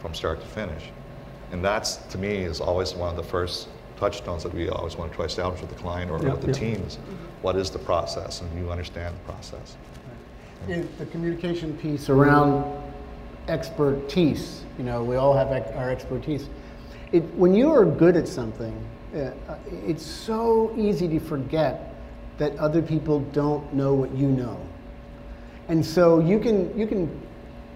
from 0.00 0.14
start 0.14 0.40
to 0.40 0.46
finish. 0.46 0.90
And 1.50 1.64
that's, 1.64 1.96
to 1.96 2.18
me, 2.18 2.28
is 2.36 2.60
always 2.60 2.94
one 2.94 3.10
of 3.10 3.16
the 3.16 3.22
first 3.22 3.68
touchstones 3.96 4.42
that 4.42 4.54
we 4.54 4.68
always 4.68 4.96
want 4.96 5.10
to 5.10 5.16
try 5.16 5.24
to 5.26 5.30
establish 5.30 5.60
with 5.60 5.70
the 5.70 5.76
client 5.76 6.10
or 6.10 6.22
Yeah, 6.22 6.32
with 6.32 6.42
the 6.42 6.48
yeah. 6.48 6.52
teams. 6.52 6.98
What 7.42 7.56
is 7.56 7.70
the 7.70 7.78
process, 7.78 8.42
and 8.42 8.58
you 8.58 8.70
understand 8.70 9.14
the 9.14 9.32
process. 9.32 9.76
Yeah, 10.68 10.82
the 10.98 11.06
communication 11.06 11.76
piece 11.78 12.08
around 12.10 12.64
expertise, 13.48 14.64
you 14.76 14.84
know, 14.84 15.02
we 15.02 15.16
all 15.16 15.34
have 15.34 15.52
ex- 15.52 15.70
our 15.72 15.90
expertise. 15.90 16.48
It, 17.12 17.22
when 17.34 17.54
you 17.54 17.70
are 17.72 17.84
good 17.84 18.16
at 18.16 18.28
something, 18.28 18.76
uh, 19.14 19.30
it's 19.86 20.04
so 20.04 20.74
easy 20.76 21.08
to 21.08 21.18
forget 21.20 21.94
that 22.36 22.56
other 22.58 22.82
people 22.82 23.20
don't 23.32 23.72
know 23.72 23.94
what 23.94 24.12
you 24.14 24.28
know. 24.28 24.60
And 25.68 25.84
so 25.84 26.20
you 26.20 26.38
can, 26.38 26.76
you 26.78 26.86
can 26.86 27.20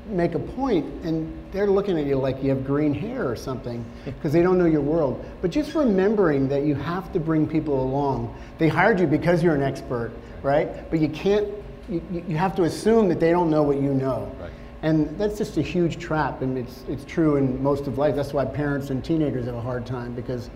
make 0.06 0.34
a 0.34 0.38
point 0.38 0.84
and 1.04 1.32
they're 1.52 1.70
looking 1.70 1.98
at 1.98 2.06
you 2.06 2.16
like 2.16 2.42
you 2.42 2.50
have 2.50 2.64
green 2.64 2.92
hair 2.92 3.28
or 3.28 3.36
something 3.36 3.84
because 4.04 4.32
they 4.32 4.42
don't 4.42 4.58
know 4.58 4.66
your 4.66 4.80
world. 4.80 5.24
But 5.40 5.50
just 5.50 5.74
remembering 5.74 6.48
that 6.48 6.64
you 6.64 6.74
have 6.74 7.12
to 7.12 7.20
bring 7.20 7.46
people 7.46 7.82
along. 7.82 8.36
They 8.58 8.68
hired 8.68 9.00
you 9.00 9.06
because 9.06 9.42
you're 9.42 9.54
an 9.54 9.62
expert, 9.62 10.12
right? 10.42 10.88
But 10.90 11.00
you 11.00 11.08
can't, 11.08 11.48
you, 11.88 12.02
you 12.10 12.36
have 12.36 12.56
to 12.56 12.64
assume 12.64 13.08
that 13.08 13.20
they 13.20 13.30
don't 13.30 13.50
know 13.50 13.62
what 13.62 13.80
you 13.80 13.94
know. 13.94 14.34
Right. 14.40 14.50
And 14.82 15.16
that's 15.16 15.38
just 15.38 15.58
a 15.58 15.62
huge 15.62 15.98
trap, 16.00 16.42
and 16.42 16.58
it's, 16.58 16.82
it's 16.88 17.04
true 17.04 17.36
in 17.36 17.62
most 17.62 17.86
of 17.86 17.98
life. 17.98 18.16
That's 18.16 18.32
why 18.32 18.44
parents 18.44 18.90
and 18.90 19.04
teenagers 19.04 19.46
have 19.46 19.54
a 19.54 19.60
hard 19.60 19.86
time 19.86 20.12
because 20.12 20.50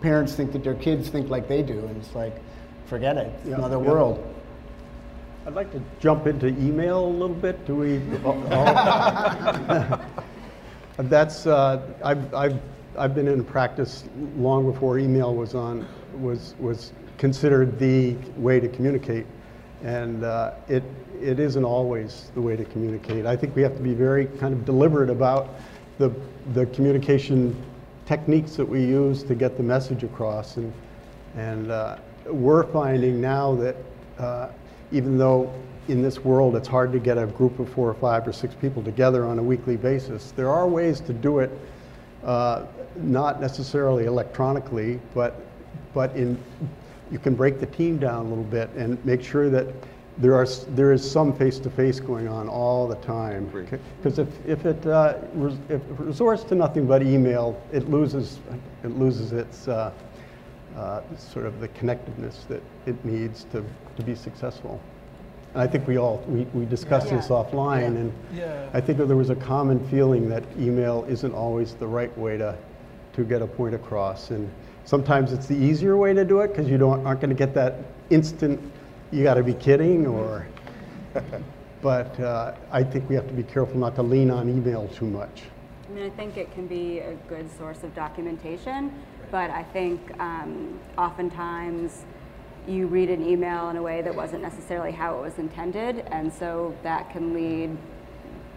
parents 0.00 0.34
think 0.34 0.52
that 0.52 0.64
their 0.64 0.74
kids 0.74 1.08
think 1.08 1.30
like 1.30 1.46
they 1.46 1.62
do, 1.62 1.78
and 1.78 1.96
it's 1.96 2.12
like, 2.12 2.34
forget 2.86 3.16
it, 3.16 3.32
it's 3.44 3.54
another 3.54 3.76
yeah. 3.76 3.88
world. 3.88 4.34
I'd 5.46 5.54
like 5.54 5.72
to 5.72 5.80
jump 6.00 6.26
into 6.26 6.48
email 6.48 7.02
a 7.02 7.08
little 7.08 7.34
bit. 7.34 7.66
Do 7.66 7.74
we? 7.74 7.96
That's, 10.98 11.46
uh, 11.46 11.80
I've, 12.04 12.34
I've, 12.34 12.60
I've 12.98 13.14
been 13.14 13.26
in 13.26 13.42
practice 13.42 14.04
long 14.36 14.70
before 14.70 14.98
email 14.98 15.34
was 15.34 15.54
on, 15.54 15.88
was, 16.20 16.54
was 16.58 16.92
considered 17.16 17.78
the 17.78 18.16
way 18.36 18.60
to 18.60 18.68
communicate. 18.68 19.24
And 19.82 20.24
uh, 20.24 20.52
it, 20.68 20.82
it 21.22 21.40
isn't 21.40 21.64
always 21.64 22.30
the 22.34 22.42
way 22.42 22.54
to 22.54 22.66
communicate. 22.66 23.24
I 23.24 23.34
think 23.34 23.56
we 23.56 23.62
have 23.62 23.78
to 23.78 23.82
be 23.82 23.94
very 23.94 24.26
kind 24.26 24.52
of 24.52 24.66
deliberate 24.66 25.08
about 25.08 25.54
the, 25.96 26.12
the 26.52 26.66
communication 26.66 27.56
techniques 28.04 28.56
that 28.56 28.66
we 28.66 28.84
use 28.84 29.22
to 29.22 29.34
get 29.34 29.56
the 29.56 29.62
message 29.62 30.02
across. 30.02 30.58
And, 30.58 30.70
and 31.34 31.70
uh, 31.70 31.96
we're 32.26 32.64
finding 32.64 33.22
now 33.22 33.54
that 33.54 33.76
uh, 34.18 34.50
even 34.92 35.18
though 35.18 35.52
in 35.88 36.02
this 36.02 36.24
world 36.24 36.56
it's 36.56 36.68
hard 36.68 36.92
to 36.92 36.98
get 36.98 37.18
a 37.18 37.26
group 37.26 37.58
of 37.58 37.68
four 37.72 37.88
or 37.88 37.94
five 37.94 38.26
or 38.26 38.32
six 38.32 38.54
people 38.54 38.82
together 38.82 39.24
on 39.24 39.38
a 39.38 39.42
weekly 39.42 39.76
basis, 39.76 40.32
there 40.32 40.48
are 40.48 40.68
ways 40.68 41.00
to 41.00 41.12
do 41.12 41.40
it 41.40 41.50
uh, 42.24 42.66
not 42.96 43.40
necessarily 43.40 44.04
electronically, 44.04 45.00
but, 45.14 45.40
but 45.94 46.14
in, 46.16 46.38
you 47.10 47.18
can 47.18 47.34
break 47.34 47.58
the 47.60 47.66
team 47.66 47.98
down 47.98 48.26
a 48.26 48.28
little 48.28 48.44
bit 48.44 48.70
and 48.76 49.02
make 49.04 49.22
sure 49.22 49.48
that 49.48 49.66
there, 50.18 50.34
are, 50.34 50.46
there 50.46 50.92
is 50.92 51.08
some 51.08 51.32
face-to-face 51.32 52.00
going 52.00 52.28
on 52.28 52.48
all 52.48 52.86
the 52.86 52.96
time. 52.96 53.48
Because 54.02 54.18
if, 54.18 54.28
if, 54.46 54.66
it, 54.66 54.86
uh, 54.86 55.18
res- 55.32 55.58
if 55.68 55.80
it 55.80 55.98
resorts 55.98 56.44
to 56.44 56.54
nothing 56.54 56.86
but 56.86 57.02
email, 57.02 57.60
it 57.72 57.88
loses, 57.88 58.38
it 58.84 58.98
loses 58.98 59.32
its 59.32 59.66
uh, 59.66 59.92
uh, 60.76 61.00
sort 61.16 61.46
of 61.46 61.60
the 61.60 61.68
connectiveness 61.68 62.46
that 62.48 62.62
it 62.86 63.02
needs 63.04 63.44
to, 63.52 63.64
to 63.96 64.02
be 64.02 64.14
successful. 64.14 64.80
And 65.54 65.62
I 65.62 65.66
think 65.66 65.86
we 65.88 65.96
all, 65.96 66.22
we, 66.28 66.42
we 66.54 66.64
discussed 66.64 67.10
this 67.10 67.28
Yeah. 67.28 67.36
offline, 67.36 67.96
and 67.96 68.12
Yeah. 68.34 68.68
I 68.72 68.80
think 68.80 68.98
that 68.98 69.06
there 69.06 69.16
was 69.16 69.30
a 69.30 69.36
common 69.36 69.84
feeling 69.88 70.28
that 70.28 70.44
email 70.58 71.04
isn't 71.08 71.34
always 71.34 71.74
the 71.74 71.86
right 71.86 72.16
way 72.16 72.36
to, 72.38 72.56
to 73.14 73.24
get 73.24 73.42
a 73.42 73.46
point 73.46 73.74
across. 73.74 74.30
And 74.30 74.48
sometimes 74.84 75.32
it's 75.32 75.46
the 75.46 75.56
easier 75.56 75.96
way 75.96 76.14
to 76.14 76.24
do 76.24 76.40
it 76.40 76.48
because 76.48 76.68
you 76.68 76.78
don't, 76.78 77.04
aren't 77.04 77.20
going 77.20 77.30
to 77.30 77.36
get 77.36 77.52
that 77.54 77.74
instant, 78.10 78.60
you 79.10 79.24
got 79.24 79.34
to 79.34 79.42
be 79.42 79.54
kidding, 79.54 80.06
or. 80.06 80.46
but 81.82 82.18
uh, 82.20 82.54
I 82.70 82.84
think 82.84 83.08
we 83.08 83.14
have 83.16 83.26
to 83.26 83.32
be 83.34 83.42
careful 83.42 83.78
not 83.78 83.94
to 83.96 84.02
lean 84.02 84.30
on 84.30 84.48
email 84.48 84.86
too 84.88 85.06
much. 85.06 85.42
I 85.88 85.92
mean, 85.92 86.04
I 86.04 86.10
think 86.10 86.36
it 86.36 86.52
can 86.54 86.68
be 86.68 87.00
a 87.00 87.14
good 87.28 87.50
source 87.58 87.82
of 87.82 87.92
documentation, 87.96 88.92
but 89.30 89.50
I 89.50 89.62
think 89.62 90.00
um, 90.20 90.78
oftentimes 90.98 92.04
you 92.66 92.86
read 92.86 93.10
an 93.10 93.26
email 93.26 93.70
in 93.70 93.76
a 93.76 93.82
way 93.82 94.02
that 94.02 94.14
wasn't 94.14 94.42
necessarily 94.42 94.92
how 94.92 95.18
it 95.18 95.22
was 95.22 95.38
intended, 95.38 96.00
and 96.10 96.32
so 96.32 96.74
that 96.82 97.10
can 97.10 97.32
lead 97.34 97.76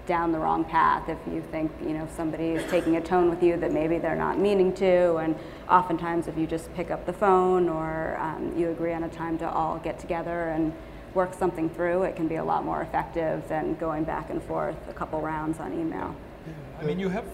down 0.06 0.34
the 0.34 0.38
wrong 0.38 0.66
path 0.66 1.08
if 1.08 1.18
you 1.32 1.42
think 1.50 1.72
you 1.82 1.94
know 1.94 2.06
somebody 2.14 2.50
is 2.50 2.70
taking 2.70 2.98
a 2.98 3.02
tone 3.02 3.30
with 3.30 3.42
you 3.42 3.56
that 3.56 3.72
maybe 3.72 3.98
they're 3.98 4.18
not 4.18 4.38
meaning 4.38 4.74
to 4.74 5.16
and 5.16 5.34
oftentimes 5.70 6.28
if 6.28 6.38
you 6.38 6.46
just 6.46 6.74
pick 6.74 6.92
up 6.92 7.06
the 7.06 7.14
phone 7.14 7.70
or 7.70 8.18
um, 8.20 8.54
you 8.58 8.70
agree 8.70 8.92
on 8.92 9.06
a 9.06 9.08
time 9.08 9.38
to 9.38 9.50
all 9.50 9.78
get 9.78 9.98
together 9.98 10.50
and 10.50 10.74
work 11.14 11.34
something 11.34 11.70
through 11.70 12.04
it 12.04 12.18
can 12.18 12.28
be 12.28 12.36
a 12.36 12.44
lot 12.44 12.66
more 12.66 12.82
effective 12.82 13.48
than 13.48 13.76
going 13.76 14.04
back 14.04 14.30
and 14.30 14.44
forth 14.44 14.76
a 14.90 14.94
couple 14.94 15.22
rounds 15.22 15.58
on 15.62 15.72
email. 15.74 16.14
I 16.80 16.84
mean, 16.84 17.00
you 17.00 17.10
have, 17.10 17.26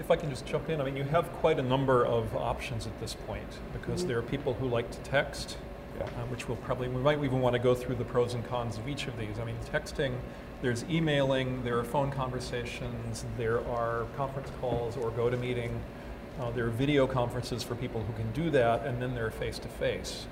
if 0.00 0.10
I 0.10 0.16
can 0.16 0.30
just 0.30 0.46
jump 0.46 0.68
in, 0.70 0.80
I 0.80 0.84
mean, 0.84 0.96
you 0.96 1.04
have 1.04 1.30
quite 1.34 1.58
a 1.58 1.62
number 1.62 2.04
of 2.04 2.34
options 2.34 2.86
at 2.86 2.98
this 3.00 3.14
point 3.14 3.58
because 3.72 4.04
there 4.06 4.18
are 4.18 4.22
people 4.22 4.54
who 4.54 4.66
like 4.66 4.90
to 4.90 4.98
text, 5.00 5.58
uh, 6.00 6.04
which 6.30 6.48
we'll 6.48 6.56
probably, 6.58 6.88
we 6.88 7.02
might 7.02 7.22
even 7.22 7.40
want 7.40 7.52
to 7.52 7.58
go 7.58 7.74
through 7.74 7.96
the 7.96 8.04
pros 8.04 8.32
and 8.32 8.44
cons 8.48 8.78
of 8.78 8.88
each 8.88 9.06
of 9.06 9.18
these. 9.18 9.38
I 9.38 9.44
mean, 9.44 9.56
texting, 9.70 10.14
there's 10.62 10.84
emailing, 10.90 11.62
there 11.64 11.78
are 11.78 11.84
phone 11.84 12.10
conversations, 12.10 13.26
there 13.36 13.64
are 13.68 14.06
conference 14.16 14.50
calls 14.60 14.96
or 14.96 15.10
GoToMeeting, 15.10 15.72
uh, 16.40 16.50
there 16.52 16.66
are 16.66 16.70
video 16.70 17.06
conferences 17.06 17.62
for 17.62 17.74
people 17.74 18.02
who 18.02 18.12
can 18.14 18.32
do 18.32 18.50
that, 18.50 18.86
and 18.86 19.00
then 19.02 19.14
there 19.14 19.26
are 19.26 19.30
face 19.30 19.58
to 19.58 19.68
face. 19.68 20.26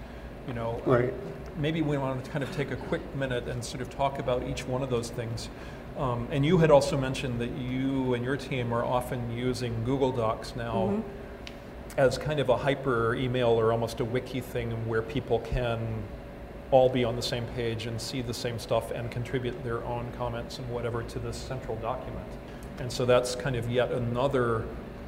You 0.47 0.55
know, 0.55 0.81
Right. 0.87 1.13
maybe 1.59 1.83
we 1.83 1.99
want 1.99 2.25
to 2.25 2.31
kind 2.31 2.43
of 2.43 2.51
take 2.57 2.71
a 2.71 2.77
quick 2.77 3.03
minute 3.15 3.47
and 3.49 3.63
sort 3.63 3.83
of 3.83 3.91
talk 3.91 4.19
about 4.19 4.45
each 4.45 4.67
one 4.67 4.83
of 4.83 4.89
those 4.89 5.11
things. 5.11 5.51
Um, 5.99 6.29
and 6.31 6.47
you 6.47 6.59
had 6.59 6.71
also 6.71 6.97
mentioned 6.97 7.41
that 7.41 7.51
you 7.59 8.15
and 8.15 8.25
your 8.25 8.37
team 8.37 8.73
are 8.73 8.85
often 8.85 9.37
using 9.37 9.85
Google 9.85 10.13
Docs 10.13 10.55
now 10.55 11.03
as 11.97 12.17
kind 12.17 12.39
of 12.39 12.49
a 12.49 12.57
hyper 12.57 13.17
email 13.17 13.49
or 13.49 13.73
almost 13.73 13.99
a 13.99 14.05
wiki 14.05 14.41
thing 14.41 14.71
where 14.87 15.03
people 15.03 15.41
can 15.41 16.05
all 16.71 16.89
be 16.89 17.03
on 17.03 17.17
the 17.17 17.23
same 17.23 17.45
page 17.57 17.87
and 17.87 18.01
see 18.01 18.23
the 18.23 18.33
same 18.33 18.61
stuff 18.61 18.93
and 18.93 19.11
contribute 19.11 19.65
their 19.65 19.83
own 19.85 20.09
comments 20.17 20.59
and 20.59 20.71
whatever 20.71 21.03
to 21.03 21.19
this 21.19 21.37
central 21.37 21.77
document. 21.77 22.27
And 22.79 22.93
so 22.93 23.05
that's 23.05 23.35
kind 23.35 23.57
of 23.57 23.69
yet 23.69 23.91
another 23.91 24.67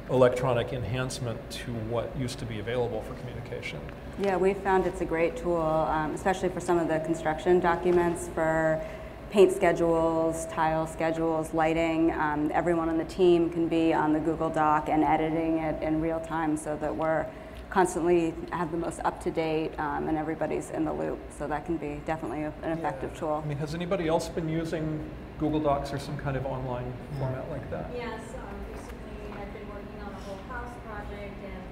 electronic 0.09 0.73
enhancement 0.73 1.39
to 1.51 1.71
what 1.89 2.13
used 2.17 2.37
to 2.39 2.45
be 2.45 2.59
available 2.59 3.01
for 3.03 3.13
communication. 3.13 3.79
Yeah, 4.19 4.35
we 4.35 4.53
found 4.55 4.85
it's 4.85 4.99
a 4.99 5.05
great 5.05 5.37
tool, 5.37 5.61
um, 5.61 6.13
especially 6.13 6.49
for 6.49 6.59
some 6.59 6.77
of 6.79 6.89
the 6.89 6.99
construction 6.99 7.61
documents 7.61 8.27
for 8.33 8.83
paint 9.31 9.51
schedules, 9.53 10.45
tile 10.47 10.85
schedules, 10.85 11.53
lighting. 11.53 12.11
Um, 12.11 12.51
everyone 12.53 12.89
on 12.89 12.97
the 12.97 13.05
team 13.05 13.49
can 13.49 13.69
be 13.69 13.93
on 13.93 14.11
the 14.11 14.19
Google 14.19 14.49
Doc 14.49 14.89
and 14.89 15.05
editing 15.05 15.59
it 15.59 15.81
in 15.81 16.01
real 16.01 16.19
time 16.19 16.57
so 16.57 16.75
that 16.81 16.93
we're 16.93 17.25
constantly 17.69 18.33
have 18.51 18.69
the 18.71 18.77
most 18.77 18.99
up 19.05 19.23
to 19.23 19.31
date 19.31 19.71
um, 19.79 20.09
and 20.09 20.17
everybody's 20.17 20.69
in 20.71 20.83
the 20.83 20.91
loop. 20.91 21.17
So 21.39 21.47
that 21.47 21.65
can 21.65 21.77
be 21.77 22.01
definitely 22.05 22.43
a- 22.43 22.53
an 22.63 22.77
effective 22.77 23.17
tool. 23.17 23.41
I 23.43 23.47
mean, 23.47 23.57
has 23.59 23.73
anybody 23.73 24.09
else 24.09 24.27
been 24.27 24.49
using 24.49 25.09
Google 25.39 25.61
Docs 25.61 25.93
or 25.93 25.99
some 25.99 26.17
kind 26.17 26.35
of 26.35 26.45
online 26.45 26.91
format 27.17 27.49
like 27.49 27.71
that? 27.71 27.89
Yes, 27.95 28.19
um, 28.35 28.43
recently 28.69 29.31
I've 29.41 29.53
been 29.53 29.69
working 29.69 30.01
on 30.05 30.11
a 30.11 30.19
whole 30.25 30.39
house 30.49 30.75
project 30.85 31.37
and, 31.45 31.63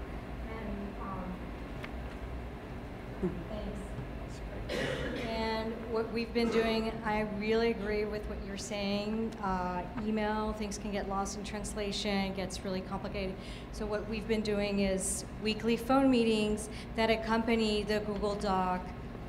and, 0.56 0.96
um, 3.28 3.32
thanks. 3.50 5.26
And 5.70 5.94
what 5.94 6.12
we've 6.12 6.34
been 6.34 6.50
doing, 6.50 6.92
I 7.06 7.28
really 7.38 7.70
agree 7.70 8.04
with 8.04 8.24
what 8.26 8.40
you're 8.48 8.58
saying. 8.58 9.32
Uh, 9.44 9.84
email, 10.04 10.54
things 10.54 10.80
can 10.80 10.92
get 10.92 11.08
lost 11.08 11.38
in 11.38 11.44
translation, 11.44 12.34
gets 12.34 12.66
really 12.66 12.82
complicated. 12.82 13.36
So 13.72 13.86
what 13.86 14.10
we've 14.10 14.28
been 14.28 14.42
doing 14.42 14.80
is 14.80 15.26
weekly 15.44 15.78
phone 15.78 16.10
meetings 16.10 16.70
that 16.96 17.12
accompany 17.12 17.84
the 17.84 18.00
Google 18.00 18.34
Doc 18.36 18.82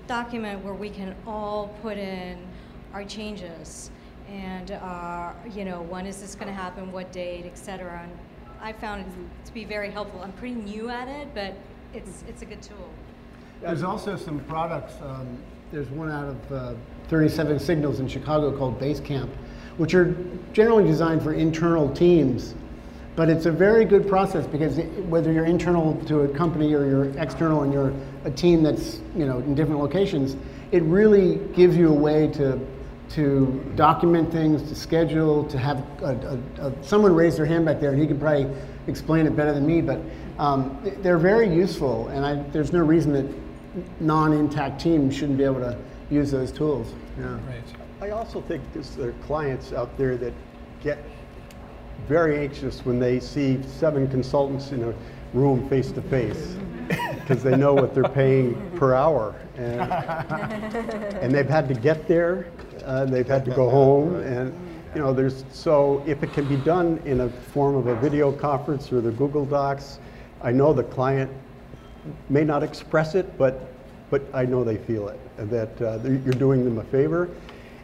document 0.07 0.65
where 0.65 0.73
we 0.73 0.89
can 0.89 1.15
all 1.27 1.75
put 1.83 1.99
in 1.99 2.39
our 2.95 3.05
changes. 3.05 3.91
And, 4.31 4.71
uh, 4.71 5.33
you 5.55 5.67
know, 5.67 5.83
when 5.83 6.07
is 6.07 6.23
this 6.23 6.35
gonna 6.35 6.55
happen, 6.55 6.91
what 6.91 7.13
date, 7.13 7.45
et 7.45 7.59
cetera. 7.59 8.01
And 8.03 8.19
I 8.63 8.73
found 8.73 9.03
it 9.03 9.47
to 9.47 9.53
be 9.53 9.67
very 9.67 9.91
helpful. 9.91 10.23
I'm 10.23 10.33
pretty 10.33 10.55
new 10.55 10.89
at 10.89 11.07
it, 11.07 11.35
but 11.35 11.53
it's, 11.93 12.25
it's 12.27 12.41
a 12.41 12.47
good 12.47 12.63
tool. 12.63 12.89
There's 13.61 13.83
also 13.83 14.17
some 14.17 14.41
products, 14.41 14.95
um, 15.03 15.37
there's 15.71 15.89
one 15.91 16.11
out 16.11 16.29
of 16.29 16.53
uh, 16.53 16.75
37 17.09 17.59
Signals 17.59 18.01
in 18.01 18.09
Chicago 18.09 18.57
called 18.57 18.81
Basecamp, 18.81 19.29
which 19.77 19.93
are 19.93 20.17
generally 20.55 20.85
designed 20.85 21.23
for 21.23 21.35
internal 21.35 21.93
teams. 21.93 22.55
But 23.17 23.29
it's 23.29 23.45
a 23.45 23.51
very 23.51 23.85
good 23.85 24.09
process 24.09 24.47
because 24.47 24.79
it, 24.79 24.87
whether 25.05 25.31
you're 25.31 25.45
internal 25.45 25.95
to 26.07 26.21
a 26.21 26.29
company 26.29 26.73
or 26.73 26.87
you're 26.87 27.11
external 27.19 27.63
and 27.63 27.73
you're 27.73 27.93
a 28.25 28.31
team 28.31 28.63
that's 28.63 29.01
you 29.15 29.27
know 29.27 29.41
in 29.41 29.55
different 29.55 29.81
locations, 29.81 30.37
it 30.73 30.83
really 30.85 31.37
gives 31.53 31.77
you 31.77 31.91
a 31.91 31.95
way 31.95 32.29
to 32.29 32.59
to 33.11 33.63
document 33.75 34.31
things, 34.31 34.63
to 34.69 34.75
schedule, 34.75 35.45
to 35.45 35.59
have 35.59 35.79
a, 36.01 36.41
a, 36.61 36.69
a, 36.69 36.83
someone 36.83 37.13
raise 37.13 37.37
their 37.37 37.45
hand 37.45 37.67
back 37.67 37.81
there, 37.81 37.91
and 37.91 38.01
he 38.01 38.07
could 38.07 38.21
probably 38.21 38.49
explain 38.87 39.27
it 39.27 39.37
better 39.37 39.53
than 39.53 39.67
me. 39.67 39.83
But 39.83 40.01
um, 40.39 40.79
they're 41.03 41.19
very 41.19 41.53
useful, 41.53 42.09
and 42.09 42.25
I, 42.25 42.35
there's 42.51 42.73
no 42.73 42.79
reason 42.79 43.13
that 43.15 43.27
non-intact 44.01 44.81
teams 44.81 45.15
shouldn't 45.15 45.39
be 45.39 45.45
able 45.45 45.61
to 45.61 45.77
use 46.11 46.31
those 46.31 46.51
tools. 46.53 46.93
Yeah. 47.19 47.35
Right. 47.47 47.63
I 48.01 48.11
also 48.11 48.41
think 48.41 48.63
there's 48.73 48.97
there 48.97 49.11
are 49.11 49.15
clients 49.27 49.73
out 49.73 49.97
there 49.97 50.17
that 50.17 50.33
get 50.83 50.99
very 52.09 52.39
anxious 52.39 52.85
when 52.85 52.99
they 52.99 53.21
see 53.21 53.63
seven 53.63 54.09
consultants 54.09 54.73
in 54.73 54.83
a 54.83 54.95
room 55.35 55.69
face 55.69 55.93
to 55.93 56.03
face 56.11 56.57
because 57.21 57.43
they 57.43 57.57
know 57.57 57.75
what 57.75 57.95
they're 57.95 58.05
paying 58.05 58.55
per 58.77 58.95
hour. 58.95 59.35
And, 59.57 59.81
and 61.23 61.33
they've 61.33 61.49
had 61.49 61.69
to 61.69 61.75
get 61.75 62.09
there, 62.09 62.47
uh, 62.85 63.05
they've 63.05 63.29
had 63.29 63.45
to 63.45 63.53
go 63.53 63.71
home, 63.71 64.17
and 64.17 64.53
you 64.95 65.01
know, 65.01 65.13
there's 65.13 65.45
so 65.53 66.03
if 66.07 66.23
it 66.25 66.33
can 66.33 66.49
be 66.49 66.57
done 66.57 67.01
in 67.05 67.21
a 67.21 67.29
form 67.29 67.77
of 67.77 67.87
a 67.87 67.95
video 67.97 68.33
conference 68.33 68.93
or 68.93 69.01
the 69.01 69.13
Google 69.13 69.45
Docs, 69.45 70.01
I 70.43 70.51
know 70.51 70.73
the 70.73 70.83
client 70.83 71.31
may 72.29 72.45
not 72.45 72.63
express 72.63 73.15
it, 73.15 73.37
but, 73.39 73.73
but 74.11 74.23
I 74.35 74.45
know 74.45 74.65
they 74.65 74.77
feel 74.77 75.09
it, 75.09 75.19
and 75.39 75.51
that 75.51 75.81
uh, 75.83 75.99
you're 76.03 76.35
doing 76.35 76.65
them 76.65 76.79
a 76.79 76.85
favor. 76.85 77.29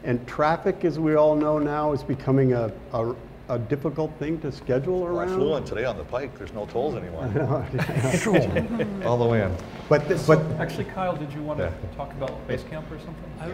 And 0.05 0.25
traffic, 0.27 0.85
as 0.85 0.99
we 0.99 1.15
all 1.17 1.35
know 1.35 1.59
now, 1.59 1.93
is 1.93 2.03
becoming 2.03 2.53
a, 2.53 2.71
a, 2.93 3.15
a 3.49 3.59
difficult 3.59 4.13
thing 4.19 4.41
to 4.41 4.53
schedule 4.53 5.01
Well, 5.01 5.19
I 5.19 5.25
around. 5.25 5.35
flew 5.37 5.57
in 5.57 5.65
today 5.65 5.85
on 5.85 5.97
the 5.97 6.05
pike. 6.05 6.37
There's 6.39 6.53
no 6.53 6.67
tolls 6.67 6.95
anymore. 6.95 7.25
All 9.05 9.19
the 9.19 9.27
way 9.27 9.43
in. 9.43 9.55
But, 9.89 10.07
th- 10.09 10.27
but 10.27 10.41
Actually, 10.61 10.85
Kyle, 10.85 11.17
did 11.17 11.33
you 11.33 11.43
want 11.43 11.59
to 11.59 11.65
Yeah. 11.67 11.97
talk 11.97 12.13
about 12.13 12.47
Basecamp 12.49 12.91
or 12.91 12.99
something? 12.99 13.33
I 13.41 13.51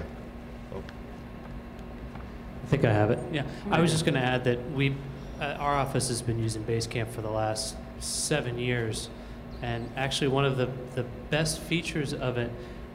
think 2.68 2.84
I 2.84 2.92
have 2.92 3.10
it. 3.10 3.18
Yeah. 3.32 3.44
I 3.70 3.80
was 3.80 3.90
just 3.92 4.04
going 4.04 4.14
to 4.14 4.20
add 4.20 4.44
that 4.44 4.72
we, 4.72 4.94
uh, 5.40 5.44
our 5.58 5.74
office 5.74 6.08
has 6.08 6.22
been 6.22 6.38
using 6.38 6.64
Basecamp 6.64 7.08
for 7.10 7.20
the 7.20 7.30
last 7.30 7.76
seven 7.98 8.58
years. 8.58 9.08
And 9.62 9.88
actually, 9.96 10.28
one 10.28 10.44
of 10.44 10.56
the, 10.56 10.68
the 10.94 11.04
best 11.30 11.60
features 11.60 12.12
of 12.12 12.36
it 12.36 12.50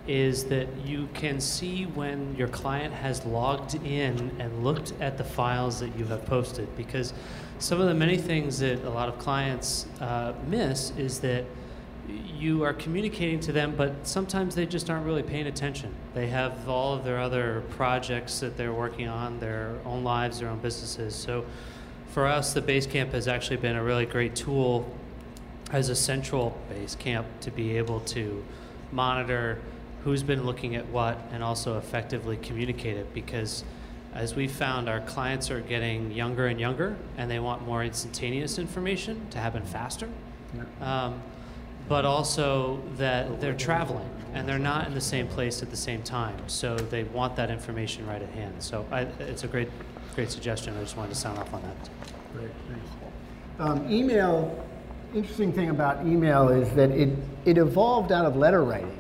is 0.08 0.45
that 0.45 0.67
you 0.86 1.10
can 1.13 1.39
see 1.39 1.84
when 1.86 2.36
your 2.36 2.47
client 2.47 2.93
has 2.93 3.25
logged 3.25 3.75
in 3.75 4.32
and 4.39 4.63
looked 4.63 4.93
at 5.01 5.17
the 5.17 5.23
files 5.23 5.80
that 5.80 5.97
you 5.97 6.06
have 6.06 6.25
posted 6.25 6.73
because 6.77 7.13
some 7.60 7.82
of 7.82 7.88
the 7.88 7.93
many 7.93 8.17
things 8.17 8.60
that 8.60 8.84
a 8.86 8.89
lot 8.89 9.10
of 9.10 9.19
clients 9.19 9.86
uh, 9.99 10.34
miss 10.47 10.91
is 10.91 11.19
that 11.19 11.43
you 12.08 12.63
are 12.63 12.73
communicating 12.73 13.39
to 13.41 13.51
them, 13.51 13.75
but 13.75 14.08
sometimes 14.08 14.56
they 14.56 14.65
just 14.65 14.89
aren't 14.89 15.06
really 15.06 15.23
paying 15.23 15.47
attention. 15.47 15.93
They 16.13 16.27
have 16.27 16.69
all 16.69 16.93
of 16.93 17.03
their 17.03 17.19
other 17.19 17.63
projects 17.71 18.39
that 18.39 18.56
they're 18.56 18.73
working 18.73 19.10
on, 19.10 19.39
their 19.39 19.75
own 19.84 20.06
lives, 20.06 20.39
their 20.39 20.47
own 20.47 20.60
businesses. 20.60 21.15
So 21.15 21.45
for 22.10 22.25
us, 22.25 22.53
the 22.53 22.62
Basecamp 22.62 23.12
has 23.12 23.27
actually 23.27 23.58
been 23.58 23.75
a 23.75 23.84
really 23.84 24.06
great 24.06 24.36
tool 24.36 24.89
as 25.71 25.89
a 25.89 25.95
central 25.95 26.58
base 26.69 26.95
camp 26.95 27.27
to 27.41 27.51
be 27.51 27.77
able 27.77 27.99
to 28.01 28.43
monitor 28.91 29.60
who's 30.03 30.23
been 30.23 30.45
looking 30.45 30.75
at 30.75 30.86
what 30.88 31.19
and 31.32 31.43
also 31.43 31.77
effectively 31.77 32.38
communicate 32.38 32.95
it. 32.95 33.13
Because 33.13 33.63
as 34.13 34.36
we 34.36 34.47
found 34.47 34.88
our 34.88 35.01
clients 35.01 35.51
are 35.51 35.62
getting 35.62 36.12
younger 36.12 36.47
and 36.47 36.60
younger 36.60 36.95
and 37.17 37.30
they 37.30 37.39
want 37.39 37.65
more 37.65 37.84
instantaneous 37.84 38.58
information 38.58 39.27
to 39.30 39.38
happen 39.38 39.63
faster. 39.63 40.10
Um, 40.82 41.21
but 41.89 42.06
also 42.06 42.82
that 42.95 43.39
they're 43.39 43.53
traveling 43.53 44.10
and 44.34 44.47
they're 44.47 44.60
not 44.60 44.88
in 44.88 44.93
the 44.93 45.01
same 45.01 45.27
place 45.27 45.62
at 45.62 45.69
the 45.69 45.77
same 45.77 46.03
time. 46.03 46.38
So 46.47 46.75
they 46.75 47.03
want 47.03 47.36
that 47.36 47.49
information 47.49 48.06
right 48.08 48.21
at 48.21 48.30
hand. 48.30 48.56
So 48.60 48.86
I, 48.91 49.01
it's 49.19 49.43
a 49.43 49.47
great 49.47 49.69
great 50.15 50.32
suggestion. 50.32 50.75
I 50.75 50.82
just 50.82 50.97
wanted 50.97 51.10
to 51.10 51.15
sign 51.15 51.38
off 51.38 51.53
on 51.53 51.62
that. 51.62 51.89
Great, 52.34 52.49
thanks. 52.67 52.89
Um, 53.60 53.91
email, 53.91 54.66
interesting 55.13 55.53
thing 55.53 55.69
about 55.69 56.05
email 56.05 56.49
is 56.49 56.69
that 56.71 56.91
it, 56.91 57.09
it 57.45 57.57
evolved 57.57 58.11
out 58.11 58.25
of 58.25 58.35
letter 58.35 58.63
writing. 58.63 58.99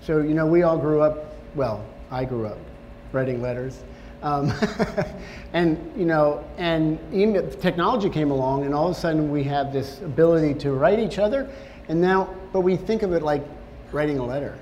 So, 0.00 0.20
you 0.20 0.34
know, 0.34 0.46
we 0.46 0.62
all 0.62 0.78
grew 0.78 1.02
up, 1.02 1.36
well, 1.54 1.84
I 2.10 2.24
grew 2.24 2.46
up 2.46 2.58
writing 3.12 3.42
letters. 3.42 3.82
Um, 4.22 4.52
and, 5.52 5.92
you 5.96 6.04
know, 6.04 6.44
and 6.56 6.98
email, 7.12 7.48
technology 7.50 8.08
came 8.10 8.30
along 8.30 8.64
and 8.64 8.74
all 8.74 8.88
of 8.88 8.96
a 8.96 8.98
sudden 8.98 9.30
we 9.30 9.44
have 9.44 9.72
this 9.72 10.00
ability 10.00 10.54
to 10.60 10.72
write 10.72 10.98
each 10.98 11.18
other. 11.18 11.48
And 11.88 12.00
now, 12.00 12.34
but 12.52 12.60
we 12.60 12.76
think 12.76 13.02
of 13.02 13.12
it 13.12 13.22
like 13.22 13.44
writing 13.92 14.18
a 14.18 14.24
letter. 14.24 14.58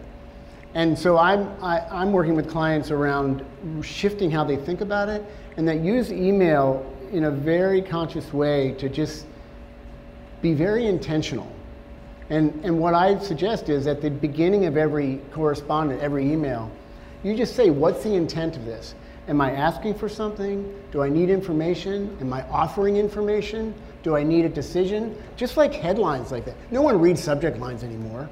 And 0.74 0.98
so 0.98 1.16
I'm, 1.16 1.48
I, 1.62 1.78
am 1.78 1.86
i 1.90 2.02
am 2.02 2.12
working 2.12 2.34
with 2.34 2.50
clients 2.50 2.90
around 2.90 3.44
shifting 3.82 4.30
how 4.30 4.44
they 4.44 4.56
think 4.56 4.82
about 4.82 5.08
it 5.08 5.24
and 5.56 5.66
that 5.68 5.80
use 5.80 6.12
email 6.12 6.84
in 7.12 7.24
a 7.24 7.30
very 7.30 7.80
conscious 7.80 8.32
way 8.32 8.72
to 8.78 8.88
just 8.88 9.26
be 10.46 10.54
very 10.54 10.86
intentional. 10.86 11.50
And, 12.30 12.64
and 12.64 12.78
what 12.78 12.94
I 12.94 13.18
suggest 13.18 13.68
is 13.68 13.88
at 13.88 14.00
the 14.00 14.10
beginning 14.10 14.66
of 14.66 14.76
every 14.76 15.20
correspondence, 15.32 16.00
every 16.00 16.30
email, 16.30 16.70
you 17.24 17.36
just 17.36 17.56
say, 17.56 17.70
what's 17.70 18.04
the 18.04 18.14
intent 18.14 18.56
of 18.56 18.64
this? 18.64 18.94
Am 19.26 19.40
I 19.40 19.50
asking 19.50 19.94
for 19.94 20.08
something? 20.08 20.72
Do 20.92 21.02
I 21.02 21.08
need 21.08 21.30
information? 21.30 22.16
Am 22.20 22.32
I 22.32 22.48
offering 22.48 22.96
information? 22.96 23.74
Do 24.04 24.14
I 24.14 24.22
need 24.22 24.44
a 24.44 24.48
decision? 24.48 25.20
Just 25.34 25.56
like 25.56 25.74
headlines 25.74 26.30
like 26.30 26.44
that. 26.44 26.54
No 26.70 26.80
one 26.80 27.00
reads 27.00 27.20
subject 27.20 27.58
lines 27.58 27.82
anymore, 27.82 28.28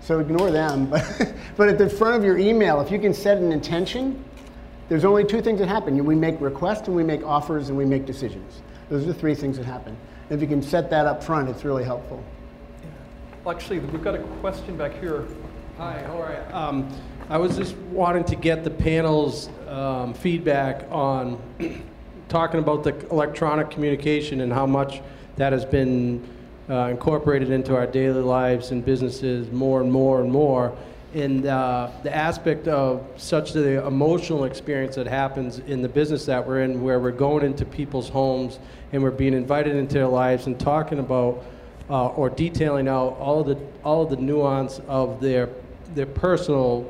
so 0.00 0.18
ignore 0.18 0.50
them. 0.50 0.90
But, 0.90 1.34
but 1.56 1.68
at 1.70 1.78
the 1.78 1.88
front 1.88 2.16
of 2.16 2.24
your 2.24 2.36
email, 2.36 2.82
if 2.82 2.90
you 2.90 2.98
can 2.98 3.14
set 3.14 3.38
an 3.38 3.52
intention, 3.52 4.22
there's 4.90 5.06
only 5.06 5.24
two 5.24 5.40
things 5.40 5.60
that 5.60 5.68
happen. 5.68 6.04
We 6.04 6.14
make 6.14 6.38
requests 6.42 6.88
and 6.88 6.96
we 6.96 7.04
make 7.04 7.24
offers 7.24 7.70
and 7.70 7.78
we 7.78 7.86
make 7.86 8.04
decisions. 8.04 8.60
Those 8.90 9.04
are 9.04 9.06
the 9.06 9.14
three 9.14 9.34
things 9.34 9.56
that 9.56 9.64
happen. 9.64 9.96
And 10.30 10.32
if 10.32 10.40
you 10.40 10.48
can 10.48 10.62
set 10.62 10.88
that 10.90 11.06
up 11.06 11.22
front, 11.22 11.48
it's 11.48 11.64
really 11.64 11.84
helpful. 11.84 12.22
Well, 13.44 13.54
actually, 13.54 13.80
we've 13.80 14.02
got 14.02 14.14
a 14.14 14.22
question 14.40 14.76
back 14.76 14.98
here. 14.98 15.26
Hi, 15.76 16.02
how 16.06 16.22
are 16.22 16.32
you? 16.32 16.54
Um, 16.54 16.90
I 17.28 17.36
was 17.36 17.56
just 17.56 17.76
wanting 17.76 18.24
to 18.24 18.36
get 18.36 18.64
the 18.64 18.70
panel's 18.70 19.50
um, 19.68 20.14
feedback 20.14 20.86
on 20.90 21.38
talking 22.28 22.58
about 22.58 22.84
the 22.84 22.98
electronic 23.10 23.70
communication 23.70 24.40
and 24.40 24.52
how 24.52 24.66
much 24.66 25.02
that 25.36 25.52
has 25.52 25.64
been 25.64 26.26
uh, 26.70 26.88
incorporated 26.90 27.50
into 27.50 27.76
our 27.76 27.86
daily 27.86 28.22
lives 28.22 28.70
and 28.70 28.82
businesses 28.82 29.50
more 29.50 29.82
and 29.82 29.92
more 29.92 30.22
and 30.22 30.32
more 30.32 30.74
in 31.12 31.46
uh, 31.46 31.92
the 32.02 32.14
aspect 32.14 32.66
of 32.66 33.06
such 33.16 33.52
the 33.52 33.86
emotional 33.86 34.44
experience 34.44 34.96
that 34.96 35.06
happens 35.06 35.60
in 35.60 35.80
the 35.80 35.88
business 35.88 36.26
that 36.26 36.44
we're 36.44 36.62
in, 36.62 36.82
where 36.82 36.98
we're 36.98 37.12
going 37.12 37.44
into 37.44 37.64
people's 37.64 38.08
homes 38.08 38.58
and 38.94 39.02
we're 39.02 39.10
being 39.10 39.34
invited 39.34 39.74
into 39.74 39.94
their 39.94 40.06
lives 40.06 40.46
and 40.46 40.58
talking 40.58 41.00
about 41.00 41.44
uh, 41.90 42.06
or 42.10 42.30
detailing 42.30 42.86
out 42.86 43.16
all 43.18 43.42
the 43.42 43.58
all 43.82 44.06
the 44.06 44.16
nuance 44.16 44.80
of 44.86 45.20
their 45.20 45.48
their 45.96 46.06
personal, 46.06 46.88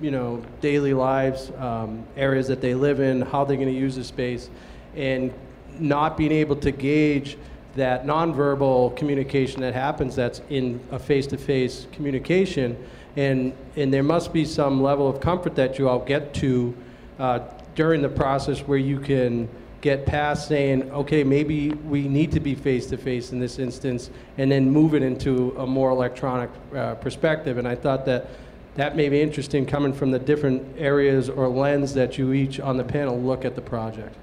you 0.00 0.10
know, 0.10 0.42
daily 0.62 0.94
lives, 0.94 1.52
um, 1.58 2.04
areas 2.16 2.48
that 2.48 2.62
they 2.62 2.74
live 2.74 3.00
in, 3.00 3.20
how 3.20 3.44
they're 3.44 3.58
going 3.58 3.68
to 3.68 3.74
use 3.74 3.96
the 3.96 4.02
space, 4.02 4.48
and 4.96 5.30
not 5.78 6.16
being 6.16 6.32
able 6.32 6.56
to 6.56 6.70
gauge 6.72 7.36
that 7.76 8.06
nonverbal 8.06 8.96
communication 8.96 9.60
that 9.60 9.74
happens 9.74 10.16
that's 10.16 10.40
in 10.48 10.80
a 10.90 10.98
face-to-face 10.98 11.86
communication. 11.92 12.76
And, 13.16 13.52
and 13.76 13.92
there 13.92 14.02
must 14.02 14.32
be 14.32 14.44
some 14.44 14.82
level 14.82 15.08
of 15.08 15.20
comfort 15.20 15.54
that 15.56 15.78
you 15.78 15.88
all 15.88 16.00
get 16.00 16.34
to 16.34 16.74
uh, 17.18 17.40
during 17.74 18.02
the 18.02 18.08
process 18.10 18.60
where 18.60 18.78
you 18.78 19.00
can 19.00 19.48
get 19.82 20.06
past 20.06 20.48
saying, 20.48 20.90
okay, 20.92 21.22
maybe 21.22 21.70
we 21.70 22.08
need 22.08 22.32
to 22.32 22.40
be 22.40 22.54
face 22.54 22.86
to 22.86 22.96
face 22.96 23.32
in 23.32 23.38
this 23.38 23.58
instance, 23.58 24.10
and 24.38 24.50
then 24.50 24.70
move 24.70 24.94
it 24.94 25.02
into 25.02 25.54
a 25.58 25.66
more 25.66 25.90
electronic 25.90 26.48
uh, 26.74 26.94
perspective. 26.94 27.58
And 27.58 27.68
I 27.68 27.74
thought 27.74 28.06
that 28.06 28.30
that 28.76 28.96
may 28.96 29.10
be 29.10 29.20
interesting 29.20 29.66
coming 29.66 29.92
from 29.92 30.10
the 30.10 30.18
different 30.18 30.78
areas 30.78 31.28
or 31.28 31.48
lens 31.48 31.92
that 31.92 32.16
you 32.16 32.32
each 32.32 32.58
on 32.58 32.78
the 32.78 32.84
panel 32.84 33.20
look 33.20 33.44
at 33.44 33.54
the 33.54 33.60
project. 33.60 34.16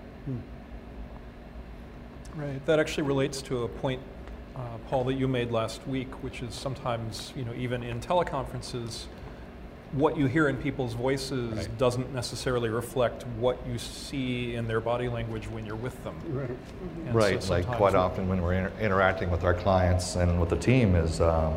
Right. 2.35 2.65
That 2.65 2.79
actually 2.79 3.03
relates 3.03 3.41
to 3.43 3.63
a 3.63 3.67
point 3.67 4.01
uh, 4.59 4.77
Paul, 4.89 5.05
that 5.05 5.13
you 5.13 5.27
made 5.27 5.51
last 5.51 5.85
week, 5.87 6.11
which 6.23 6.41
is 6.41 6.53
sometimes, 6.53 7.31
you 7.35 7.45
know, 7.45 7.53
even 7.53 7.83
in 7.83 8.01
teleconferences, 8.01 9.05
what 9.91 10.17
you 10.17 10.27
hear 10.27 10.47
in 10.47 10.57
people's 10.57 10.93
voices 10.93 11.51
right. 11.53 11.77
doesn't 11.77 12.13
necessarily 12.13 12.69
reflect 12.69 13.25
what 13.37 13.57
you 13.67 13.77
see 13.77 14.55
in 14.55 14.67
their 14.67 14.79
body 14.79 15.09
language 15.09 15.47
when 15.47 15.65
you're 15.65 15.75
with 15.75 16.01
them. 16.03 16.15
Right. 16.27 16.49
And 17.07 17.15
right. 17.15 17.43
So 17.43 17.53
like 17.53 17.65
quite 17.65 17.95
often 17.95 18.27
when 18.27 18.41
we're 18.41 18.53
inter 18.53 18.71
interacting 18.79 19.31
with 19.31 19.43
our 19.43 19.53
clients 19.53 20.15
and 20.15 20.39
with 20.39 20.49
the 20.49 20.57
team 20.57 20.95
is, 20.95 21.21
um, 21.21 21.55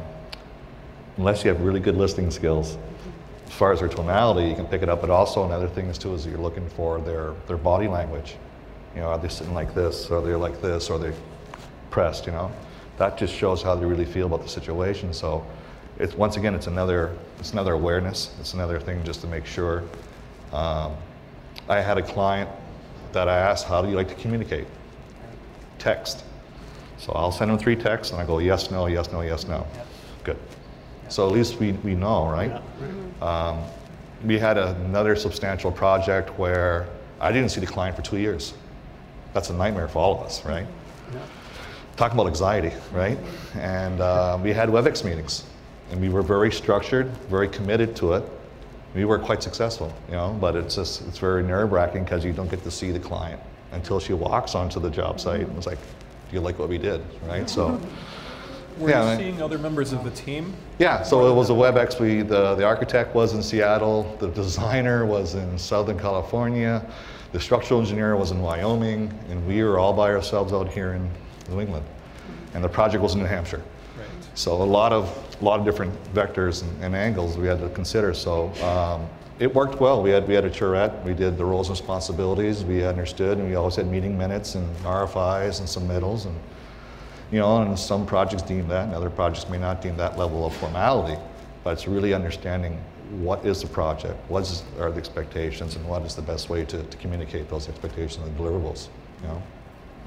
unless 1.18 1.45
you 1.45 1.51
have 1.51 1.61
really 1.61 1.81
good 1.81 1.97
listening 1.97 2.31
skills, 2.31 2.79
as 3.47 3.53
far 3.53 3.73
as 3.73 3.81
their 3.81 3.88
tonality, 3.88 4.49
you 4.49 4.55
can 4.55 4.66
pick 4.66 4.83
it 4.83 4.88
up. 4.88 5.03
But 5.03 5.11
also 5.11 5.45
another 5.45 5.68
thing 5.68 5.87
is 5.87 5.99
too 5.99 6.14
is 6.14 6.25
you're 6.25 6.38
looking 6.38 6.68
for 6.71 7.01
their 7.01 7.35
their 7.47 7.59
body 7.59 7.88
language. 7.88 8.37
You 8.95 9.03
know, 9.03 9.09
are 9.09 9.18
they 9.18 9.29
sitting 9.29 9.55
like 9.55 9.75
this? 9.75 10.11
Or 10.11 10.18
are 10.18 10.23
they 10.23 10.35
like 10.35 10.61
this? 10.62 10.88
Or 10.88 10.95
are 10.95 10.99
they 10.99 11.12
pressed? 11.90 12.27
You 12.27 12.33
know 12.33 12.51
that 12.99 13.18
just 13.18 13.35
shows 13.35 13.62
how 13.62 13.75
they 13.75 13.87
really 13.87 14.05
feel 14.05 14.27
about 14.27 14.42
the 14.42 14.49
situation. 14.49 15.12
So 15.12 15.45
it's 16.03 16.15
once 16.15 16.37
again, 16.37 16.55
it's 16.55 16.67
another 16.67 17.17
it's 17.38 17.53
another 17.53 17.75
awareness. 17.75 18.35
It's 18.41 18.55
another 18.55 18.81
thing 18.81 19.03
just 19.05 19.21
to 19.23 19.27
make 19.27 19.47
sure. 19.47 19.85
Um, 20.53 20.95
I 21.69 21.81
had 21.81 21.97
a 21.97 22.03
client 22.03 22.51
that 23.12 23.29
I 23.29 23.38
asked, 23.38 23.67
"How 23.67 23.81
do 23.83 23.88
you 23.88 23.95
like 23.95 24.09
to 24.09 24.15
communicate?" 24.17 24.67
Text. 25.79 26.25
So 26.99 27.12
I'll 27.12 27.33
send 27.33 27.51
them 27.51 27.59
three 27.59 27.77
texts, 27.77 28.12
and 28.12 28.21
I 28.21 28.27
go, 28.27 28.38
"Yes, 28.41 28.71
no, 28.71 28.87
yes, 28.87 29.12
no, 29.12 29.21
yes, 29.21 29.47
no." 29.47 29.67
Yep. 29.75 29.87
Good. 30.25 30.37
Yep. 30.37 31.12
So 31.12 31.27
at 31.27 31.33
least 31.33 31.59
we, 31.61 31.73
we 31.85 31.95
know, 31.95 32.29
right? 32.29 32.61
Um, 33.21 33.62
we 34.25 34.38
had 34.38 34.59
another 34.59 35.15
substantial 35.17 35.71
project 35.71 36.38
where 36.38 36.88
I 37.21 37.33
didn't 37.33 37.51
see 37.51 37.61
the 37.61 37.67
client 37.67 37.97
for 37.97 38.03
two 38.03 38.19
years. 38.19 38.55
That's 39.35 39.51
a 39.51 39.55
nightmare 39.55 39.88
for 39.88 39.99
all 40.01 40.21
of 40.21 40.27
us, 40.27 40.45
right? 40.45 40.67
talking 41.97 42.19
about 42.19 42.27
anxiety, 42.27 42.73
right? 42.93 43.19
And 43.55 44.01
uh, 44.01 44.38
we 44.43 44.53
had 44.53 44.69
WebEx 44.69 45.05
meetings, 45.05 45.45
and 45.93 46.01
we 46.01 46.09
were 46.09 46.23
very 46.23 46.51
structured, 46.51 47.07
very 47.29 47.49
committed 47.49 47.95
to 47.97 48.15
it. 48.15 48.25
We 48.95 49.05
were 49.05 49.19
quite 49.19 49.43
successful, 49.43 49.95
you 50.09 50.15
know, 50.15 50.37
but 50.41 50.57
it's 50.57 50.75
just 50.75 51.03
it's 51.07 51.19
very 51.19 51.43
nerve-wracking 51.43 52.03
because 52.05 52.25
you 52.25 52.33
don't 52.33 52.51
get 52.51 52.65
to 52.65 52.71
see 52.71 52.91
the 52.91 52.99
client 52.99 53.41
until 53.73 54.01
she 54.01 54.15
walks 54.15 54.55
onto 54.55 54.81
the 54.81 54.91
job 54.91 55.21
site 55.21 55.43
and 55.43 55.57
it's 55.57 55.67
like, 55.67 55.79
do 55.79 56.35
you 56.35 56.41
like 56.41 56.59
what 56.59 56.69
we 56.69 56.79
did, 56.79 57.03
right? 57.27 57.49
So. 57.49 57.81
Were 58.79 58.89
yeah, 58.89 59.13
you 59.13 59.19
seeing 59.19 59.43
other 59.43 59.59
members 59.59 59.93
of 59.93 60.03
the 60.03 60.11
team? 60.11 60.55
Yeah, 60.79 61.03
so 61.03 61.31
it 61.31 61.35
was 61.35 61.51
a 61.51 61.53
WebEx. 61.53 62.01
We, 62.01 62.23
the, 62.23 62.55
the 62.55 62.65
architect 62.65 63.15
was 63.15 63.35
in 63.35 63.43
Seattle, 63.43 64.17
the 64.19 64.29
designer 64.29 65.05
was 65.05 65.35
in 65.35 65.59
Southern 65.59 65.99
California, 65.99 66.85
the 67.33 67.41
structural 67.41 67.81
engineer 67.81 68.17
was 68.17 68.31
in 68.31 68.41
Wyoming, 68.41 69.13
and 69.29 69.47
we 69.47 69.63
were 69.63 69.79
all 69.79 69.93
by 69.93 70.11
ourselves 70.11 70.55
out 70.55 70.69
here 70.73 70.95
in 70.95 71.11
New 71.51 71.61
England. 71.61 71.85
And 72.55 72.65
the 72.65 72.69
project 72.69 73.03
was 73.03 73.13
in 73.13 73.21
New 73.21 73.27
Hampshire. 73.27 73.63
Right. 73.99 74.09
So 74.35 74.55
a 74.55 74.65
lot 74.65 74.93
of, 74.93 75.32
a 75.40 75.45
lot 75.45 75.59
of 75.59 75.64
different 75.64 75.92
vectors 76.14 76.62
and, 76.62 76.85
and 76.85 76.95
angles 76.95 77.37
we 77.37 77.47
had 77.47 77.61
to 77.61 77.68
consider. 77.71 78.14
So 78.14 78.53
um, 78.64 79.09
it 79.38 79.53
worked 79.53 79.81
well. 79.81 80.03
We 80.03 80.11
had, 80.11 80.29
we 80.29 80.35
had 80.35 80.45
a 80.45 80.53
charrette. 80.53 81.05
We 81.05 81.14
did 81.14 81.37
the 81.37 81.45
roles 81.45 81.68
and 81.68 81.79
responsibilities. 81.79 82.64
We 82.64 82.85
understood, 82.85 83.38
and 83.38 83.49
we 83.49 83.55
always 83.55 83.77
had 83.77 83.87
meeting 83.88 84.16
minutes 84.16 84.55
and 84.55 84.77
RFIs 84.79 85.59
and 85.59 85.68
submittals. 85.68 86.27
And, 86.27 86.38
you 87.31 87.40
know, 87.40 87.62
and 87.62 87.79
some 87.79 88.07
projects 88.07 88.42
deem 88.42 88.68
that, 88.68 88.85
and 88.85 88.95
other 88.95 89.11
projects 89.11 89.49
may 89.49 89.59
not 89.59 89.81
deem 89.81 89.97
that 89.97 90.18
level 90.18 90.47
of 90.47 90.55
formality. 90.55 91.21
But 91.64 91.73
it's 91.73 91.88
really 91.88 92.12
understanding 92.12 92.79
what 93.21 93.45
is 93.45 93.62
the 93.62 93.68
project, 93.68 94.18
what 94.31 94.42
is, 94.42 94.62
are 94.79 94.90
the 94.90 94.99
expectations, 94.99 95.77
and 95.77 95.87
what 95.88 96.03
is 96.03 96.14
the 96.14 96.23
best 96.23 96.49
way 96.49 96.64
to, 96.66 96.83
to 96.83 96.97
communicate 96.99 97.49
those 97.49 97.68
expectations 97.68 98.27
and 98.27 98.37
deliverables. 98.38 98.88
You 99.23 99.29
know? 99.29 99.42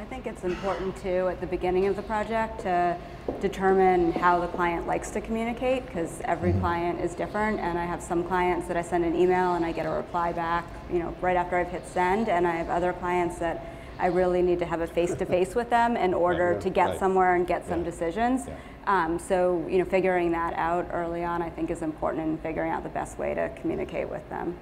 I 0.05 0.07
think 0.07 0.27
it's 0.27 0.43
important 0.43 0.95
too 0.97 1.29
at 1.29 1.41
the 1.41 1.47
beginning 1.47 1.87
of 1.87 1.95
the 1.95 2.03
project 2.03 2.59
to 2.59 2.95
determine 3.41 4.11
how 4.11 4.39
the 4.39 4.45
client 4.49 4.85
likes 4.85 5.09
to 5.11 5.19
communicate 5.19 5.83
because 5.87 6.21
every 6.25 6.53
client 6.53 7.01
is 7.01 7.15
different 7.15 7.59
and 7.59 7.75
I 7.75 7.85
have 7.85 8.03
some 8.03 8.23
clients 8.23 8.67
that 8.67 8.77
I 8.77 8.83
send 8.83 9.03
an 9.03 9.15
email 9.15 9.55
and 9.55 9.65
I 9.65 9.71
get 9.71 9.87
a 9.87 9.89
reply 9.89 10.31
back, 10.31 10.63
you 10.93 10.99
know, 10.99 11.15
right 11.21 11.35
after 11.35 11.55
I've 11.57 11.69
hit 11.69 11.87
send 11.87 12.29
and 12.29 12.45
I 12.45 12.51
have 12.51 12.69
other 12.69 12.93
clients 12.93 13.39
that 13.39 13.65
I 13.97 14.05
really 14.07 14.43
need 14.43 14.59
to 14.59 14.65
have 14.65 14.81
a 14.81 14.85
face-to-face 14.87 15.55
with 15.55 15.71
them 15.71 15.97
in 15.97 16.13
order 16.27 16.59
to 16.59 16.69
get 16.69 16.89
Right. 16.89 16.99
somewhere 16.99 17.33
and 17.33 17.47
get 17.47 17.67
some 17.67 17.83
decisions. 17.83 18.43
Yeah. 18.47 18.55
Um, 18.85 19.17
so, 19.17 19.65
you 19.67 19.79
know, 19.79 19.85
figuring 19.85 20.31
that 20.33 20.53
out 20.53 20.87
early 20.93 21.23
on 21.23 21.41
I 21.41 21.49
think 21.49 21.71
is 21.71 21.81
important 21.81 22.27
in 22.27 22.37
figuring 22.37 22.71
out 22.71 22.83
the 22.83 22.89
best 22.89 23.17
way 23.17 23.33
to 23.33 23.49
communicate 23.59 24.07
with 24.07 24.29
them. 24.29 24.55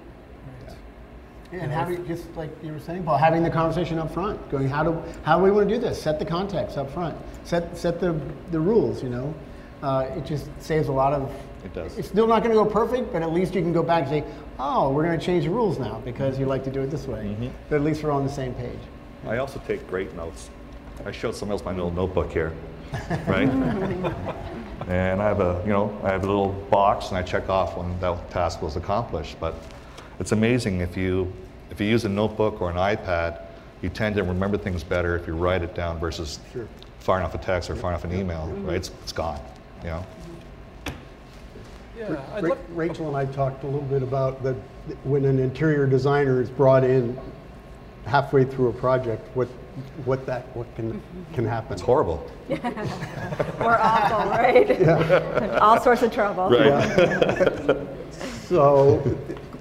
And 1.60 1.72
having, 1.72 2.06
just 2.06 2.24
like 2.36 2.50
you 2.62 2.72
were 2.72 2.80
saying, 2.80 3.04
Paul, 3.04 3.16
having 3.16 3.42
the 3.42 3.50
conversation 3.50 3.98
up 3.98 4.12
front, 4.12 4.50
going, 4.50 4.68
how 4.68 4.82
do, 4.82 5.02
how 5.22 5.38
do 5.38 5.44
we 5.44 5.50
want 5.50 5.68
to 5.68 5.74
do 5.74 5.80
this? 5.80 6.00
Set 6.00 6.18
the 6.18 6.24
context 6.24 6.76
up 6.76 6.90
front. 6.90 7.16
Set, 7.44 7.76
set 7.76 8.00
the, 8.00 8.18
the 8.50 8.58
rules, 8.58 9.02
you 9.02 9.08
know? 9.08 9.34
Uh, 9.82 10.08
it 10.16 10.24
just 10.24 10.48
saves 10.60 10.88
a 10.88 10.92
lot 10.92 11.12
of. 11.12 11.30
It 11.64 11.74
does. 11.74 11.98
It's 11.98 12.08
still 12.08 12.26
not 12.26 12.42
going 12.42 12.56
to 12.56 12.62
go 12.62 12.68
perfect, 12.68 13.12
but 13.12 13.22
at 13.22 13.32
least 13.32 13.54
you 13.54 13.60
can 13.60 13.72
go 13.72 13.82
back 13.82 14.04
and 14.04 14.10
say, 14.10 14.24
oh, 14.58 14.90
we're 14.90 15.04
going 15.04 15.18
to 15.18 15.24
change 15.24 15.44
the 15.44 15.50
rules 15.50 15.78
now 15.78 16.00
because 16.04 16.38
you 16.38 16.46
like 16.46 16.64
to 16.64 16.70
do 16.70 16.80
it 16.80 16.90
this 16.90 17.06
way. 17.06 17.24
Mm-hmm. 17.24 17.48
But 17.68 17.76
at 17.76 17.82
least 17.82 18.02
we're 18.02 18.10
on 18.10 18.24
the 18.24 18.32
same 18.32 18.54
page. 18.54 18.78
I 19.26 19.38
also 19.38 19.60
take 19.66 19.86
great 19.88 20.14
notes. 20.14 20.50
I 21.04 21.10
showed 21.10 21.34
someone 21.34 21.54
else 21.54 21.64
my 21.64 21.72
little 21.72 21.90
notebook 21.90 22.32
here, 22.32 22.52
right? 23.26 23.48
and 24.88 25.20
I 25.20 25.28
have 25.28 25.40
a, 25.40 25.62
you 25.64 25.72
know, 25.72 25.98
I 26.02 26.10
have 26.10 26.24
a 26.24 26.26
little 26.26 26.52
box 26.70 27.08
and 27.08 27.18
I 27.18 27.22
check 27.22 27.48
off 27.48 27.76
when 27.76 27.98
that 28.00 28.30
task 28.30 28.62
was 28.62 28.76
accomplished. 28.76 29.38
But 29.40 29.54
it's 30.20 30.32
amazing 30.32 30.80
if 30.80 30.96
you, 30.96 31.32
if 31.70 31.80
you 31.80 31.86
use 31.86 32.04
a 32.04 32.08
notebook 32.08 32.60
or 32.60 32.70
an 32.70 32.76
iPad, 32.76 33.42
you 33.82 33.88
tend 33.88 34.16
to 34.16 34.22
remember 34.22 34.56
things 34.56 34.82
better 34.82 35.16
if 35.16 35.26
you 35.26 35.34
write 35.34 35.62
it 35.62 35.74
down 35.74 35.98
versus 35.98 36.40
firing 37.00 37.24
off 37.24 37.34
a 37.34 37.38
text 37.38 37.68
or 37.68 37.76
firing 37.76 37.96
off 37.96 38.04
an 38.04 38.14
email, 38.14 38.46
right? 38.64 38.76
It's, 38.76 38.90
it's 39.02 39.12
gone, 39.12 39.40
you 39.82 39.88
know? 39.90 40.06
Yeah, 41.96 42.20
I'd 42.34 42.44
Ra- 42.44 42.56
Rachel 42.70 43.08
and 43.08 43.16
I 43.16 43.30
talked 43.32 43.62
a 43.62 43.66
little 43.66 43.82
bit 43.82 44.02
about 44.02 44.42
the, 44.42 44.54
when 45.04 45.24
an 45.24 45.38
interior 45.38 45.86
designer 45.86 46.40
is 46.40 46.50
brought 46.50 46.82
in 46.82 47.18
halfway 48.04 48.44
through 48.44 48.68
a 48.68 48.72
project, 48.72 49.34
what, 49.36 49.48
what 50.04 50.26
that, 50.26 50.44
what 50.56 50.72
can, 50.76 51.00
can 51.32 51.44
happen. 51.46 51.72
It's 51.72 51.82
horrible. 51.82 52.28
Or 53.60 53.78
awful, 53.78 54.30
right? 54.30 54.68
Yeah. 54.80 55.58
All 55.60 55.80
sorts 55.80 56.02
of 56.02 56.12
trouble. 56.12 56.50
Right. 56.50 57.76
So, 58.44 59.18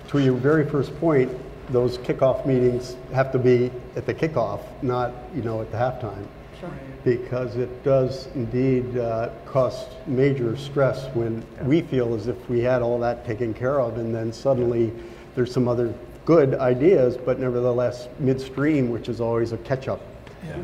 to 0.09 0.19
your 0.19 0.33
very 0.33 0.69
first 0.69 0.93
point, 0.99 1.31
those 1.69 1.97
kickoff 1.99 2.45
meetings 2.45 2.95
have 3.13 3.31
to 3.31 3.39
be 3.39 3.71
at 3.95 4.05
the 4.05 4.13
kickoff, 4.13 4.61
not, 4.81 5.13
you 5.35 5.41
know, 5.41 5.61
at 5.61 5.71
the 5.71 5.77
halftime. 5.77 6.25
Sure. 6.59 6.71
Because 7.03 7.55
it 7.55 7.83
does 7.83 8.27
indeed 8.35 8.97
uh, 8.97 9.29
cause 9.45 9.85
major 10.07 10.55
stress 10.55 11.07
when 11.15 11.45
we 11.63 11.81
feel 11.81 12.13
as 12.13 12.27
if 12.27 12.49
we 12.49 12.61
had 12.61 12.81
all 12.81 12.99
that 12.99 13.25
taken 13.25 13.53
care 13.53 13.79
of, 13.79 13.97
and 13.97 14.13
then 14.13 14.31
suddenly 14.31 14.93
there's 15.35 15.51
some 15.51 15.67
other 15.67 15.93
good 16.25 16.55
ideas, 16.55 17.17
but 17.17 17.39
nevertheless 17.39 18.07
midstream, 18.19 18.89
which 18.89 19.09
is 19.09 19.19
always 19.19 19.51
a 19.51 19.57
catch-up. 19.57 20.01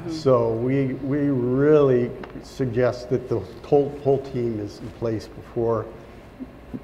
So 0.09 0.51
we, 0.53 0.93
we 0.95 1.17
really 1.29 2.11
suggest 2.43 3.09
that 3.11 3.29
the 3.29 3.39
whole, 3.65 3.97
whole 4.03 4.19
team 4.19 4.59
is 4.59 4.79
in 4.79 4.89
place 4.91 5.27
before 5.27 5.85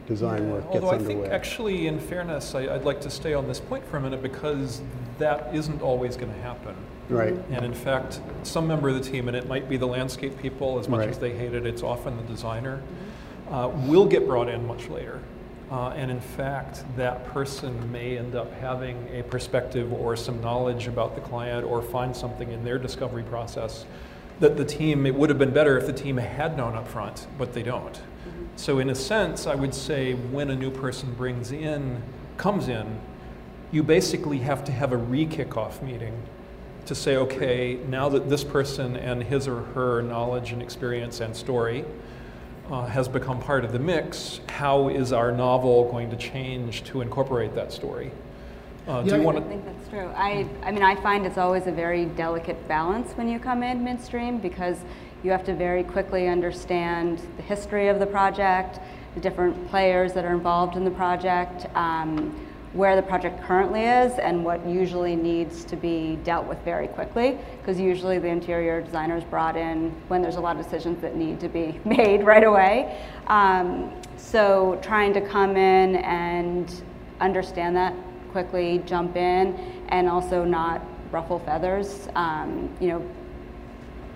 design 0.08 0.50
work 0.52 0.64
gets 0.64 0.76
although 0.76 0.90
I 0.90 0.96
underway. 0.98 1.22
think 1.22 1.34
actually, 1.34 1.88
in 1.88 2.00
fairness, 2.00 2.56
I, 2.56 2.74
I'd 2.74 2.86
like 2.86 3.02
to 3.02 3.10
stay 3.10 3.34
on 3.34 3.48
this 3.48 3.60
point 3.60 3.86
for 3.88 3.98
a 3.98 4.02
minute 4.02 4.22
because 4.22 4.82
that 5.20 5.54
isn't 5.54 5.82
always 5.82 6.18
going 6.18 6.34
to 6.34 6.42
happen. 6.42 6.76
Right. 7.08 7.36
And 7.52 7.64
in 7.64 7.74
fact, 7.74 8.20
some 8.44 8.68
member 8.68 8.90
of 8.90 8.96
the 8.96 9.10
team, 9.10 9.28
and 9.28 9.38
it 9.38 9.48
might 9.48 9.70
be 9.70 9.78
the 9.78 9.86
landscape 9.86 10.38
people, 10.40 10.80
as 10.80 10.88
much 10.90 11.00
Right. 11.02 11.10
as 11.10 11.20
they 11.20 11.32
hate 11.36 11.54
it, 11.54 11.66
it's 11.66 11.84
often 11.84 12.18
the 12.18 12.24
designer, 12.24 12.82
uh, 13.52 13.70
will 13.86 14.08
get 14.08 14.26
brought 14.26 14.50
in 14.50 14.66
much 14.66 14.90
later. 14.90 15.20
Uh, 15.72 15.90
and 15.90 16.10
in 16.12 16.20
fact, 16.20 16.84
that 16.96 17.26
person 17.28 17.92
may 17.92 18.18
end 18.18 18.36
up 18.36 18.52
having 18.60 19.08
a 19.14 19.24
perspective 19.24 19.92
or 19.94 20.16
some 20.16 20.42
knowledge 20.42 20.88
about 20.88 21.16
the 21.16 21.22
client 21.22 21.66
or 21.66 21.82
find 21.82 22.16
something 22.16 22.52
in 22.52 22.64
their 22.64 22.78
discovery 22.78 23.24
process 23.24 23.86
that 24.40 24.58
the 24.58 24.66
team, 24.66 25.06
it 25.06 25.16
would 25.16 25.30
have 25.30 25.40
been 25.40 25.54
better 25.54 25.78
if 25.78 25.86
the 25.86 25.94
team 25.94 26.18
had 26.18 26.58
known 26.58 26.76
up 26.76 26.88
front, 26.88 27.26
but 27.38 27.54
they 27.54 27.64
don't. 27.64 28.02
So, 28.56 28.80
in 28.80 28.90
a 28.90 28.96
sense, 28.96 29.48
I 29.48 29.56
would 29.56 29.74
say 29.74 30.14
when 30.14 30.50
a 30.50 30.56
new 30.56 30.72
person 30.72 31.14
brings 31.14 31.52
in, 31.52 32.02
comes 32.38 32.68
in, 32.68 33.00
you 33.72 33.84
basically 33.84 34.40
have 34.40 34.64
to 34.66 34.72
have 34.72 34.92
a 34.94 34.98
re 34.98 35.26
kickoff 35.26 35.82
meeting 35.82 36.14
to 36.86 36.96
say, 36.96 37.18
okay, 37.18 37.80
now 37.90 38.10
that 38.10 38.30
this 38.30 38.44
person 38.44 38.96
and 38.96 39.24
his 39.24 39.48
or 39.48 39.62
her 39.74 40.02
knowledge 40.02 40.52
and 40.52 40.62
experience 40.62 41.20
and 41.20 41.36
story 41.36 41.84
uh, 42.70 42.86
has 42.86 43.08
become 43.08 43.40
part 43.42 43.66
of 43.66 43.72
the 43.72 43.80
mix, 43.80 44.40
how 44.50 44.88
is 44.90 45.12
our 45.12 45.32
novel 45.32 45.90
going 45.92 46.10
to 46.10 46.16
change 46.16 46.84
to 46.84 47.02
incorporate 47.02 47.54
that 47.56 47.72
story? 47.72 48.12
Uh, 48.88 49.02
do 49.02 49.10
you 49.10 49.16
I 49.16 49.20
want 49.20 49.38
I 49.38 49.42
think 49.42 49.66
that's 49.66 49.90
true. 49.90 50.12
I, 50.16 50.48
I 50.62 50.72
mean, 50.72 50.84
I 50.84 50.96
find 50.96 51.26
it's 51.26 51.40
always 51.40 51.66
a 51.66 51.72
very 51.72 52.06
delicate 52.06 52.68
balance 52.68 53.14
when 53.14 53.28
you 53.28 53.40
come 53.40 53.64
in 53.64 53.84
midstream 53.84 54.38
because 54.38 54.78
you 55.26 55.32
have 55.32 55.44
to 55.44 55.56
very 55.56 55.84
quickly 55.84 56.28
understand 56.28 57.20
the 57.38 57.42
history 57.42 57.88
of 57.88 57.98
the 57.98 58.06
project, 58.06 58.80
the 59.16 59.20
different 59.20 59.68
players 59.70 60.14
that 60.14 60.24
are 60.24 60.34
involved 60.34 60.78
in 60.78 60.86
the 60.86 60.92
project, 60.92 61.66
um, 61.76 62.30
where 62.74 62.96
the 62.96 63.02
project 63.02 63.42
currently 63.42 63.82
is, 63.82 64.20
and 64.20 64.46
what 64.46 64.64
usually 64.68 65.16
needs 65.16 65.66
to 65.66 65.76
be 65.76 66.18
dealt 66.24 66.46
with 66.46 66.60
very 66.60 66.88
quickly. 66.90 67.40
Because 67.58 67.80
usually 67.80 68.20
the 68.20 68.28
interior 68.28 68.82
designer 68.82 69.18
is 69.18 69.24
brought 69.24 69.58
in 69.58 69.90
when 70.10 70.22
there's 70.22 70.36
a 70.36 70.40
lot 70.40 70.58
of 70.58 70.64
decisions 70.64 71.02
that 71.02 71.16
need 71.16 71.40
to 71.40 71.50
be 71.50 71.80
made 71.86 72.24
right 72.24 72.44
away. 72.44 73.04
Um, 73.26 74.00
so 74.18 74.78
trying 74.84 75.12
to 75.14 75.22
come 75.22 75.58
in 75.58 75.96
and 75.96 76.84
understand 77.20 77.76
that 77.78 77.96
quickly, 78.32 78.84
jump 78.86 79.16
in, 79.16 79.84
and 79.90 80.08
also 80.08 80.44
not 80.44 80.84
ruffle 81.12 81.40
feathers. 81.40 82.10
Um, 82.14 82.70
you 82.80 82.90
know, 82.90 83.10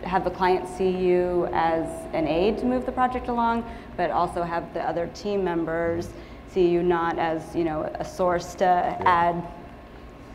have 0.04 0.24
the 0.24 0.32
client 0.32 0.68
see 0.68 0.90
you 0.90 1.48
as 1.54 1.88
an 2.14 2.28
aid 2.28 2.58
to 2.60 2.66
move 2.66 2.86
the 2.86 2.92
project 2.92 3.28
along, 3.28 3.64
but 3.98 4.12
also 4.12 4.44
have 4.44 4.74
the 4.74 4.82
other 4.82 5.08
team 5.14 5.44
members 5.44 6.10
see 6.52 6.68
you 6.68 6.82
not 6.82 7.20
as 7.20 7.56
you 7.56 7.64
know 7.64 7.84
a 8.00 8.06
source 8.06 8.56
to 8.56 8.66
add 8.66 9.36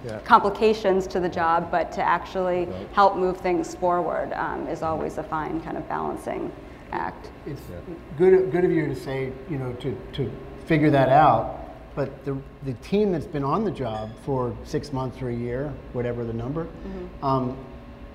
Yeah. 0.04 0.18
complications 0.24 1.06
to 1.06 1.18
the 1.18 1.30
job, 1.30 1.70
but 1.70 1.90
to 1.92 2.02
actually 2.02 2.68
help 2.92 3.16
move 3.16 3.38
things 3.38 3.74
forward 3.74 4.34
um, 4.34 4.68
is 4.68 4.82
always 4.82 5.16
a 5.16 5.22
fine 5.22 5.62
kind 5.62 5.78
of 5.78 5.88
balancing 5.88 6.52
act. 6.92 7.30
It's 7.46 7.62
good, 8.18 8.52
good 8.52 8.64
of 8.66 8.70
you 8.70 8.86
to 8.86 8.94
say, 8.94 9.32
you 9.48 9.56
know, 9.56 9.72
to, 9.80 9.96
to 10.12 10.30
figure 10.66 10.90
that 10.90 11.08
out. 11.08 11.60
But 11.94 12.22
the, 12.26 12.36
the 12.64 12.74
team 12.74 13.12
that's 13.12 13.26
been 13.26 13.44
on 13.44 13.64
the 13.64 13.70
job 13.70 14.10
for 14.26 14.54
six 14.64 14.92
months 14.92 15.22
or 15.22 15.30
a 15.30 15.34
year, 15.34 15.72
whatever 15.94 16.22
the 16.22 16.34
number, 16.34 16.66
um, 17.22 17.56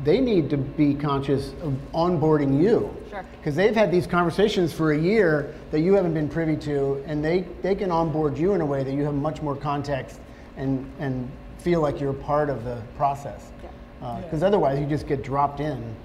they 0.03 0.21
need 0.21 0.49
to 0.49 0.57
be 0.57 0.93
conscious 0.93 1.53
of 1.61 1.73
onboarding 1.93 2.61
you. 2.61 2.95
Sure. 3.09 3.25
Because 3.37 3.55
they've 3.55 3.75
had 3.75 3.91
these 3.91 4.07
conversations 4.07 4.71
for 4.71 4.93
a 4.93 4.97
year 4.97 5.53
that 5.71 5.81
you 5.81 5.93
haven't 5.93 6.13
been 6.13 6.29
privy 6.29 6.55
to, 6.57 7.03
and 7.05 7.23
they, 7.23 7.45
they 7.61 7.75
can 7.75 7.91
onboard 7.91 8.37
you 8.37 8.53
in 8.53 8.61
a 8.61 8.65
way 8.65 8.83
that 8.83 8.93
you 8.93 9.03
have 9.03 9.13
much 9.13 9.41
more 9.41 9.55
context 9.55 10.19
and, 10.57 10.89
and 10.99 11.29
feel 11.57 11.81
like 11.81 11.99
you're 11.99 12.13
part 12.13 12.49
of 12.49 12.63
the 12.63 12.81
process. 12.95 13.51
Because 13.99 14.43
uh, 14.43 14.47
otherwise, 14.47 14.79
you 14.79 14.85
just 14.85 15.07
get 15.07 15.23
dropped 15.23 15.59
in, 15.59 15.95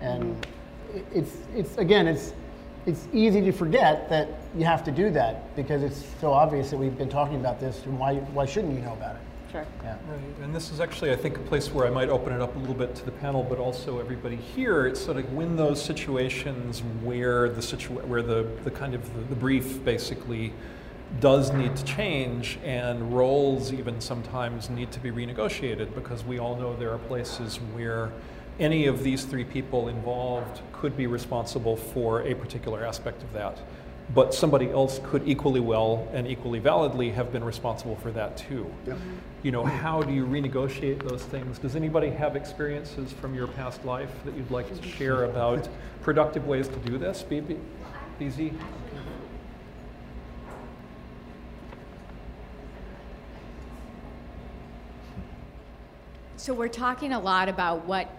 and 0.00 0.22
mm-hmm. 0.22 0.98
it- 0.98 1.06
it's, 1.12 1.36
it's 1.54 1.78
again, 1.78 2.06
it's, 2.06 2.32
it's 2.86 3.06
easy 3.12 3.40
to 3.40 3.52
forget 3.52 4.08
that 4.08 4.28
you 4.56 4.64
have 4.64 4.82
to 4.84 4.90
do 4.90 5.10
that 5.10 5.54
because 5.54 5.82
it's 5.82 6.04
so 6.20 6.32
obvious 6.32 6.70
that 6.70 6.76
we've 6.76 6.96
been 6.96 7.08
talking 7.08 7.36
about 7.36 7.60
this, 7.60 7.84
and 7.84 7.98
why, 7.98 8.16
why 8.16 8.46
shouldn't 8.46 8.74
you 8.74 8.80
know 8.80 8.92
about 8.92 9.16
it? 9.16 9.22
Sure. 9.50 9.66
Yeah. 9.82 9.96
Right, 10.08 10.20
and 10.42 10.54
this 10.54 10.70
is 10.70 10.78
actually, 10.78 11.10
I 11.10 11.16
think, 11.16 11.36
a 11.36 11.40
place 11.40 11.72
where 11.72 11.84
I 11.84 11.90
might 11.90 12.08
open 12.08 12.32
it 12.32 12.40
up 12.40 12.54
a 12.54 12.58
little 12.58 12.74
bit 12.74 12.94
to 12.96 13.04
the 13.04 13.10
panel, 13.10 13.42
but 13.42 13.58
also 13.58 13.98
everybody 13.98 14.36
here. 14.36 14.86
It's 14.86 15.00
sort 15.00 15.16
of 15.16 15.32
when 15.32 15.56
those 15.56 15.82
situations 15.82 16.80
where 17.02 17.48
the 17.48 17.62
situ- 17.62 17.94
where 17.94 18.22
the, 18.22 18.46
the 18.62 18.70
kind 18.70 18.94
of 18.94 19.12
the, 19.14 19.22
the 19.22 19.34
brief 19.34 19.84
basically 19.84 20.52
does 21.18 21.50
need 21.52 21.74
to 21.74 21.84
change, 21.84 22.60
and 22.62 23.12
roles 23.12 23.72
even 23.72 24.00
sometimes 24.00 24.70
need 24.70 24.92
to 24.92 25.00
be 25.00 25.10
renegotiated 25.10 25.92
because 25.96 26.24
we 26.24 26.38
all 26.38 26.54
know 26.54 26.76
there 26.76 26.92
are 26.92 26.98
places 26.98 27.56
where 27.74 28.12
any 28.60 28.86
of 28.86 29.02
these 29.02 29.24
three 29.24 29.42
people 29.42 29.88
involved 29.88 30.60
could 30.72 30.96
be 30.96 31.08
responsible 31.08 31.74
for 31.74 32.22
a 32.22 32.34
particular 32.34 32.84
aspect 32.84 33.22
of 33.24 33.32
that 33.32 33.58
but 34.14 34.34
somebody 34.34 34.70
else 34.70 35.00
could 35.04 35.26
equally 35.28 35.60
well 35.60 36.08
and 36.12 36.26
equally 36.26 36.58
validly 36.58 37.10
have 37.10 37.30
been 37.30 37.44
responsible 37.44 37.96
for 37.96 38.10
that 38.10 38.36
too. 38.36 38.70
You 39.42 39.52
know, 39.52 39.64
how 39.64 40.02
do 40.02 40.12
you 40.12 40.26
renegotiate 40.26 41.08
those 41.08 41.22
things? 41.22 41.58
Does 41.58 41.76
anybody 41.76 42.10
have 42.10 42.34
experiences 42.34 43.12
from 43.12 43.34
your 43.34 43.46
past 43.46 43.84
life 43.84 44.10
that 44.24 44.36
you'd 44.36 44.50
like 44.50 44.74
to 44.80 44.88
share 44.88 45.24
about 45.24 45.68
productive 46.02 46.46
ways 46.46 46.68
to 46.68 46.76
do 46.78 46.98
this? 46.98 47.22
Be, 47.22 47.40
be. 47.40 47.56
So 56.36 56.52
we're 56.52 56.68
talking 56.68 57.12
a 57.12 57.20
lot 57.20 57.48
about 57.48 57.86
what 57.86 58.10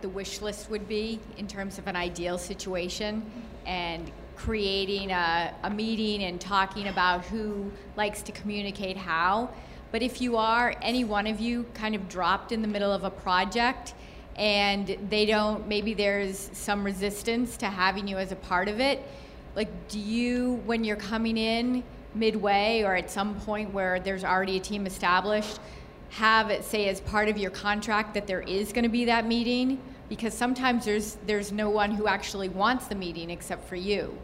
the 0.00 0.08
wish 0.08 0.40
list 0.40 0.70
would 0.70 0.88
be 0.88 1.18
in 1.36 1.46
terms 1.46 1.78
of 1.78 1.86
an 1.88 1.96
ideal 1.96 2.38
situation 2.38 3.30
and 3.66 4.10
creating 4.44 5.10
a, 5.10 5.52
a 5.64 5.70
meeting 5.70 6.24
and 6.24 6.40
talking 6.40 6.88
about 6.88 7.24
who 7.26 7.70
likes 7.96 8.22
to 8.22 8.32
communicate 8.32 8.96
how. 8.96 9.50
But 9.92 10.02
if 10.02 10.20
you 10.20 10.38
are, 10.38 10.74
any 10.80 11.04
one 11.04 11.26
of 11.26 11.40
you 11.40 11.66
kind 11.74 11.94
of 11.94 12.08
dropped 12.08 12.50
in 12.50 12.62
the 12.62 12.68
middle 12.68 12.90
of 12.90 13.04
a 13.04 13.10
project 13.10 13.92
and 14.36 14.96
they 15.10 15.26
don't, 15.26 15.68
maybe 15.68 15.92
there's 15.92 16.48
some 16.54 16.84
resistance 16.84 17.58
to 17.58 17.66
having 17.66 18.08
you 18.08 18.16
as 18.16 18.32
a 18.32 18.36
part 18.36 18.68
of 18.68 18.80
it, 18.80 19.06
like 19.54 19.68
do 19.88 19.98
you, 19.98 20.62
when 20.64 20.84
you're 20.84 20.96
coming 20.96 21.36
in 21.36 21.82
midway 22.14 22.82
or 22.82 22.94
at 22.94 23.10
some 23.10 23.34
point 23.40 23.74
where 23.74 24.00
there's 24.00 24.24
already 24.24 24.56
a 24.56 24.60
team 24.60 24.86
established, 24.86 25.60
have 26.08 26.48
it 26.48 26.64
say 26.64 26.88
as 26.88 27.00
part 27.02 27.28
of 27.28 27.36
your 27.36 27.50
contract 27.50 28.14
that 28.14 28.26
there 28.26 28.40
is 28.40 28.72
going 28.72 28.84
to 28.84 28.88
be 28.90 29.04
that 29.04 29.26
meeting? 29.26 29.78
Because 30.08 30.32
sometimes 30.32 30.86
there's, 30.86 31.18
there's 31.26 31.52
no 31.52 31.68
one 31.68 31.90
who 31.90 32.06
actually 32.06 32.48
wants 32.48 32.86
the 32.86 32.94
meeting 32.94 33.28
except 33.28 33.68
for 33.68 33.76
you. 33.76 34.16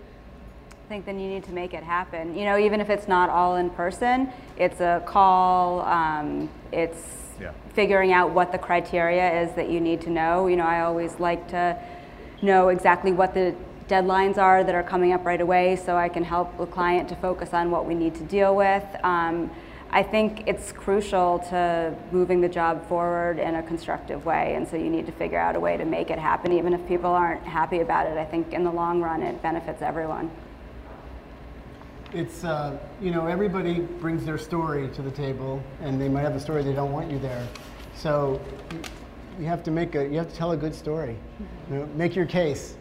I 0.87 0.89
think 0.89 1.05
then 1.05 1.19
you 1.19 1.29
need 1.29 1.43
to 1.45 1.53
make 1.53 1.75
it 1.75 1.83
happen. 1.83 2.37
You 2.37 2.45
know, 2.45 2.57
even 2.57 2.81
if 2.81 2.91
it's 2.91 3.09
not 3.09 3.29
all 3.29 3.57
in 3.57 3.71
person, 3.71 4.29
it's 4.57 4.81
a 4.81 5.03
call, 5.05 5.81
um, 5.81 6.49
it's 6.71 7.35
Yeah. 7.41 7.51
figuring 7.75 8.13
out 8.13 8.31
what 8.31 8.53
the 8.53 8.59
criteria 8.59 9.43
is 9.43 9.51
that 9.55 9.69
you 9.69 9.81
need 9.81 10.01
to 10.03 10.11
know. 10.11 10.47
You 10.47 10.55
know, 10.55 10.65
I 10.65 10.83
always 10.83 11.19
like 11.19 11.49
to 11.49 11.77
know 12.41 12.69
exactly 12.69 13.11
what 13.11 13.35
the 13.35 13.57
deadlines 13.89 14.39
are 14.39 14.63
that 14.63 14.77
are 14.77 14.85
coming 14.85 15.13
up 15.13 15.27
right 15.27 15.41
away 15.41 15.75
so 15.75 15.97
I 15.97 16.09
can 16.09 16.23
help 16.23 16.57
the 16.57 16.67
client 16.67 17.09
to 17.09 17.17
focus 17.17 17.53
on 17.53 17.73
what 17.73 17.85
we 17.85 17.97
need 17.97 18.15
to 18.15 18.23
deal 18.23 18.55
with. 18.55 18.85
Um, 19.03 19.51
I 19.91 20.05
think 20.05 20.45
it's 20.47 20.71
crucial 20.71 21.41
to 21.51 21.97
moving 22.13 22.41
the 22.41 22.49
job 22.49 22.87
forward 22.87 23.41
in 23.41 23.57
a 23.57 23.63
constructive 23.65 24.25
way, 24.25 24.55
and 24.55 24.69
so 24.69 24.77
you 24.77 24.91
need 24.91 25.07
to 25.07 25.13
figure 25.13 25.39
out 25.39 25.57
a 25.57 25.61
way 25.61 25.77
to 25.77 25.85
make 25.85 26.11
it 26.13 26.21
happen, 26.21 26.53
even 26.53 26.73
if 26.73 26.87
people 26.87 27.11
aren't 27.11 27.43
happy 27.43 27.81
about 27.81 28.07
it. 28.07 28.17
I 28.17 28.25
think 28.25 28.53
in 28.53 28.63
the 28.63 28.71
long 28.71 29.03
run, 29.03 29.23
it 29.23 29.43
benefits 29.43 29.83
everyone. 29.83 30.31
It's, 32.13 32.45
uh, 32.45 32.79
you 33.01 33.11
know, 33.11 33.27
everybody 33.27 33.81
brings 33.81 34.25
their 34.25 34.39
story 34.39 34.89
to 34.91 35.03
the 35.03 35.11
table, 35.11 35.63
and 35.83 36.01
they 36.01 36.09
might 36.09 36.23
have 36.23 36.37
a 36.37 36.41
story 36.41 36.63
they 36.63 36.73
don't 36.73 36.93
want 36.93 37.11
you 37.11 37.19
there. 37.19 37.47
So 37.97 38.41
you 39.39 39.47
have 39.47 39.63
to 39.65 39.71
make 39.71 39.95
a, 39.97 40.07
you 40.07 40.17
have 40.19 40.29
to 40.29 40.35
tell 40.35 40.53
a 40.53 40.57
good 40.57 40.75
story. 40.75 41.17
You 41.69 41.77
know, 41.77 41.87
make 41.95 42.15
your 42.15 42.27
case, 42.27 42.77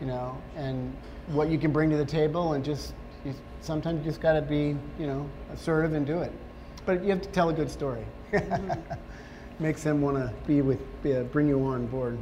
you 0.00 0.06
know, 0.06 0.40
and 0.56 0.96
what 1.28 1.48
you 1.48 1.58
can 1.58 1.72
bring 1.72 1.90
to 1.90 1.96
the 1.96 2.04
table, 2.04 2.52
and 2.52 2.64
just 2.64 2.94
you, 3.24 3.34
sometimes 3.60 3.98
you 3.98 4.04
just 4.04 4.20
got 4.20 4.34
to 4.34 4.42
be, 4.42 4.76
you 4.98 5.06
know, 5.06 5.28
assertive 5.52 5.92
and 5.94 6.06
do 6.06 6.20
it. 6.20 6.32
But 6.86 7.02
you 7.02 7.10
have 7.10 7.22
to 7.22 7.28
tell 7.30 7.48
a 7.48 7.52
good 7.52 7.70
story. 7.70 8.04
Makes 9.58 9.82
them 9.82 10.00
want 10.00 10.16
to 10.16 10.32
be 10.46 10.62
with, 10.62 10.80
uh, 11.04 11.24
bring 11.24 11.48
you 11.48 11.60
on 11.64 11.86
board. 11.88 12.16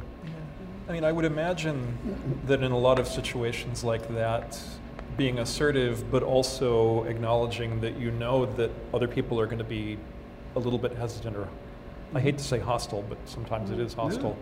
I 0.89 0.91
mean, 0.91 1.03
I 1.03 1.11
would 1.11 1.25
imagine 1.25 2.39
that 2.45 2.63
in 2.63 2.71
a 2.71 2.77
lot 2.77 2.97
of 2.97 3.07
situations 3.07 3.83
like 3.83 4.07
that, 4.07 4.59
being 5.17 5.39
assertive, 5.39 6.09
but 6.11 6.23
also 6.23 7.03
acknowledging 7.05 7.81
that 7.81 7.97
you 7.97 8.11
know 8.11 8.45
that 8.45 8.71
other 8.93 9.07
people 9.07 9.39
are 9.39 9.47
going 9.47 9.57
to 9.57 9.63
be 9.63 9.97
a 10.55 10.59
little 10.59 10.79
bit 10.79 10.95
hesitant 10.95 11.35
or, 11.35 11.49
I 12.13 12.19
hate 12.19 12.37
to 12.37 12.43
say 12.43 12.59
hostile, 12.59 13.03
but 13.09 13.17
sometimes 13.25 13.71
it 13.71 13.79
is 13.79 13.93
mm-hmm. 13.93 14.01
hostile. 14.01 14.37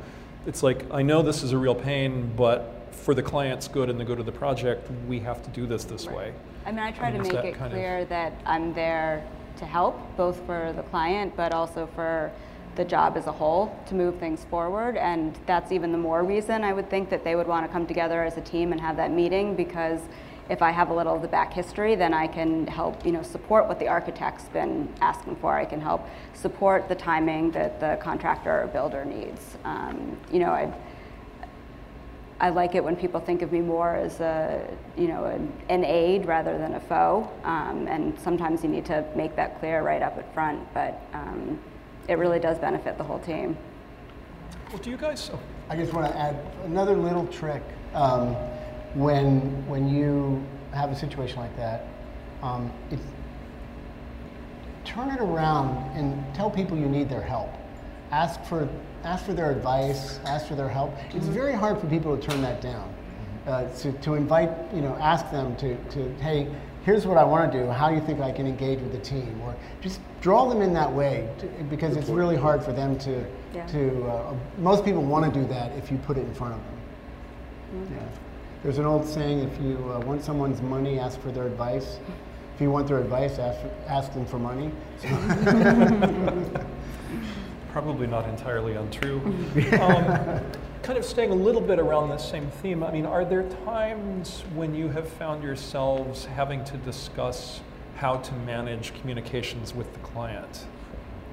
It's 0.45 0.61
like, 0.61 0.85
I 0.91 1.01
know 1.01 1.23
this 1.23 1.41
is 1.41 1.53
a 1.53 1.57
real 1.57 1.73
pain, 1.73 2.31
but 2.35 2.89
for 2.91 3.15
the 3.15 3.23
client's 3.23 3.67
good 3.67 3.89
and 3.89 3.99
the 3.99 4.05
good 4.05 4.19
of 4.19 4.25
the 4.25 4.31
project, 4.31 4.89
we 5.07 5.19
have 5.21 5.41
to 5.43 5.49
do 5.49 5.65
this 5.65 5.85
this 5.85 6.05
way. 6.07 6.33
I 6.65 6.71
mean, 6.71 6.79
I 6.79 6.91
try 6.91 7.09
to 7.09 7.17
And 7.17 7.25
it's 7.25 7.33
make 7.33 7.45
it 7.45 7.55
kind 7.55 7.73
of- 7.73 7.77
clear 7.77 8.05
that 8.05 8.33
I'm 8.45 8.73
there 8.73 9.25
to 9.57 9.65
help, 9.65 9.97
both 10.17 10.45
for 10.45 10.73
the 10.75 10.83
client, 10.83 11.33
but 11.35 11.53
also 11.53 11.87
for 11.95 12.31
the 12.75 12.83
job 12.83 13.15
as 13.15 13.25
a 13.27 13.31
whole 13.31 13.73
to 13.87 13.95
move 13.95 14.17
things 14.17 14.43
forward. 14.45 14.97
And 14.97 15.37
that's 15.45 15.71
even 15.71 15.91
the 15.93 15.97
more 15.97 16.23
reason 16.23 16.63
I 16.63 16.73
would 16.73 16.89
think 16.89 17.09
that 17.09 17.23
they 17.23 17.35
would 17.35 17.47
want 17.47 17.65
to 17.65 17.71
come 17.71 17.87
together 17.87 18.23
as 18.23 18.37
a 18.37 18.41
team 18.41 18.73
and 18.73 18.81
have 18.81 18.97
that 18.97 19.11
meeting 19.11 19.55
because 19.55 20.01
if 20.49 20.61
I 20.61 20.71
have 20.71 20.89
a 20.89 20.93
little 20.93 21.15
of 21.15 21.21
the 21.21 21.27
back 21.27 21.53
history, 21.53 21.95
then 21.95 22.13
I 22.13 22.27
can 22.27 22.67
help, 22.67 23.05
you 23.05 23.11
know, 23.11 23.23
support 23.23 23.67
what 23.67 23.79
the 23.79 23.87
architect's 23.87 24.45
been 24.45 24.93
asking 25.01 25.37
for. 25.37 25.53
I 25.53 25.65
can 25.65 25.81
help 25.81 26.07
support 26.33 26.87
the 26.87 26.95
timing 26.95 27.51
that 27.51 27.79
the 27.79 27.97
contractor 28.01 28.63
or 28.63 28.67
builder 28.67 29.05
needs. 29.05 29.57
Um, 29.63 30.17
you 30.31 30.39
know, 30.39 30.51
I, 30.51 30.71
I 32.39 32.49
like 32.49 32.75
it 32.75 32.83
when 32.83 32.95
people 32.95 33.19
think 33.19 33.41
of 33.41 33.51
me 33.51 33.61
more 33.61 33.95
as 33.95 34.19
a, 34.19 34.67
you 34.95 35.07
know, 35.07 35.25
an, 35.25 35.51
an 35.69 35.83
aid 35.83 36.25
rather 36.25 36.57
than 36.57 36.75
a 36.75 36.79
foe. 36.79 37.29
Um, 37.43 37.87
and 37.87 38.19
sometimes 38.19 38.61
you 38.61 38.69
need 38.69 38.85
to 38.85 39.03
make 39.15 39.35
that 39.37 39.59
clear 39.59 39.81
right 39.81 40.01
up 40.01 40.17
at 40.17 40.31
front, 40.33 40.71
but 40.73 41.01
um, 41.13 41.59
it 42.07 42.19
really 42.19 42.39
does 42.39 42.59
benefit 42.59 42.97
the 42.97 43.03
whole 43.03 43.19
team. 43.19 43.57
Well, 44.69 44.77
do 44.77 44.91
you 44.91 44.97
guys, 44.97 45.31
oh, 45.33 45.39
I 45.69 45.75
just 45.75 45.93
want 45.93 46.11
to 46.11 46.17
add 46.17 46.37
another 46.65 46.95
little 46.95 47.25
trick. 47.27 47.63
Um, 47.93 48.35
when 48.95 49.67
when 49.67 49.87
you 49.87 50.43
have 50.73 50.91
a 50.91 50.95
situation 50.95 51.37
like 51.37 51.55
that, 51.57 51.85
um, 52.41 52.71
it's, 52.91 53.03
turn 54.83 55.09
it 55.09 55.19
around 55.19 55.75
and 55.97 56.23
tell 56.35 56.49
people 56.49 56.77
you 56.77 56.87
need 56.87 57.09
their 57.09 57.21
help. 57.21 57.49
Ask 58.11 58.43
for 58.45 58.67
ask 59.03 59.25
for 59.25 59.33
their 59.33 59.51
advice. 59.51 60.19
Ask 60.25 60.47
for 60.47 60.55
their 60.55 60.69
help. 60.69 60.95
It's 61.13 61.27
very 61.27 61.53
hard 61.53 61.79
for 61.79 61.87
people 61.87 62.17
to 62.17 62.27
turn 62.27 62.41
that 62.41 62.61
down. 62.61 62.91
Uh, 63.45 63.71
to, 63.77 63.91
to 63.91 64.15
invite, 64.15 64.49
you 64.73 64.81
know, 64.81 64.95
ask 64.99 65.29
them 65.29 65.55
to, 65.57 65.75
to 65.91 66.11
hey, 66.15 66.47
here's 66.83 67.05
what 67.05 67.15
I 67.15 67.23
want 67.23 67.51
to 67.51 67.59
do. 67.59 67.69
How 67.69 67.89
do 67.89 67.95
you 67.95 68.01
think 68.01 68.19
I 68.19 68.31
can 68.31 68.47
engage 68.47 68.79
with 68.79 68.91
the 68.91 68.97
team? 68.97 69.39
Or 69.43 69.55
just 69.81 69.99
draw 70.19 70.49
them 70.49 70.63
in 70.63 70.73
that 70.73 70.91
way 70.91 71.29
to, 71.37 71.45
because 71.69 71.95
it's 71.95 72.09
really 72.09 72.35
hard 72.35 72.63
for 72.63 72.73
them 72.73 72.97
to 72.99 73.23
Yeah. 73.53 73.67
to. 73.67 74.07
Uh, 74.07 74.33
most 74.57 74.83
people 74.83 75.03
want 75.03 75.31
to 75.31 75.39
do 75.39 75.45
that 75.47 75.71
if 75.77 75.91
you 75.91 75.99
put 75.99 76.17
it 76.17 76.21
in 76.21 76.33
front 76.33 76.55
of 76.55 76.59
them. 76.59 77.87
Yeah. 77.91 78.07
There's 78.65 78.79
an 78.79 78.85
old 78.87 79.07
saying: 79.07 79.41
if 79.41 79.61
you 79.61 79.77
uh, 79.91 79.99
want 79.99 80.23
someone's 80.23 80.59
money, 80.59 80.97
ask 80.97 81.19
for 81.19 81.31
their 81.31 81.45
advice. 81.45 81.99
If 82.55 82.61
you 82.61 82.71
want 82.71 82.87
their 82.87 82.97
advice, 82.97 83.37
ask, 83.37 83.59
ask 83.85 84.11
them 84.11 84.25
for 84.25 84.39
money. 84.39 84.71
probably 87.71 88.07
not 88.07 88.27
entirely 88.27 88.73
untrue. 88.73 89.21
um, 89.79 90.41
kind 90.81 90.97
of 90.97 91.05
staying 91.05 91.29
a 91.29 91.35
little 91.35 91.61
bit 91.61 91.77
around 91.77 92.09
this 92.09 92.27
same 92.27 92.49
theme, 92.49 92.81
I 92.81 92.89
mean, 92.91 93.05
are 93.05 93.23
there 93.23 93.47
times 93.65 94.43
when 94.55 94.73
you 94.73 94.89
have 94.89 95.07
found 95.07 95.43
yourselves 95.43 96.25
having 96.25 96.63
to 96.63 96.77
discuss 96.77 97.61
how 97.97 98.17
to 98.17 98.33
manage 98.33 98.99
communications 98.99 99.75
with 99.75 99.93
the 99.93 99.99
client? 99.99 100.65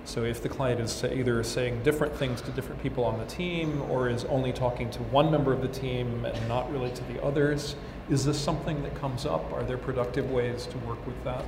So 0.04 0.24
if 0.24 0.42
the 0.42 0.48
client 0.48 0.80
is 0.80 1.04
either 1.04 1.42
saying 1.44 1.82
different 1.84 2.14
things 2.16 2.40
to 2.42 2.50
different 2.50 2.82
people 2.82 3.04
on 3.04 3.18
the 3.18 3.26
team 3.26 3.82
or 3.82 4.08
is 4.08 4.24
only 4.24 4.52
talking 4.52 4.90
to 4.90 4.98
one 5.04 5.30
member 5.30 5.52
of 5.52 5.62
the 5.62 5.68
team 5.68 6.24
and 6.24 6.48
not 6.48 6.70
really 6.72 6.90
to 6.90 7.04
the 7.04 7.22
others, 7.22 7.76
is 8.10 8.24
this 8.24 8.38
something 8.38 8.82
that 8.82 8.94
comes 8.96 9.24
up? 9.24 9.52
Are 9.52 9.62
there 9.62 9.78
productive 9.78 10.30
ways 10.30 10.66
to 10.66 10.78
work 10.78 11.04
with 11.06 11.22
that? 11.24 11.44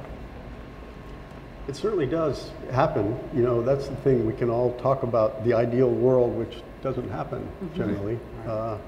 It 1.66 1.76
certainly 1.76 2.06
does 2.06 2.50
happen. 2.70 3.18
You 3.34 3.42
know, 3.42 3.62
that's 3.62 3.88
the 3.88 3.96
thing. 3.96 4.26
We 4.26 4.34
can 4.34 4.50
all 4.50 4.72
talk 4.74 5.02
about 5.02 5.44
the 5.44 5.54
ideal 5.54 5.90
world, 5.90 6.36
which 6.36 6.62
doesn't 6.82 7.10
happen 7.10 7.48
generally. 7.74 8.18
Uh, 8.46 8.78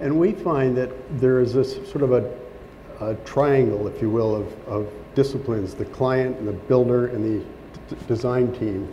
and 0.00 0.18
we 0.18 0.32
find 0.32 0.76
that 0.76 0.90
there 1.18 1.40
is 1.40 1.52
this 1.52 1.74
sort 1.90 2.02
of 2.02 2.12
a, 2.12 2.32
a 3.00 3.14
triangle, 3.24 3.88
if 3.88 4.00
you 4.00 4.08
will, 4.08 4.36
of, 4.36 4.68
of 4.68 4.88
disciplines 5.14 5.74
the 5.74 5.84
client, 5.86 6.38
and 6.38 6.46
the 6.46 6.52
builder, 6.52 7.08
and 7.08 7.24
the 7.24 7.44
d- 7.44 7.46
design 8.06 8.52
team. 8.58 8.92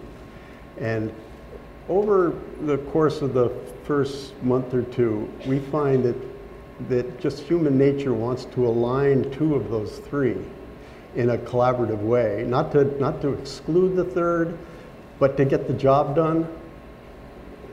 And 0.80 1.14
over 1.90 2.34
the 2.62 2.78
course 2.78 3.22
of 3.22 3.34
the 3.34 3.50
first 3.86 4.42
month 4.44 4.74
or 4.74 4.84
two, 4.84 5.32
we 5.46 5.60
find 5.60 6.04
that, 6.04 6.16
that 6.90 7.20
just 7.20 7.44
human 7.44 7.78
nature 7.78 8.14
wants 8.14 8.46
to 8.46 8.66
align 8.66 9.30
two 9.32 9.56
of 9.56 9.70
those 9.70 10.00
three 10.00 10.38
in 11.16 11.32
a 11.32 11.38
collaborative 11.38 12.00
way, 12.00 12.44
not 12.48 12.72
to, 12.72 12.86
not 13.00 13.22
to 13.22 13.34
exclude 13.34 13.96
the 13.96 14.04
third, 14.04 14.58
but 15.20 15.38
to 15.38 15.46
get 15.46 15.68
the 15.68 15.74
job 15.74 16.16
done. 16.16 16.48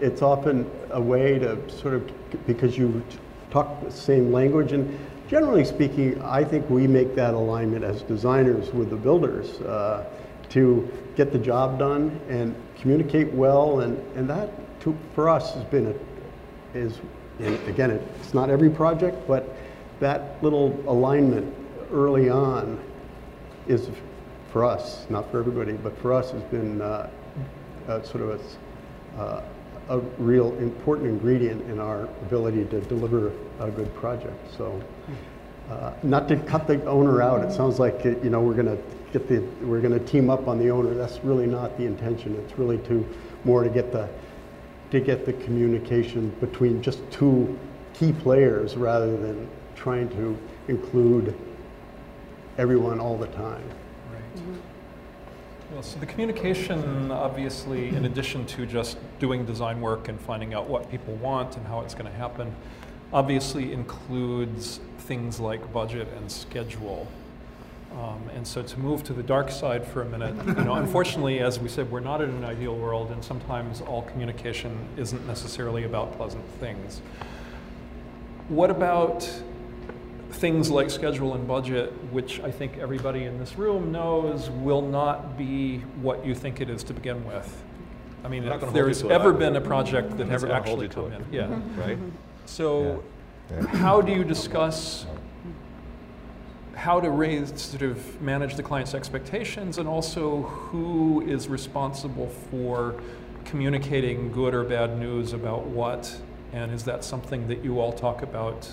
It's 0.00 0.22
often 0.22 0.70
a 0.90 1.00
way 1.00 1.38
to 1.38 1.70
sort 1.70 1.94
of, 1.94 2.46
because 2.46 2.76
you 2.76 3.02
talk 3.50 3.82
the 3.82 3.90
same 3.90 4.32
language, 4.32 4.72
and 4.72 4.98
generally 5.28 5.64
speaking, 5.64 6.20
I 6.22 6.44
think 6.44 6.68
we 6.68 6.86
make 6.86 7.14
that 7.14 7.34
alignment 7.34 7.84
as 7.84 8.02
designers 8.02 8.72
with 8.72 8.90
the 8.90 8.96
builders 8.96 9.60
uh, 9.60 10.04
to 10.50 10.90
get 11.22 11.32
the 11.32 11.38
job 11.38 11.78
done 11.78 12.18
and 12.30 12.54
communicate 12.80 13.30
well, 13.32 13.80
and, 13.80 13.98
and 14.16 14.26
that 14.26 14.48
to, 14.80 14.96
for 15.14 15.28
us 15.28 15.52
has 15.52 15.62
been 15.64 15.88
a, 15.88 16.78
is, 16.78 16.98
and 17.40 17.56
again, 17.68 17.90
it's 17.90 18.32
not 18.32 18.48
every 18.48 18.70
project, 18.70 19.28
but 19.28 19.54
that 19.98 20.42
little 20.42 20.82
alignment 20.88 21.54
early 21.92 22.30
on 22.30 22.82
is 23.68 23.90
for 24.50 24.64
us, 24.64 25.04
not 25.10 25.30
for 25.30 25.38
everybody, 25.38 25.72
but 25.72 25.94
for 25.98 26.14
us 26.14 26.30
has 26.30 26.42
been 26.44 26.80
uh, 26.80 27.10
sort 28.02 28.22
of 28.22 28.40
a, 29.18 29.20
uh, 29.20 29.42
a 29.90 29.98
real 30.16 30.56
important 30.56 31.06
ingredient 31.06 31.60
in 31.70 31.78
our 31.78 32.04
ability 32.22 32.64
to 32.64 32.80
deliver 32.82 33.30
a 33.58 33.70
good 33.70 33.94
project. 33.94 34.38
So, 34.56 34.82
uh, 35.68 35.92
not 36.02 36.28
to 36.28 36.36
cut 36.36 36.66
the 36.66 36.82
owner 36.86 37.20
out. 37.20 37.44
It 37.44 37.52
sounds 37.52 37.78
like 37.78 38.04
you 38.04 38.30
know 38.30 38.40
we're 38.40 38.54
going 38.54 38.74
to 38.74 38.82
get 39.12 39.28
the 39.28 39.40
we're 39.64 39.80
going 39.80 39.98
to 39.98 40.04
team 40.04 40.30
up 40.30 40.48
on 40.48 40.58
the 40.58 40.70
owner. 40.70 40.94
That's 40.94 41.22
really 41.24 41.46
not 41.46 41.76
the 41.76 41.84
intention. 41.84 42.36
It's 42.36 42.58
really 42.58 42.78
to 42.78 43.06
more 43.44 43.64
to 43.64 43.70
get 43.70 43.92
the 43.92 44.08
to 44.90 45.00
get 45.00 45.24
the 45.24 45.32
communication 45.34 46.30
between 46.40 46.82
just 46.82 46.98
two 47.10 47.58
key 47.94 48.12
players 48.12 48.76
rather 48.76 49.16
than 49.16 49.48
trying 49.76 50.08
to 50.10 50.36
include 50.68 51.34
everyone 52.58 53.00
all 53.00 53.16
the 53.16 53.28
time. 53.28 53.62
Right. 54.12 54.36
Mm-hmm. 54.36 54.54
Well, 55.72 55.82
so 55.84 56.00
the 56.00 56.06
communication, 56.06 57.12
obviously, 57.12 57.88
in 57.90 58.04
addition 58.04 58.44
to 58.46 58.66
just 58.66 58.98
doing 59.20 59.46
design 59.46 59.80
work 59.80 60.08
and 60.08 60.20
finding 60.20 60.52
out 60.52 60.68
what 60.68 60.90
people 60.90 61.14
want 61.14 61.56
and 61.56 61.64
how 61.64 61.80
it's 61.82 61.94
going 61.94 62.10
to 62.10 62.18
happen, 62.18 62.52
obviously 63.12 63.72
includes 63.72 64.80
things 64.98 65.38
like 65.38 65.72
budget 65.72 66.08
and 66.16 66.30
schedule. 66.30 67.06
Um, 67.92 68.30
and 68.34 68.46
so 68.46 68.62
to 68.62 68.78
move 68.78 69.02
to 69.04 69.12
the 69.12 69.22
dark 69.22 69.50
side 69.50 69.86
for 69.86 70.02
a 70.02 70.04
minute, 70.04 70.34
you 70.46 70.64
know, 70.64 70.74
unfortunately, 70.74 71.40
as 71.40 71.58
we 71.58 71.68
said, 71.68 71.90
we're 71.90 72.00
not 72.00 72.20
in 72.22 72.30
an 72.30 72.44
ideal 72.44 72.76
world, 72.76 73.10
and 73.10 73.22
sometimes 73.24 73.80
all 73.80 74.02
communication 74.02 74.78
isn't 74.96 75.26
necessarily 75.26 75.84
about 75.84 76.16
pleasant 76.16 76.44
things. 76.60 77.00
What 78.48 78.70
about 78.70 79.28
things 80.32 80.70
like 80.70 80.88
schedule 80.90 81.34
and 81.34 81.46
budget, 81.46 81.92
which 82.12 82.40
I 82.40 82.50
think 82.50 82.78
everybody 82.78 83.24
in 83.24 83.38
this 83.38 83.56
room 83.56 83.90
knows 83.90 84.48
will 84.50 84.82
not 84.82 85.36
be 85.36 85.78
what 86.00 86.24
you 86.24 86.34
think 86.34 86.60
it 86.60 86.70
is 86.70 86.84
to 86.84 86.94
begin 86.94 87.24
with? 87.26 87.62
I 88.24 88.28
mean, 88.28 88.44
They're 88.44 88.54
if 88.54 88.60
gonna 88.60 88.72
hold 88.72 88.76
you 88.76 88.84
there's 88.84 89.02
ever 89.04 89.32
been 89.32 89.56
a 89.56 89.60
project 89.60 90.16
that 90.18 90.28
has 90.28 90.42
Never 90.42 90.54
actually 90.54 90.86
you 90.86 90.92
come 90.92 91.12
in, 91.12 91.24
yeah. 91.32 91.60
Right? 91.76 91.98
So, 92.46 93.02
Yeah. 93.50 93.66
how 93.66 94.00
do 94.00 94.12
you 94.12 94.22
discuss 94.22 95.06
how 96.80 96.98
to 96.98 97.10
raise, 97.10 97.52
sort 97.60 97.82
of 97.82 98.22
manage 98.22 98.54
the 98.54 98.62
client's 98.62 98.94
expectations, 98.94 99.76
and 99.76 99.86
also 99.86 100.40
who 100.44 101.20
is 101.20 101.46
responsible 101.46 102.28
for 102.50 102.94
communicating 103.44 104.32
good 104.32 104.54
or 104.54 104.64
bad 104.64 104.98
news 104.98 105.34
about 105.34 105.66
what? 105.66 106.18
And 106.54 106.72
is 106.72 106.84
that 106.84 107.04
something 107.04 107.46
that 107.48 107.62
you 107.62 107.78
all 107.80 107.92
talk 107.92 108.22
about 108.22 108.66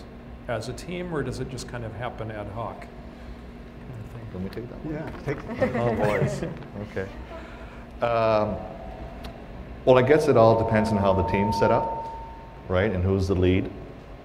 as 0.48 0.70
a 0.70 0.74
team, 0.74 1.14
or 1.14 1.22
does 1.22 1.42
it 1.42 1.50
just 1.50 1.68
kind 1.68 1.84
of 1.84 1.94
happen 1.96 2.32
ad 2.32 2.48
hoc? 2.48 2.88
Let 4.34 4.42
me 4.42 4.50
take 4.52 4.70
that 4.70 4.86
one. 4.86 4.94
Yeah, 4.94 5.10
take, 5.26 5.76
Oh, 5.76 5.94
boys. 5.96 6.44
Okay. 6.92 7.10
Um, 8.06 8.56
well, 9.84 9.98
I 9.98 10.02
guess 10.02 10.30
it 10.30 10.38
all 10.38 10.64
depends 10.64 10.92
on 10.92 10.98
how 10.98 11.12
the 11.12 11.24
team's 11.24 11.60
set 11.60 11.72
up, 11.72 12.08
right, 12.70 12.92
and 12.92 13.04
who's 13.04 13.28
the 13.28 13.36
lead. 13.36 13.70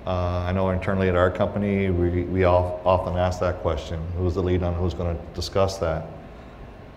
Uh, 0.07 0.45
I 0.49 0.53
know 0.53 0.71
internally 0.71 1.09
at 1.09 1.15
our 1.15 1.31
company, 1.31 1.91
we, 1.91 2.25
we 2.25 2.45
all 2.45 2.81
often 2.85 3.17
ask 3.17 3.39
that 3.41 3.59
question, 3.63 4.05
who's 4.17 4.35
the 4.35 4.43
lead 4.43 4.65
on 4.65 4.75
who's 4.75 4.95
going 4.95 5.17
to 5.17 5.23
discuss 5.35 5.79
that? 5.79 6.07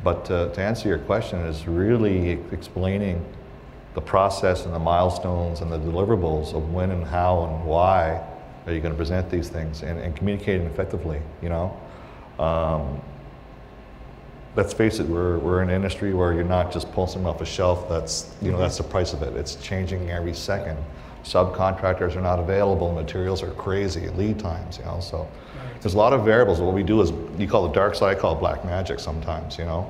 But 0.03 0.29
uh, 0.31 0.49
to 0.49 0.61
answer 0.61 0.89
your 0.89 0.97
question 0.99 1.39
is 1.41 1.67
really 1.67 2.39
explaining 2.51 3.23
the 3.93 4.01
process 4.01 4.65
and 4.65 4.73
the 4.73 4.79
milestones 4.79 5.61
and 5.61 5.71
the 5.71 5.77
deliverables 5.77 6.55
of 6.55 6.73
when 6.73 6.91
and 6.91 7.03
how 7.05 7.43
and 7.45 7.65
why 7.65 8.23
are 8.65 8.73
you 8.73 8.79
going 8.79 8.93
to 8.93 8.97
present 8.97 9.29
these 9.29 9.49
things 9.49 9.83
and, 9.83 9.99
and 9.99 10.15
communicating 10.15 10.65
effectively, 10.65 11.21
you 11.43 11.49
know? 11.49 11.79
Um, 12.39 13.01
let's 14.55 14.73
face 14.73 14.99
it, 14.99 15.07
we're, 15.07 15.37
we're 15.37 15.61
in 15.61 15.69
an 15.69 15.75
industry 15.75 16.13
where 16.13 16.33
you're 16.33 16.43
not 16.43 16.71
just 16.73 16.91
pulling 16.91 17.11
something 17.11 17.27
off 17.27 17.39
a 17.41 17.45
shelf 17.45 17.87
that's, 17.87 18.35
you 18.41 18.51
know, 18.51 18.57
that's 18.57 18.77
the 18.77 18.83
price 18.83 19.13
of 19.13 19.21
it. 19.21 19.35
It's 19.35 19.55
changing 19.55 20.09
every 20.09 20.33
second. 20.33 20.77
Subcontractors 21.25 22.15
are 22.15 22.21
not 22.21 22.39
available, 22.39 22.91
materials 22.93 23.41
are 23.41 23.49
crazy, 23.51 24.07
lead 24.09 24.37
times, 24.39 24.77
you 24.77 24.85
know, 24.85 24.99
so 24.99 25.27
there's 25.81 25.95
a 25.95 25.97
lot 25.97 26.13
of 26.13 26.23
variables. 26.23 26.61
What 26.61 26.75
we 26.75 26.83
do 26.83 27.01
is, 27.01 27.11
you 27.39 27.47
call 27.47 27.67
the 27.67 27.73
dark 27.73 27.95
side, 27.95 28.15
I 28.15 28.19
call 28.19 28.35
it 28.35 28.39
black 28.39 28.63
magic 28.63 28.99
sometimes, 28.99 29.57
you 29.57 29.65
know? 29.65 29.89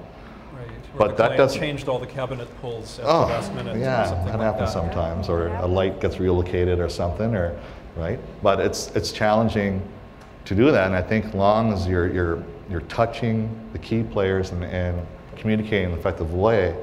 Right. 0.53 0.65
But 0.97 1.07
Where 1.09 1.17
that 1.29 1.37
doesn't- 1.37 1.59
changed 1.59 1.89
all 1.89 1.99
the 1.99 2.07
cabinet 2.07 2.47
pulls 2.61 2.99
at 2.99 3.05
Oh, 3.05 3.21
the 3.27 3.33
last 3.33 3.53
minute 3.53 3.75
yeah, 3.77 4.03
or 4.03 4.07
something 4.07 4.27
that 4.27 4.37
like 4.39 4.45
happens 4.53 4.73
that. 4.73 4.79
sometimes, 4.81 5.27
or 5.27 5.47
a 5.47 5.65
light 5.67 5.99
gets 5.99 6.19
relocated 6.21 6.79
or 6.79 6.87
something, 6.87 7.35
or, 7.35 7.53
right? 7.97 8.19
But 8.41 8.61
it's, 8.61 8.95
it's 8.95 9.11
challenging 9.11 9.81
to 10.45 10.55
do 10.55 10.71
that, 10.71 10.87
and 10.87 10.95
I 10.95 11.01
think 11.01 11.33
long 11.33 11.73
as 11.73 11.85
you're, 11.85 12.07
you're, 12.13 12.41
you're 12.69 12.81
touching 12.81 13.49
the 13.73 13.79
key 13.79 14.03
players 14.03 14.51
and, 14.51 14.63
and 14.63 15.05
communicating 15.35 15.87
in 15.87 15.91
an 15.91 15.99
effective 15.99 16.33
way, 16.33 16.73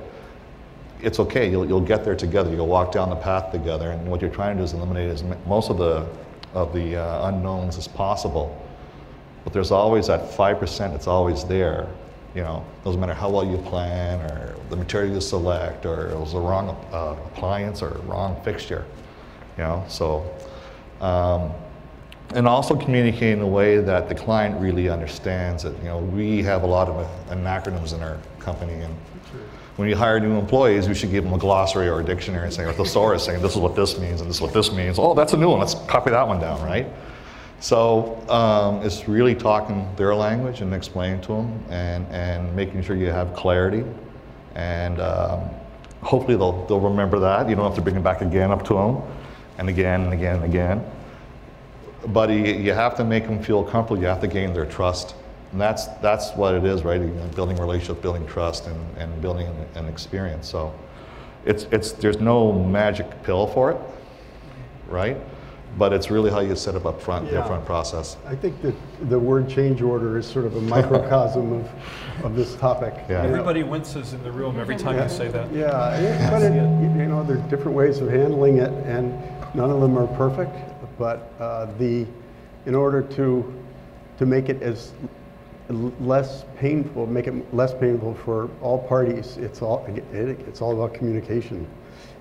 it's 1.02 1.18
okay, 1.18 1.50
you'll, 1.50 1.66
you'll 1.66 1.80
get 1.80 2.04
there 2.04 2.14
together, 2.14 2.54
you'll 2.54 2.68
walk 2.68 2.92
down 2.92 3.10
the 3.10 3.16
path 3.16 3.50
together, 3.50 3.90
and 3.90 4.08
what 4.08 4.20
you're 4.20 4.30
trying 4.30 4.56
to 4.56 4.60
do 4.60 4.64
is 4.64 4.72
eliminate 4.72 5.10
as 5.10 5.24
most 5.46 5.68
of 5.68 5.76
the, 5.78 6.06
of 6.54 6.72
the 6.72 6.96
uh, 6.96 7.28
unknowns 7.28 7.76
as 7.76 7.88
possible. 7.88 8.56
But 9.44 9.52
there's 9.52 9.72
always 9.72 10.06
that 10.06 10.30
5% 10.30 10.78
that's 10.92 11.08
always 11.08 11.44
there. 11.44 11.88
You 12.34 12.42
know, 12.42 12.64
doesn't 12.84 13.00
matter 13.00 13.12
how 13.12 13.28
well 13.28 13.44
you 13.44 13.58
plan 13.58 14.20
or 14.30 14.56
the 14.70 14.76
material 14.76 15.14
you 15.14 15.20
select 15.20 15.84
or 15.84 16.08
it 16.08 16.18
was 16.18 16.32
the 16.32 16.40
wrong 16.40 16.70
uh, 16.92 17.16
appliance 17.26 17.82
or 17.82 18.00
wrong 18.06 18.40
fixture. 18.42 18.86
You 19.58 19.64
know, 19.64 19.84
so, 19.86 20.34
um, 21.02 21.52
and 22.34 22.48
also 22.48 22.74
communicating 22.74 23.38
in 23.38 23.40
a 23.40 23.46
way 23.46 23.78
that 23.78 24.08
the 24.08 24.14
client 24.14 24.58
really 24.58 24.88
understands 24.88 25.66
it. 25.66 25.76
You 25.78 25.88
know, 25.88 25.98
we 25.98 26.42
have 26.44 26.62
a 26.62 26.66
lot 26.66 26.88
of 26.88 26.96
uh, 26.96 27.34
acronyms 27.34 27.92
in 27.92 28.02
our 28.02 28.18
company 28.38 28.72
and 28.72 28.94
when 29.76 29.88
you 29.88 29.96
hire 29.96 30.20
new 30.20 30.38
employees, 30.38 30.86
you 30.86 30.94
should 30.94 31.10
give 31.10 31.24
them 31.24 31.32
a 31.32 31.38
glossary 31.38 31.88
or 31.88 32.00
a 32.00 32.04
dictionary 32.04 32.44
and 32.44 32.52
saying, 32.52 32.68
or 32.68 32.72
thesaurus 32.72 33.24
saying, 33.24 33.40
this 33.40 33.52
is 33.52 33.58
what 33.58 33.74
this 33.74 33.98
means 33.98 34.20
and 34.20 34.28
this 34.28 34.36
is 34.36 34.42
what 34.42 34.52
this 34.52 34.70
means. 34.70 34.98
Oh, 34.98 35.14
that's 35.14 35.32
a 35.32 35.36
new 35.36 35.48
one. 35.48 35.60
Let's 35.60 35.74
copy 35.86 36.10
that 36.10 36.26
one 36.28 36.40
down, 36.40 36.60
right? 36.62 36.86
So 37.60 38.20
um, 38.28 38.84
it's 38.84 39.08
really 39.08 39.34
talking 39.34 39.88
their 39.96 40.14
language 40.14 40.60
and 40.60 40.74
explaining 40.74 41.20
to 41.22 41.28
them 41.28 41.64
and, 41.70 42.06
and 42.08 42.54
making 42.54 42.82
sure 42.82 42.96
you 42.96 43.06
have 43.06 43.32
clarity. 43.34 43.84
And 44.56 45.00
um, 45.00 45.48
hopefully 46.02 46.36
they'll, 46.36 46.66
they'll 46.66 46.80
remember 46.80 47.18
that. 47.20 47.48
You 47.48 47.54
don't 47.54 47.64
have 47.64 47.76
to 47.76 47.80
bring 47.80 47.96
it 47.96 48.02
back 48.02 48.20
again 48.20 48.50
up 48.50 48.64
to 48.66 48.74
them 48.74 49.02
and 49.56 49.68
again 49.68 50.02
and 50.02 50.12
again 50.12 50.36
and 50.36 50.44
again. 50.44 50.84
But 52.08 52.30
you, 52.30 52.44
you 52.44 52.72
have 52.72 52.96
to 52.96 53.04
make 53.04 53.26
them 53.26 53.42
feel 53.42 53.62
comfortable. 53.62 54.02
You 54.02 54.08
have 54.08 54.20
to 54.20 54.28
gain 54.28 54.52
their 54.52 54.66
trust. 54.66 55.14
And 55.52 55.60
that's, 55.60 55.86
that's 56.00 56.30
what 56.32 56.54
it 56.54 56.64
is, 56.64 56.82
right? 56.82 57.00
You 57.00 57.08
know, 57.08 57.26
building 57.34 57.56
relationships, 57.58 58.00
building 58.00 58.26
trust, 58.26 58.66
and, 58.66 58.96
and 58.96 59.20
building 59.20 59.46
an, 59.46 59.84
an 59.84 59.86
experience. 59.86 60.48
So 60.48 60.72
it's, 61.44 61.64
it's, 61.70 61.92
there's 61.92 62.20
no 62.20 62.52
magic 62.52 63.06
pill 63.22 63.46
for 63.46 63.70
it, 63.72 63.76
right? 64.88 65.18
But 65.78 65.92
it's 65.92 66.10
really 66.10 66.30
how 66.30 66.40
you 66.40 66.54
set 66.56 66.74
up 66.74 66.84
up 66.86 67.00
front, 67.00 67.30
the 67.30 67.36
upfront 67.36 67.64
process. 67.64 68.16
I 68.26 68.34
think 68.34 68.60
that 68.62 68.74
the 69.08 69.18
word 69.18 69.48
change 69.48 69.80
order 69.80 70.18
is 70.18 70.26
sort 70.26 70.44
of 70.44 70.56
a 70.56 70.60
microcosm 70.60 71.52
of, 71.52 72.24
of 72.24 72.34
this 72.36 72.54
topic. 72.56 72.92
Yeah. 73.08 73.22
You 73.22 73.28
know? 73.30 73.34
Everybody 73.36 73.62
winces 73.62 74.12
in 74.12 74.22
the 74.22 74.30
room 74.32 74.58
every 74.60 74.76
time 74.76 75.02
you 75.02 75.08
say 75.08 75.28
that. 75.28 75.50
Yeah, 75.52 75.94
it- 75.96 76.30
but 76.30 76.42
it, 76.42 76.52
you 76.54 77.06
know, 77.06 77.24
there 77.24 77.38
are 77.38 77.48
different 77.48 77.74
ways 77.76 78.00
of 78.00 78.08
handling 78.10 78.58
it, 78.58 78.70
and 78.86 79.12
none 79.54 79.70
of 79.70 79.80
them 79.80 79.96
are 79.98 80.06
perfect. 80.16 80.54
But 80.98 81.32
uh, 81.40 81.66
the, 81.78 82.06
in 82.66 82.74
order 82.74 83.02
to, 83.02 83.62
to 84.18 84.26
make 84.26 84.50
it 84.50 84.60
as 84.62 84.92
l- 85.02 85.08
less 85.72 86.44
painful, 86.58 87.06
make 87.06 87.26
it 87.26 87.54
less 87.54 87.74
painful 87.74 88.14
for 88.14 88.48
all 88.60 88.78
parties, 88.78 89.36
it's 89.38 89.62
all, 89.62 89.84
it's 90.12 90.60
all 90.60 90.72
about 90.72 90.94
communication. 90.94 91.66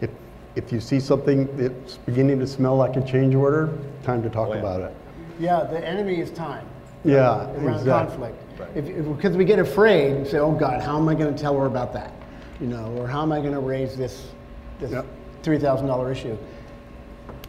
If, 0.02 0.10
if 0.56 0.72
you 0.72 0.80
see 0.80 1.00
something 1.00 1.48
that's 1.58 1.98
beginning 1.98 2.40
to 2.40 2.48
smell 2.48 2.76
like 2.76 2.96
a 2.96 3.02
change 3.06 3.36
order, 3.36 3.78
time 4.04 4.22
to 4.24 4.30
talk 4.30 4.50
Oh, 4.50 4.54
yeah. 4.54 4.60
about 4.60 4.82
it. 4.82 4.96
Yeah, 5.40 5.64
the 5.64 5.86
enemy 5.86 6.20
is 6.20 6.30
time. 6.32 6.66
Yeah, 7.04 7.50
around 7.54 7.80
exactly. 7.80 8.18
conflict. 8.18 8.38
If, 8.76 8.86
if, 8.88 9.06
because 9.18 9.36
we 9.36 9.44
get 9.46 9.58
afraid 9.60 10.12
and 10.12 10.28
say, 10.28 10.38
oh 10.38 10.52
God, 10.52 10.82
how 10.82 10.98
am 10.98 11.10
I 11.10 11.16
going 11.16 11.34
to 11.34 11.40
tell 11.42 11.58
her 11.60 11.66
about 11.66 11.94
that? 11.94 12.14
You 12.60 12.68
know, 12.68 12.94
or 12.98 13.08
how 13.08 13.24
am 13.24 13.32
I 13.32 13.40
going 13.40 13.54
to 13.54 13.60
raise 13.60 13.98
this, 13.98 14.28
this 14.80 14.92
Yep. 14.92 15.06
$3,000 15.44 16.12
issue? 16.12 16.38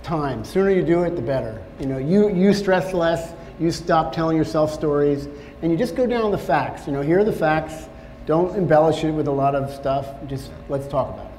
Time. 0.03 0.43
Sooner 0.45 0.71
you 0.71 0.83
do 0.83 1.03
it, 1.03 1.17
the 1.17 1.23
better. 1.23 1.63
You 1.79 1.87
know, 1.87 1.99
you, 1.99 2.31
you 2.35 2.55
stress 2.55 2.95
less, 2.95 3.35
you 3.59 3.71
stop 3.71 4.13
telling 4.13 4.37
yourself 4.37 4.73
stories, 4.73 5.29
and 5.63 5.71
you 5.71 5.79
just 5.79 5.95
go 5.95 6.07
down 6.07 6.31
the 6.31 6.39
facts. 6.39 6.87
You 6.87 6.93
know, 6.93 7.03
here 7.03 7.21
are 7.21 7.25
the 7.25 7.33
facts. 7.33 7.89
Don't 8.27 8.57
embellish 8.57 9.03
it 9.05 9.11
with 9.11 9.27
a 9.29 9.33
lot 9.33 9.55
of 9.55 9.73
stuff. 9.73 10.07
Just 10.27 10.51
let's 10.69 10.87
talk 10.87 11.15
about 11.15 11.27
it. 11.27 11.33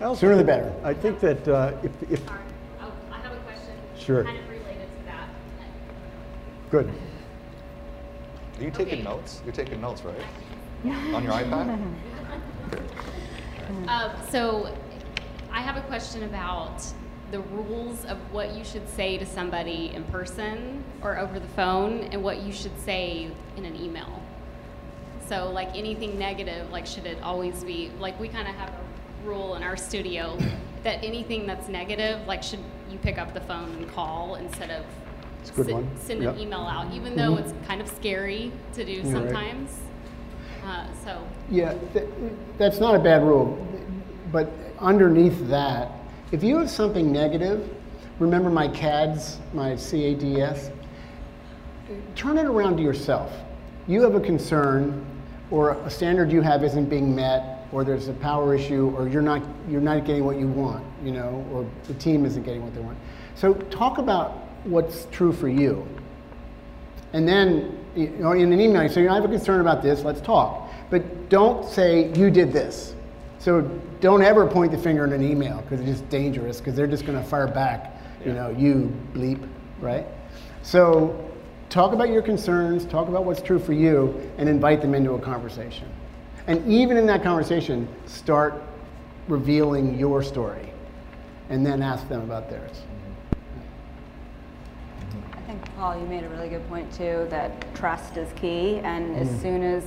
I 0.00 0.04
also 0.04 0.20
Sooner 0.20 0.36
the 0.36 0.44
better. 0.44 0.72
I 0.84 0.94
think 0.94 1.18
that 1.20 1.46
uh, 1.48 1.72
if, 1.82 1.90
if, 2.10 2.24
Sorry. 2.26 2.38
Oh, 2.80 2.92
I 3.10 3.18
have 3.18 3.32
a 3.32 3.36
question. 3.40 3.72
Sure. 3.98 4.22
Kind 4.24 4.38
of 4.38 4.48
related 4.48 4.88
to 4.98 5.04
that. 5.06 5.28
good. 6.70 6.92
Are 8.58 8.62
you 8.62 8.70
taking 8.70 8.94
Okay. 8.94 9.02
notes? 9.02 9.40
You're 9.44 9.54
taking 9.54 9.80
notes, 9.80 10.02
right? 10.02 10.16
On 11.14 11.24
your 11.24 11.32
iPad? 11.32 11.84
Uh, 13.88 14.22
so, 14.30 14.72
I 15.52 15.60
have 15.60 15.76
a 15.76 15.82
question 15.82 16.22
about 16.24 16.84
the 17.30 17.40
rules 17.40 18.04
of 18.06 18.16
what 18.32 18.54
you 18.54 18.64
should 18.64 18.88
say 18.88 19.18
to 19.18 19.26
somebody 19.26 19.92
in 19.94 20.04
person 20.04 20.82
or 21.02 21.18
over 21.18 21.38
the 21.38 21.48
phone, 21.48 22.00
and 22.12 22.22
what 22.22 22.38
you 22.42 22.52
should 22.52 22.78
say 22.84 23.30
in 23.56 23.64
an 23.64 23.76
email. 23.76 24.22
So, 25.28 25.50
like 25.50 25.76
anything 25.76 26.18
negative, 26.18 26.70
like 26.70 26.86
should 26.86 27.06
it 27.06 27.18
always 27.22 27.62
be 27.62 27.90
like 28.00 28.18
we 28.18 28.28
kind 28.28 28.48
of 28.48 28.54
have 28.54 28.70
a 28.70 29.28
rule 29.28 29.54
in 29.56 29.62
our 29.62 29.76
studio 29.76 30.38
that 30.84 31.04
anything 31.04 31.46
that's 31.46 31.68
negative, 31.68 32.26
like 32.26 32.42
should 32.42 32.60
you 32.90 32.98
pick 32.98 33.18
up 33.18 33.34
the 33.34 33.40
phone 33.42 33.70
and 33.74 33.88
call 33.92 34.36
instead 34.36 34.70
of 34.70 34.84
It's 35.42 35.50
a 35.50 35.52
good 35.52 35.66
se- 35.66 35.72
one. 35.74 35.90
send 35.98 36.22
Yep. 36.22 36.34
an 36.34 36.40
email 36.40 36.60
out, 36.60 36.92
even 36.94 37.14
though 37.14 37.36
it's 37.36 37.52
kind 37.66 37.80
of 37.82 37.88
scary 37.88 38.50
to 38.72 38.84
do 38.84 39.02
right. 39.02 39.12
sometimes. 39.12 39.78
Uh, 40.64 40.86
so, 41.04 41.22
Yeah, 41.50 41.74
th- 41.92 42.04
that's 42.56 42.80
not 42.80 42.94
a 42.94 42.98
bad 42.98 43.22
rule, 43.22 43.58
but 44.32 44.50
underneath 44.78 45.46
that, 45.48 45.90
If 46.30 46.42
you 46.42 46.58
have 46.58 46.68
something 46.68 47.10
negative, 47.10 47.68
remember 48.18 48.50
my 48.50 48.68
CADS, 48.68 49.38
my 49.54 49.76
CADS, 49.76 50.70
turn 52.14 52.36
it 52.36 52.44
around 52.44 52.76
to 52.76 52.82
yourself. 52.82 53.32
You 53.86 54.02
have 54.02 54.14
a 54.14 54.20
concern, 54.20 55.06
or 55.50 55.70
a 55.70 55.90
standard 55.90 56.30
you 56.30 56.42
have 56.42 56.62
isn't 56.62 56.90
being 56.90 57.14
met, 57.14 57.66
or 57.72 57.82
there's 57.82 58.08
a 58.08 58.12
power 58.14 58.54
issue, 58.54 58.94
or 58.96 59.08
you're 59.08 59.22
not 59.22 59.42
you're 59.70 59.80
not 59.80 60.04
getting 60.04 60.24
what 60.24 60.38
you 60.38 60.48
want, 60.48 60.84
you 61.02 61.12
know, 61.12 61.46
or 61.50 61.66
the 61.86 61.94
team 61.94 62.26
isn't 62.26 62.42
getting 62.42 62.62
what 62.62 62.74
they 62.74 62.80
want. 62.80 62.98
So 63.34 63.54
talk 63.54 63.96
about 63.96 64.32
what's 64.64 65.06
true 65.10 65.32
for 65.32 65.48
you. 65.48 65.86
And 67.14 67.26
then, 67.26 67.78
you 67.96 68.08
know, 68.10 68.32
in 68.32 68.52
an 68.52 68.60
email, 68.60 68.82
you 68.82 68.90
say, 68.90 69.08
I 69.08 69.14
have 69.14 69.24
a 69.24 69.28
concern 69.28 69.62
about 69.62 69.82
this, 69.82 70.02
let's 70.02 70.20
talk. 70.20 70.70
But 70.90 71.30
don't 71.30 71.66
say, 71.66 72.12
you 72.12 72.30
did 72.30 72.52
this. 72.52 72.94
So 73.38 73.70
don't 74.00 74.22
ever 74.22 74.46
point 74.46 74.72
the 74.72 74.78
finger 74.78 75.04
in 75.04 75.12
an 75.12 75.22
email 75.22 75.60
because 75.62 75.80
it's 75.80 75.98
just 76.00 76.08
dangerous 76.08 76.58
because 76.58 76.74
they're 76.74 76.86
just 76.86 77.04
going 77.06 77.18
to 77.18 77.24
fire 77.24 77.48
back, 77.48 77.96
you 78.24 78.32
know, 78.32 78.50
you 78.50 78.92
bleep, 79.12 79.46
right? 79.80 80.06
So 80.62 81.30
talk 81.68 81.92
about 81.92 82.10
your 82.10 82.22
concerns, 82.22 82.84
talk 82.84 83.08
about 83.08 83.24
what's 83.24 83.42
true 83.42 83.58
for 83.58 83.72
you, 83.72 84.30
and 84.38 84.48
invite 84.48 84.80
them 84.80 84.94
into 84.94 85.12
a 85.12 85.18
conversation. 85.20 85.88
And 86.46 86.66
even 86.70 86.96
in 86.96 87.06
that 87.06 87.22
conversation, 87.22 87.88
start 88.06 88.62
revealing 89.26 89.98
your 89.98 90.22
story 90.22 90.72
and 91.50 91.64
then 91.64 91.82
ask 91.82 92.08
them 92.08 92.22
about 92.22 92.48
theirs. 92.48 92.82
I 95.32 95.40
think, 95.42 95.76
Paul, 95.76 95.98
you 95.98 96.06
made 96.06 96.24
a 96.24 96.28
really 96.28 96.48
good 96.48 96.66
point 96.68 96.92
too 96.92 97.26
that 97.30 97.74
trust 97.74 98.16
is 98.16 98.30
key. 98.34 98.78
And 98.80 99.16
as 99.16 99.28
Mm. 99.28 99.42
soon 99.42 99.62
as 99.62 99.84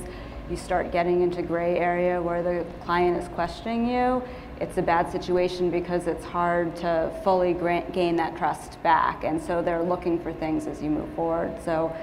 you 0.52 0.58
start 0.58 0.92
getting 0.92 1.22
into 1.22 1.40
gray 1.42 1.78
area 1.78 2.20
where 2.20 2.42
the 2.42 2.64
client 2.84 3.16
is 3.16 3.26
questioning 3.28 3.88
you, 3.88 4.22
it's 4.60 4.76
a 4.76 4.82
bad 4.82 5.10
situation 5.10 5.70
because 5.70 6.06
it's 6.06 6.26
hard 6.26 6.76
to 6.76 7.10
fully 7.24 7.54
grant, 7.54 7.90
gain 7.92 8.14
that 8.16 8.36
trust 8.36 8.80
back. 8.82 9.24
And 9.24 9.42
so 9.42 9.62
they're 9.62 9.82
looking 9.82 10.20
for 10.20 10.30
things 10.32 10.66
as 10.66 10.82
you 10.82 10.90
move 10.90 11.08
forward. 11.14 11.56
So 11.64 11.96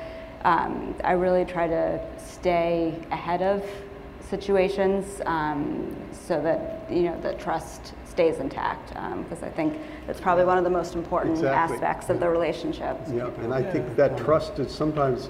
um, 0.43 0.95
I 1.03 1.11
really 1.11 1.45
try 1.45 1.67
to 1.67 2.03
stay 2.17 2.99
ahead 3.11 3.43
of 3.43 3.63
situations 4.29 5.21
um, 5.25 5.95
so 6.11 6.41
that 6.41 6.91
you 6.91 7.03
know 7.03 7.19
the 7.21 7.33
trust 7.35 7.93
stays 8.05 8.37
intact 8.37 8.89
because 9.23 9.43
I 9.43 9.49
think 9.49 9.77
it's 10.07 10.19
probably 10.19 10.45
one 10.45 10.57
of 10.57 10.63
the 10.63 10.69
most 10.69 10.93
important 10.95 11.35
Exactly. 11.35 11.77
aspects 11.77 12.09
of 12.09 12.19
the 12.19 12.29
relationship. 12.29 12.97
Yeah, 13.11 13.29
and 13.41 13.53
I 13.53 13.63
think 13.63 13.95
that 13.95 14.17
trust 14.17 14.59
is 14.59 14.71
sometimes 14.71 15.29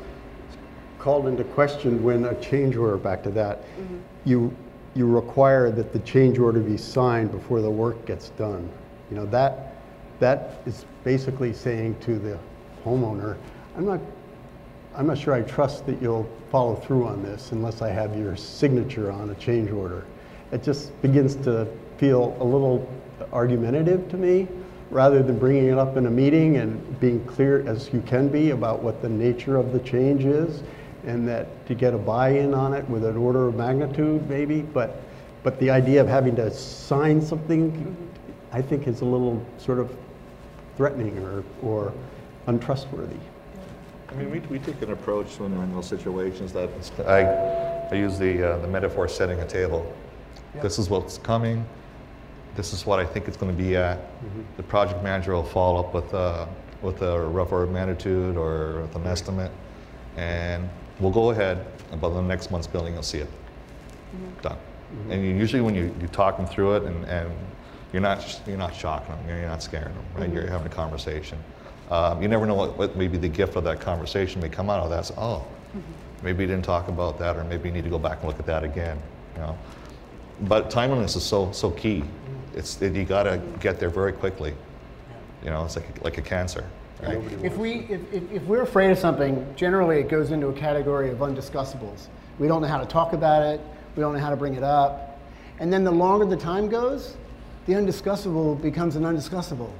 called 0.99 1.27
into 1.27 1.43
question 1.43 2.03
when 2.03 2.25
a 2.25 2.39
change 2.41 2.75
order, 2.75 2.97
back 2.97 3.23
to 3.23 3.31
that, 3.31 3.63
mm-hmm. 3.63 3.97
you, 4.25 4.55
you 4.95 5.07
require 5.07 5.71
that 5.71 5.93
the 5.93 5.99
change 5.99 6.37
order 6.37 6.59
be 6.59 6.77
signed 6.77 7.31
before 7.31 7.61
the 7.61 7.69
work 7.69 8.05
gets 8.05 8.29
done. 8.29 8.69
You 9.09 9.17
know, 9.17 9.25
that, 9.27 9.75
that 10.19 10.61
is 10.65 10.85
basically 11.03 11.53
saying 11.53 11.97
to 12.01 12.19
the 12.19 12.37
homeowner, 12.85 13.37
I'm 13.77 13.85
not, 13.85 13.99
I'm 14.95 15.07
not 15.07 15.17
sure 15.17 15.33
I 15.33 15.41
trust 15.41 15.85
that 15.85 16.01
you'll 16.01 16.29
follow 16.51 16.75
through 16.75 17.07
on 17.07 17.23
this 17.23 17.51
unless 17.51 17.81
I 17.81 17.89
have 17.89 18.17
your 18.17 18.35
signature 18.35 19.11
on 19.11 19.29
a 19.29 19.35
change 19.35 19.71
order. 19.71 20.05
It 20.51 20.63
just 20.63 20.99
begins 21.01 21.35
to 21.37 21.67
feel 21.97 22.35
a 22.39 22.43
little 22.43 22.87
argumentative 23.31 24.09
to 24.09 24.17
me, 24.17 24.47
rather 24.89 25.21
than 25.21 25.37
bringing 25.37 25.67
it 25.67 25.77
up 25.77 25.97
in 25.97 26.07
a 26.07 26.09
meeting 26.09 26.57
and 26.57 26.99
being 26.99 27.23
clear 27.25 27.67
as 27.67 27.93
you 27.93 28.01
can 28.01 28.27
be 28.27 28.49
about 28.49 28.81
what 28.81 29.01
the 29.01 29.09
nature 29.09 29.55
of 29.55 29.71
the 29.71 29.79
change 29.79 30.25
is, 30.25 30.63
and 31.05 31.27
that 31.27 31.65
to 31.67 31.75
get 31.75 31.93
a 31.93 31.97
buy-in 31.97 32.53
on 32.53 32.73
it 32.73 32.87
with 32.89 33.03
an 33.05 33.17
order 33.17 33.47
of 33.47 33.55
magnitude 33.55 34.27
maybe, 34.29 34.61
but, 34.61 35.01
but 35.43 35.59
the 35.59 35.69
idea 35.69 36.01
of 36.01 36.07
having 36.07 36.35
to 36.35 36.51
sign 36.51 37.21
something, 37.21 37.95
I 38.51 38.61
think 38.61 38.87
is 38.87 39.01
a 39.01 39.05
little 39.05 39.45
sort 39.57 39.79
of 39.79 39.95
threatening 40.75 41.17
or, 41.19 41.43
or 41.61 41.93
untrustworthy. 42.47 43.15
I 44.09 44.15
mean, 44.15 44.31
we, 44.31 44.39
we 44.39 44.59
take 44.59 44.81
an 44.81 44.91
approach 44.91 45.39
when 45.39 45.55
we're 45.55 45.63
in 45.63 45.73
those 45.73 45.87
situations 45.87 46.51
that 46.53 46.69
I, 47.05 47.21
I 47.91 47.95
use 47.95 48.17
the, 48.17 48.53
uh, 48.53 48.57
the 48.57 48.67
metaphor 48.67 49.07
setting 49.07 49.39
a 49.39 49.47
table. 49.47 49.93
This 50.61 50.79
is 50.79 50.89
what's 50.89 51.19
coming. 51.19 51.63
This 52.55 52.73
is 52.73 52.85
what 52.85 52.99
I 52.99 53.05
think 53.05 53.27
it's 53.27 53.37
going 53.37 53.55
to 53.55 53.63
be 53.63 53.75
at. 53.75 53.99
The 54.57 54.63
project 54.63 55.03
manager 55.03 55.33
will 55.33 55.43
follow 55.43 55.79
up 55.79 55.93
with, 55.93 56.11
uh, 56.13 56.47
with 56.81 57.01
a 57.03 57.19
rough 57.19 57.51
order 57.51 57.65
of 57.65 57.71
magnitude 57.71 58.35
or 58.35 58.81
with 58.81 58.95
an 58.95 59.05
estimate. 59.05 59.51
And 60.17 60.69
we'll 60.99 61.11
go 61.11 61.31
ahead, 61.31 61.65
and 61.91 61.99
by 61.99 62.09
the 62.09 62.21
next 62.21 62.51
month's 62.51 62.67
billing, 62.67 62.93
you'll 62.93 63.03
see 63.03 63.19
it. 63.19 63.27
Mm-hmm. 63.27 64.41
Done. 64.41 64.57
And 65.09 65.23
you, 65.23 65.33
usually 65.33 65.61
when 65.61 65.75
you, 65.75 65.93
you 66.01 66.07
talk 66.07 66.37
them 66.37 66.47
through 66.47 66.77
it 66.77 66.83
and, 66.83 67.05
and 67.05 67.31
you're 67.93 68.01
not, 68.01 68.41
you're 68.47 68.57
not 68.57 68.73
shocking 68.73 69.15
them, 69.15 69.27
you're 69.27 69.47
not 69.47 69.61
scaring 69.61 69.93
them, 69.93 70.05
right? 70.15 70.33
You're 70.33 70.43
mm-hmm. 70.43 70.51
having 70.51 70.67
a 70.67 70.75
conversation. 70.75 71.37
Um, 71.91 72.21
you 72.21 72.27
never 72.27 72.45
know 72.45 72.55
what, 72.55 72.77
what 72.77 72.95
maybe 72.95 73.17
the 73.17 73.27
gift 73.27 73.55
of 73.55 73.63
that 73.63 73.81
conversation 73.81 74.41
may 74.41 74.49
come 74.49 74.69
out 74.69 74.81
of 74.81 74.89
that. 74.91 75.05
So, 75.05 75.15
oh, 75.17 75.47
mm-hmm. 75.75 76.25
maybe 76.25 76.43
you 76.43 76.47
didn't 76.47 76.65
talk 76.65 76.87
about 76.87 77.17
that, 77.19 77.35
or 77.35 77.43
maybe 77.43 77.69
you 77.69 77.73
need 77.73 77.83
to 77.83 77.89
go 77.89 77.99
back 77.99 78.19
and 78.19 78.27
look 78.27 78.39
at 78.39 78.45
that 78.45 78.63
again. 78.63 79.01
You 79.35 79.41
know, 79.41 79.57
but 80.41 80.69
timeliness 80.69 81.15
is 81.15 81.23
so 81.23 81.51
so 81.51 81.71
key. 81.71 82.03
It's 82.53 82.79
it, 82.81 82.93
you 82.93 83.05
got 83.05 83.23
to 83.23 83.41
get 83.59 83.79
there 83.79 83.89
very 83.89 84.13
quickly. 84.13 84.53
You 85.43 85.49
know, 85.49 85.65
it's 85.65 85.75
like 85.75 86.03
like 86.03 86.17
a 86.19 86.21
cancer. 86.21 86.67
Right? 87.01 87.17
If, 87.43 87.57
we, 87.57 87.85
if, 87.89 88.13
if, 88.13 88.31
if 88.31 88.43
we're 88.43 88.61
afraid 88.61 88.91
of 88.91 88.99
something, 88.99 89.53
generally 89.55 89.99
it 89.99 90.09
goes 90.09 90.31
into 90.31 90.47
a 90.47 90.53
category 90.53 91.09
of 91.09 91.19
undiscussables. 91.19 92.07
We 92.39 92.47
don't 92.47 92.61
know 92.61 92.67
how 92.67 92.79
to 92.79 92.85
talk 92.85 93.13
about 93.13 93.43
it, 93.43 93.61
we 93.95 94.01
don't 94.01 94.13
know 94.13 94.19
how 94.19 94.29
to 94.29 94.35
bring 94.35 94.55
it 94.55 94.63
up. 94.63 95.19
And 95.59 95.71
then 95.71 95.83
the 95.83 95.91
longer 95.91 96.25
the 96.25 96.37
time 96.37 96.69
goes, 96.69 97.15
the 97.65 97.73
undiscussable 97.73 98.61
becomes 98.61 98.95
an 98.95 99.03
undiscussable. 99.03 99.71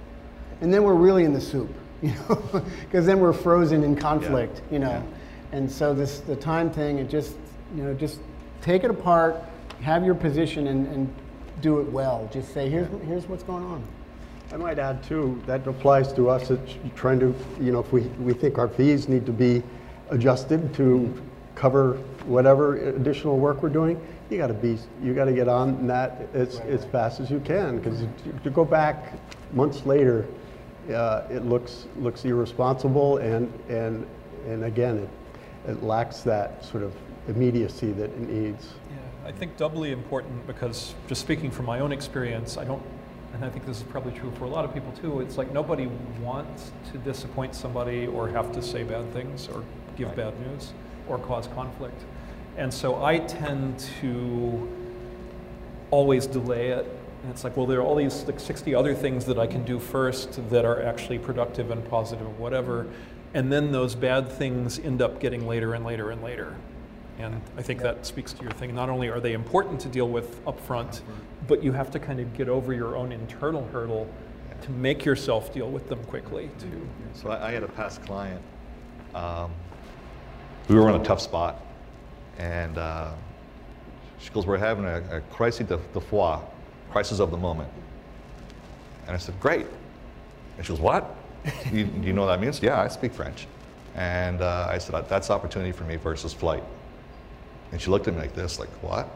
And 0.62 0.74
then 0.74 0.84
we're 0.84 0.94
really 0.94 1.24
in 1.24 1.34
the 1.34 1.42
soup, 1.42 1.74
you 2.02 2.14
know, 2.14 2.64
because 2.82 3.06
then 3.06 3.20
we're 3.20 3.34
frozen 3.34 3.84
in 3.84 3.96
conflict, 3.96 4.62
you 4.72 4.80
know. 4.80 5.04
And 5.52 5.70
so 5.70 5.94
this 5.94 6.20
the 6.20 6.36
time 6.36 6.70
thing, 6.70 7.00
it 7.00 7.10
just, 7.10 7.36
you 7.76 7.84
know, 7.84 7.94
just 7.94 8.20
take 8.62 8.84
it 8.84 8.92
apart, 8.92 9.42
have 9.82 10.06
your 10.06 10.16
position 10.16 10.68
and, 10.68 10.88
and 10.88 11.14
do 11.62 11.80
it 11.80 11.92
well. 11.92 12.30
Just 12.32 12.54
say, 12.54 12.70
here's, 12.70 12.88
here's 13.04 13.28
what's 13.28 13.44
going 13.44 13.64
on. 13.64 13.84
I 14.52 14.58
might 14.58 14.80
add 14.80 15.04
too, 15.04 15.40
that 15.46 15.68
applies 15.68 16.12
to 16.14 16.30
us, 16.30 16.50
it's 16.50 16.74
trying 16.96 17.20
to, 17.20 17.36
you 17.62 17.72
know, 17.72 17.80
if 17.80 17.92
we, 17.92 18.02
we 18.20 18.34
think 18.34 18.58
our 18.58 18.68
fees 18.68 19.08
need 19.08 19.26
to 19.28 19.32
be 19.32 19.62
adjusted 20.10 20.74
to 20.74 21.14
cover 21.54 21.96
whatever 22.26 22.78
additional 22.90 23.38
work 23.38 23.62
we're 23.62 23.70
doing, 23.70 24.02
you 24.30 24.38
gotta 24.38 24.54
be, 24.54 24.78
you 25.04 25.14
gotta 25.14 25.34
get 25.34 25.48
on 25.48 25.86
that 25.86 26.28
as, 26.34 26.62
as 26.62 26.84
fast 26.86 27.20
as 27.20 27.30
you 27.30 27.40
can, 27.40 27.78
because 27.78 28.04
to 28.44 28.50
go 28.50 28.66
back 28.66 29.14
months 29.54 29.86
later, 29.86 30.26
uh, 30.92 31.28
it 31.30 31.46
looks, 31.46 31.86
looks 31.98 32.26
irresponsible 32.26 33.18
and, 33.18 33.54
and, 33.70 34.08
and 34.48 34.64
again, 34.64 34.98
it, 34.98 35.10
it 35.72 35.84
lacks 35.84 36.22
that 36.22 36.66
sort 36.66 36.82
of 36.82 36.96
immediacy 37.28 37.92
that 37.92 38.10
it 38.10 38.20
needs. 38.20 38.74
Yeah, 38.90 39.30
I 39.30 39.32
think 39.32 39.58
doubly 39.58 39.92
important 39.92 40.48
because 40.48 40.96
just 41.08 41.22
speaking 41.22 41.52
from 41.52 41.66
my 41.66 41.82
own 41.82 41.92
experience, 41.92 42.58
I 42.58 42.64
don't, 42.64 42.82
and 43.34 43.46
I 43.46 43.50
think 43.50 43.66
this 43.66 43.78
is 43.78 43.84
probably 43.84 44.14
true 44.14 44.32
for 44.38 44.46
a 44.46 44.50
lot 44.50 44.66
of 44.66 44.74
people 44.74 44.92
too, 44.94 45.22
it's 45.22 45.38
like 45.38 45.52
nobody 45.52 45.88
wants 46.22 46.72
to 46.92 46.98
disappoint 47.00 47.56
somebody 47.56 48.08
or 48.08 48.28
have 48.30 48.52
to 48.54 48.62
say 48.62 48.84
bad 48.84 49.12
things 49.14 49.48
or 49.48 49.64
give 49.98 50.16
bad 50.16 50.40
news 50.48 50.74
or 51.08 51.18
cause 51.20 51.48
conflict. 51.48 52.02
And 52.58 52.74
so 52.74 53.04
I 53.04 53.20
tend 53.20 53.80
to 54.02 54.68
always 55.92 56.28
delay 56.28 56.70
it. 56.70 56.86
And 57.24 57.32
it's 57.32 57.44
like, 57.44 57.58
well, 57.58 57.66
there 57.66 57.80
are 57.80 57.84
all 57.84 57.96
these 57.96 58.24
like 58.24 58.40
60 58.40 58.74
other 58.76 58.96
things 58.96 59.26
that 59.26 59.38
I 59.38 59.48
can 59.48 59.64
do 59.64 59.80
first 59.80 60.50
that 60.50 60.66
are 60.66 60.82
actually 60.82 61.20
productive 61.20 61.72
and 61.72 61.88
positive, 61.90 62.40
whatever. 62.40 62.88
And 63.34 63.52
then 63.52 63.72
those 63.72 63.96
bad 63.96 64.32
things 64.32 64.80
end 64.80 65.02
up 65.02 65.20
getting 65.20 65.48
later 65.48 65.74
and 65.74 65.86
later 65.86 66.12
and 66.12 66.24
later. 66.24 66.56
And 67.20 67.42
I 67.58 67.62
think 67.62 67.82
that 67.82 68.06
speaks 68.06 68.32
to 68.32 68.42
your 68.42 68.52
thing. 68.54 68.74
Not 68.74 68.90
only 68.90 69.10
are 69.10 69.20
they 69.20 69.34
important 69.34 69.80
to 69.82 69.90
deal 69.90 70.08
with 70.08 70.44
upfront, 70.46 71.02
but 71.48 71.62
you 71.62 71.74
have 71.74 71.92
to 71.92 72.00
kind 72.00 72.20
of 72.22 72.34
get 72.34 72.48
over 72.48 72.74
your 72.74 72.96
own 72.96 73.12
internal 73.12 73.68
hurdle 73.68 74.10
to 74.62 74.72
make 74.72 75.04
yourself 75.06 75.54
deal 75.54 75.70
with 75.70 75.90
them 75.90 76.04
quickly 76.06 76.50
too. 76.60 76.88
So 77.14 77.30
I, 77.30 77.50
I 77.50 77.52
had 77.52 77.64
a 77.64 77.68
past 77.68 78.02
client. 78.04 78.42
Um, 79.14 79.52
we 80.70 80.76
were 80.76 80.90
in 80.90 81.00
a 81.00 81.04
tough 81.04 81.20
spot, 81.22 81.62
and 82.38 82.78
uh, 82.78 83.12
she 84.20 84.30
goes, 84.30 84.46
"We're 84.46 84.58
having 84.58 84.86
a, 84.86 85.18
a 85.18 85.22
crisis 85.22 85.68
de, 85.68 85.78
de 85.94 86.00
foi, 86.00 86.40
crisis 86.92 87.20
of 87.20 87.32
the 87.32 87.38
moment." 87.38 87.70
And 89.08 89.16
I 89.16 89.20
said, 89.20 89.38
"Great." 89.40 89.66
And 90.58 90.66
she 90.66 90.72
goes, 90.72 90.80
"What? 90.80 91.16
you, 91.72 91.86
do 91.86 92.08
you 92.08 92.14
know 92.14 92.22
what 92.26 92.28
that 92.28 92.42
means?" 92.42 92.62
Yeah, 92.62 92.80
I 92.80 92.88
speak 92.88 93.14
French. 93.14 93.48
And 93.96 94.42
uh, 94.42 94.68
I 94.70 94.78
said, 94.78 95.10
"That's 95.10 95.30
opportunity 95.30 95.72
for 95.72 95.84
me 95.84 95.96
versus 95.96 96.34
flight." 96.34 96.64
And 97.72 97.82
she 97.82 97.90
looked 97.90 98.08
at 98.08 98.14
me 98.14 98.20
like 98.22 98.34
this, 98.36 98.60
like, 98.60 98.70
"What?" 98.82 99.08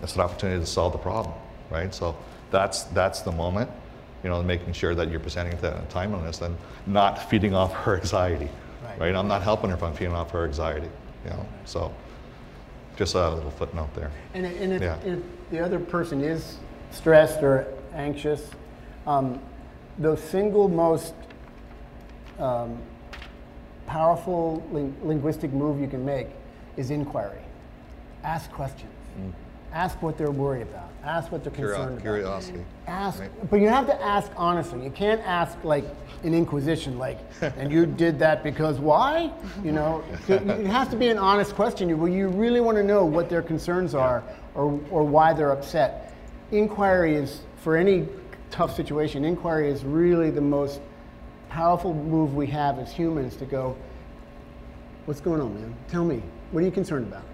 That's 0.00 0.14
an 0.14 0.20
opportunity 0.20 0.60
to 0.60 0.66
solve 0.66 0.92
the 0.92 0.98
problem, 0.98 1.34
right? 1.70 1.94
So 1.94 2.16
that's 2.50 2.84
that's 2.84 3.20
the 3.20 3.32
moment 3.32 3.70
you 4.24 4.28
know, 4.30 4.42
making 4.42 4.72
sure 4.72 4.96
that 4.96 5.08
you're 5.12 5.20
presenting 5.20 5.52
it 5.52 5.60
in 5.62 5.72
a 5.72 5.84
timeliness 5.90 6.40
and 6.40 6.56
not 6.88 7.30
feeding 7.30 7.54
off 7.54 7.72
her 7.72 7.96
anxiety, 7.96 8.48
Right. 8.84 8.98
right? 9.00 9.14
I'm 9.14 9.28
not 9.28 9.42
helping 9.42 9.70
her 9.70 9.76
if 9.76 9.82
I'm 9.84 9.94
feeding 9.94 10.12
off 10.12 10.32
her 10.32 10.44
anxiety, 10.44 10.88
you 11.24 11.30
know. 11.30 11.46
So, 11.66 11.92
just 12.96 13.14
a 13.14 13.30
little 13.30 13.52
footnote 13.52 13.94
there. 13.94 14.10
And, 14.34 14.44
if- 14.44 14.60
and 14.60 14.72
if, 14.72 14.82
Yeah. 14.82 14.96
if 15.04 15.20
the 15.52 15.60
other 15.60 15.78
person 15.78 16.20
is 16.20 16.56
stressed 16.90 17.42
or 17.44 17.66
anxious, 17.94 18.42
Um, 19.06 19.38
the 20.00 20.16
single 20.16 20.68
most 20.68 21.14
um, 22.40 22.76
powerful 23.86 24.62
ling- 24.72 24.96
linguistic 25.04 25.52
move 25.52 25.80
you 25.80 25.86
can 25.88 26.04
make 26.04 26.26
is 26.76 26.90
inquiry. 26.90 27.38
Ask 28.24 28.50
questions. 28.52 28.92
Mm. 29.18 29.32
Ask 29.72 30.00
what 30.02 30.16
they're 30.16 30.30
worried 30.30 30.62
about. 30.62 30.90
Ask 31.04 31.30
what 31.30 31.44
they're 31.44 31.52
concerned 31.52 31.92
about. 31.92 32.00
curiosity. 32.00 32.64
Ask, 32.86 33.20
right? 33.20 33.50
but 33.50 33.60
you 33.60 33.68
have 33.68 33.86
to 33.86 34.02
ask 34.02 34.30
honestly. 34.36 34.82
You 34.82 34.90
can't 34.90 35.20
ask 35.22 35.56
like 35.62 35.84
an 36.24 36.34
inquisition, 36.34 36.98
like, 36.98 37.18
and 37.40 37.70
you 37.70 37.86
did 37.86 38.18
that 38.18 38.42
because 38.42 38.78
why? 38.78 39.30
You 39.62 39.72
know, 39.72 40.02
it 40.28 40.66
has 40.66 40.88
to 40.88 40.96
be 40.96 41.08
an 41.08 41.18
honest 41.18 41.54
question. 41.54 41.98
Where 41.98 42.10
you 42.10 42.28
really 42.28 42.60
want 42.60 42.76
to 42.78 42.82
know 42.82 43.04
what 43.04 43.28
their 43.28 43.42
concerns 43.42 43.94
are, 43.94 44.24
or 44.54 44.80
or 44.90 45.04
why 45.04 45.32
they're 45.32 45.52
upset. 45.52 46.14
Inquiry 46.50 47.14
is 47.14 47.40
for 47.62 47.76
any 47.76 48.08
tough 48.50 48.74
situation. 48.74 49.24
Inquiry 49.24 49.70
is 49.70 49.84
really 49.84 50.30
the 50.30 50.40
most 50.40 50.80
powerful 51.50 51.94
move 51.94 52.34
we 52.34 52.46
have 52.46 52.78
as 52.78 52.90
humans 52.90 53.36
to 53.36 53.44
go. 53.44 53.76
What's 55.04 55.20
going 55.20 55.40
on, 55.40 55.54
man? 55.54 55.74
Tell 55.88 56.04
me. 56.04 56.22
What 56.50 56.62
are 56.62 56.66
you 56.66 56.72
concerned 56.72 57.06
about? 57.06 57.24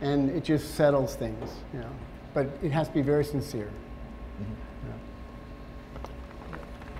And 0.00 0.30
it 0.30 0.44
just 0.44 0.74
settles 0.74 1.14
things, 1.14 1.50
you 1.72 1.80
know. 1.80 1.90
But 2.34 2.48
it 2.62 2.70
has 2.70 2.88
to 2.88 2.94
be 2.94 3.02
very 3.02 3.24
sincere. 3.24 3.70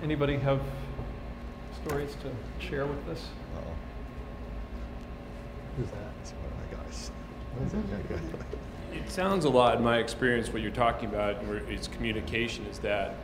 Anybody 0.03 0.37
have 0.37 0.61
stories 1.83 2.15
to 2.21 2.65
share 2.65 2.85
with 2.85 3.07
us? 3.07 3.25
Uh-oh. 3.55 3.73
Who's 5.77 5.87
that? 5.89 5.97
It's 6.21 6.31
one 6.31 6.51
of 6.51 6.77
my 6.77 6.83
guys. 6.83 7.11
It? 7.73 8.11
Yeah, 8.11 8.17
yeah. 8.93 8.99
It 8.99 9.09
sounds 9.09 9.45
a 9.45 9.49
lot, 9.49 9.77
in 9.77 9.83
my 9.83 9.97
experience, 9.97 10.53
what 10.53 10.61
you're 10.61 10.71
talking 10.71 11.09
about 11.09 11.43
where 11.45 11.67
is 11.69 11.87
communication. 11.87 12.65
Is 12.67 12.79
that 12.79 13.15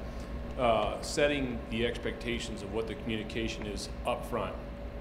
uh, 0.57 0.99
setting 1.01 1.59
the 1.69 1.85
expectations 1.85 2.63
of 2.63 2.73
what 2.73 2.87
the 2.87 2.95
communication 2.95 3.67
is 3.67 3.89
up 4.05 4.25
front, 4.29 4.55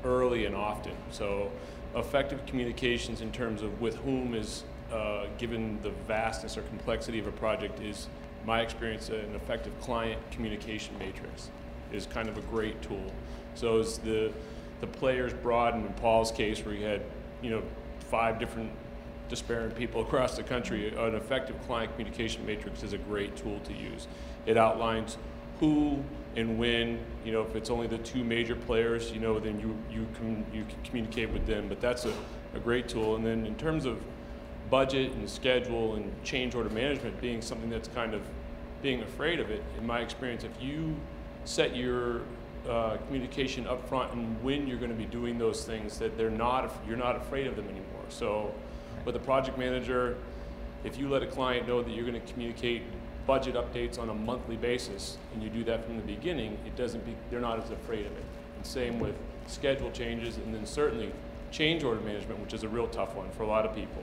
early 0.04 0.44
and 0.44 0.54
often. 0.54 0.94
So, 1.10 1.50
effective 1.94 2.44
communications 2.46 3.20
in 3.20 3.32
terms 3.32 3.62
of 3.62 3.80
with 3.80 3.96
whom 3.96 4.34
is 4.34 4.64
uh, 4.92 5.26
given 5.38 5.78
the 5.82 5.90
vastness 6.06 6.56
or 6.56 6.62
complexity 6.62 7.18
of 7.18 7.26
a 7.26 7.32
project 7.32 7.80
is, 7.80 8.08
my 8.44 8.60
experience, 8.60 9.08
an 9.08 9.34
effective 9.34 9.78
client 9.80 10.20
communication 10.30 10.98
matrix 10.98 11.50
is 11.92 12.06
kind 12.06 12.28
of 12.28 12.36
a 12.36 12.42
great 12.42 12.80
tool. 12.82 13.12
So, 13.54 13.78
as 13.78 13.98
the 13.98 14.32
the 14.80 14.86
players 14.88 15.32
broadened 15.32 15.86
in 15.86 15.92
Paul's 15.94 16.32
case, 16.32 16.64
where 16.64 16.74
he 16.74 16.82
had 16.82 17.02
you 17.40 17.50
know 17.50 17.62
five 18.10 18.38
different 18.38 18.70
disparate 19.28 19.74
people 19.76 20.02
across 20.02 20.36
the 20.36 20.42
country, 20.42 20.94
an 20.94 21.14
effective 21.14 21.60
client 21.66 21.90
communication 21.92 22.44
matrix 22.44 22.82
is 22.82 22.92
a 22.92 22.98
great 22.98 23.34
tool 23.36 23.60
to 23.60 23.72
use. 23.72 24.06
It 24.44 24.56
outlines 24.56 25.16
who 25.60 26.02
and 26.36 26.58
when, 26.58 26.98
you 27.24 27.32
know, 27.32 27.42
if 27.42 27.54
it's 27.54 27.68
only 27.70 27.86
the 27.86 27.98
two 27.98 28.24
major 28.24 28.56
players, 28.56 29.12
you 29.12 29.20
know, 29.20 29.38
then 29.38 29.60
you, 29.60 29.76
you, 29.90 30.06
can, 30.14 30.46
you 30.52 30.64
communicate 30.84 31.30
with 31.30 31.46
them. 31.46 31.68
But 31.68 31.80
that's 31.80 32.06
a, 32.06 32.14
a 32.54 32.58
great 32.58 32.88
tool. 32.88 33.16
And 33.16 33.24
then 33.24 33.44
in 33.44 33.54
terms 33.56 33.84
of 33.84 34.00
budget 34.70 35.12
and 35.12 35.28
schedule 35.28 35.96
and 35.96 36.10
change 36.24 36.54
order 36.54 36.70
management 36.70 37.20
being 37.20 37.42
something 37.42 37.68
that's 37.68 37.88
kind 37.88 38.14
of 38.14 38.22
being 38.80 39.02
afraid 39.02 39.40
of 39.40 39.50
it, 39.50 39.62
in 39.76 39.86
my 39.86 40.00
experience, 40.00 40.44
if 40.44 40.62
you 40.62 40.96
set 41.44 41.76
your 41.76 42.22
uh, 42.68 42.96
communication 43.06 43.66
up 43.66 43.86
front 43.88 44.12
and 44.14 44.42
when 44.42 44.66
you're 44.66 44.78
going 44.78 44.90
to 44.90 44.96
be 44.96 45.04
doing 45.04 45.36
those 45.36 45.64
things, 45.64 45.98
that 45.98 46.16
they're 46.16 46.30
not, 46.30 46.72
you're 46.88 46.96
not 46.96 47.16
afraid 47.16 47.46
of 47.46 47.56
them 47.56 47.66
anymore. 47.66 48.04
So 48.08 48.54
with 49.04 49.16
a 49.16 49.20
project 49.20 49.58
manager, 49.58 50.16
if 50.84 50.98
you 50.98 51.08
let 51.08 51.22
a 51.22 51.26
client 51.26 51.68
know 51.68 51.82
that 51.82 51.90
you're 51.90 52.06
going 52.06 52.20
to 52.20 52.32
communicate 52.32 52.82
budget 53.26 53.54
updates 53.54 53.98
on 53.98 54.08
a 54.08 54.14
monthly 54.14 54.56
basis 54.56 55.16
and 55.32 55.42
you 55.42 55.48
do 55.48 55.64
that 55.64 55.84
from 55.84 55.96
the 55.96 56.02
beginning, 56.02 56.58
it 56.66 56.76
doesn't 56.76 57.04
be, 57.04 57.14
they're 57.30 57.40
not 57.40 57.62
as 57.62 57.70
afraid 57.70 58.06
of 58.06 58.12
it. 58.12 58.24
And 58.56 58.66
same 58.66 58.98
with 59.00 59.14
schedule 59.46 59.90
changes 59.90 60.36
and 60.36 60.54
then 60.54 60.66
certainly 60.66 61.12
change 61.50 61.84
order 61.84 62.00
management, 62.00 62.40
which 62.40 62.54
is 62.54 62.62
a 62.62 62.68
real 62.68 62.88
tough 62.88 63.14
one 63.14 63.30
for 63.30 63.42
a 63.42 63.46
lot 63.46 63.64
of 63.66 63.74
people. 63.74 64.02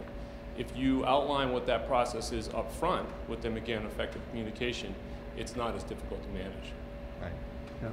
If 0.58 0.76
you 0.76 1.06
outline 1.06 1.52
what 1.52 1.66
that 1.68 1.88
process 1.88 2.32
is 2.32 2.50
up 2.50 2.72
front 2.74 3.08
with 3.28 3.42
them, 3.42 3.58
again, 3.58 3.86
effective 3.86 4.22
communication, 4.30 4.94
it's 5.38 5.56
not 5.56 5.76
as 5.76 5.84
difficult 5.84 6.22
to 6.24 6.30
manage. 6.30 6.74
Right. 7.22 7.32
Yeah. 7.82 7.90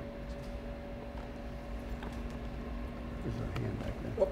There's 3.23 3.37
a 3.41 3.61
hand 3.61 3.79
back 3.81 3.93
there. 4.17 4.29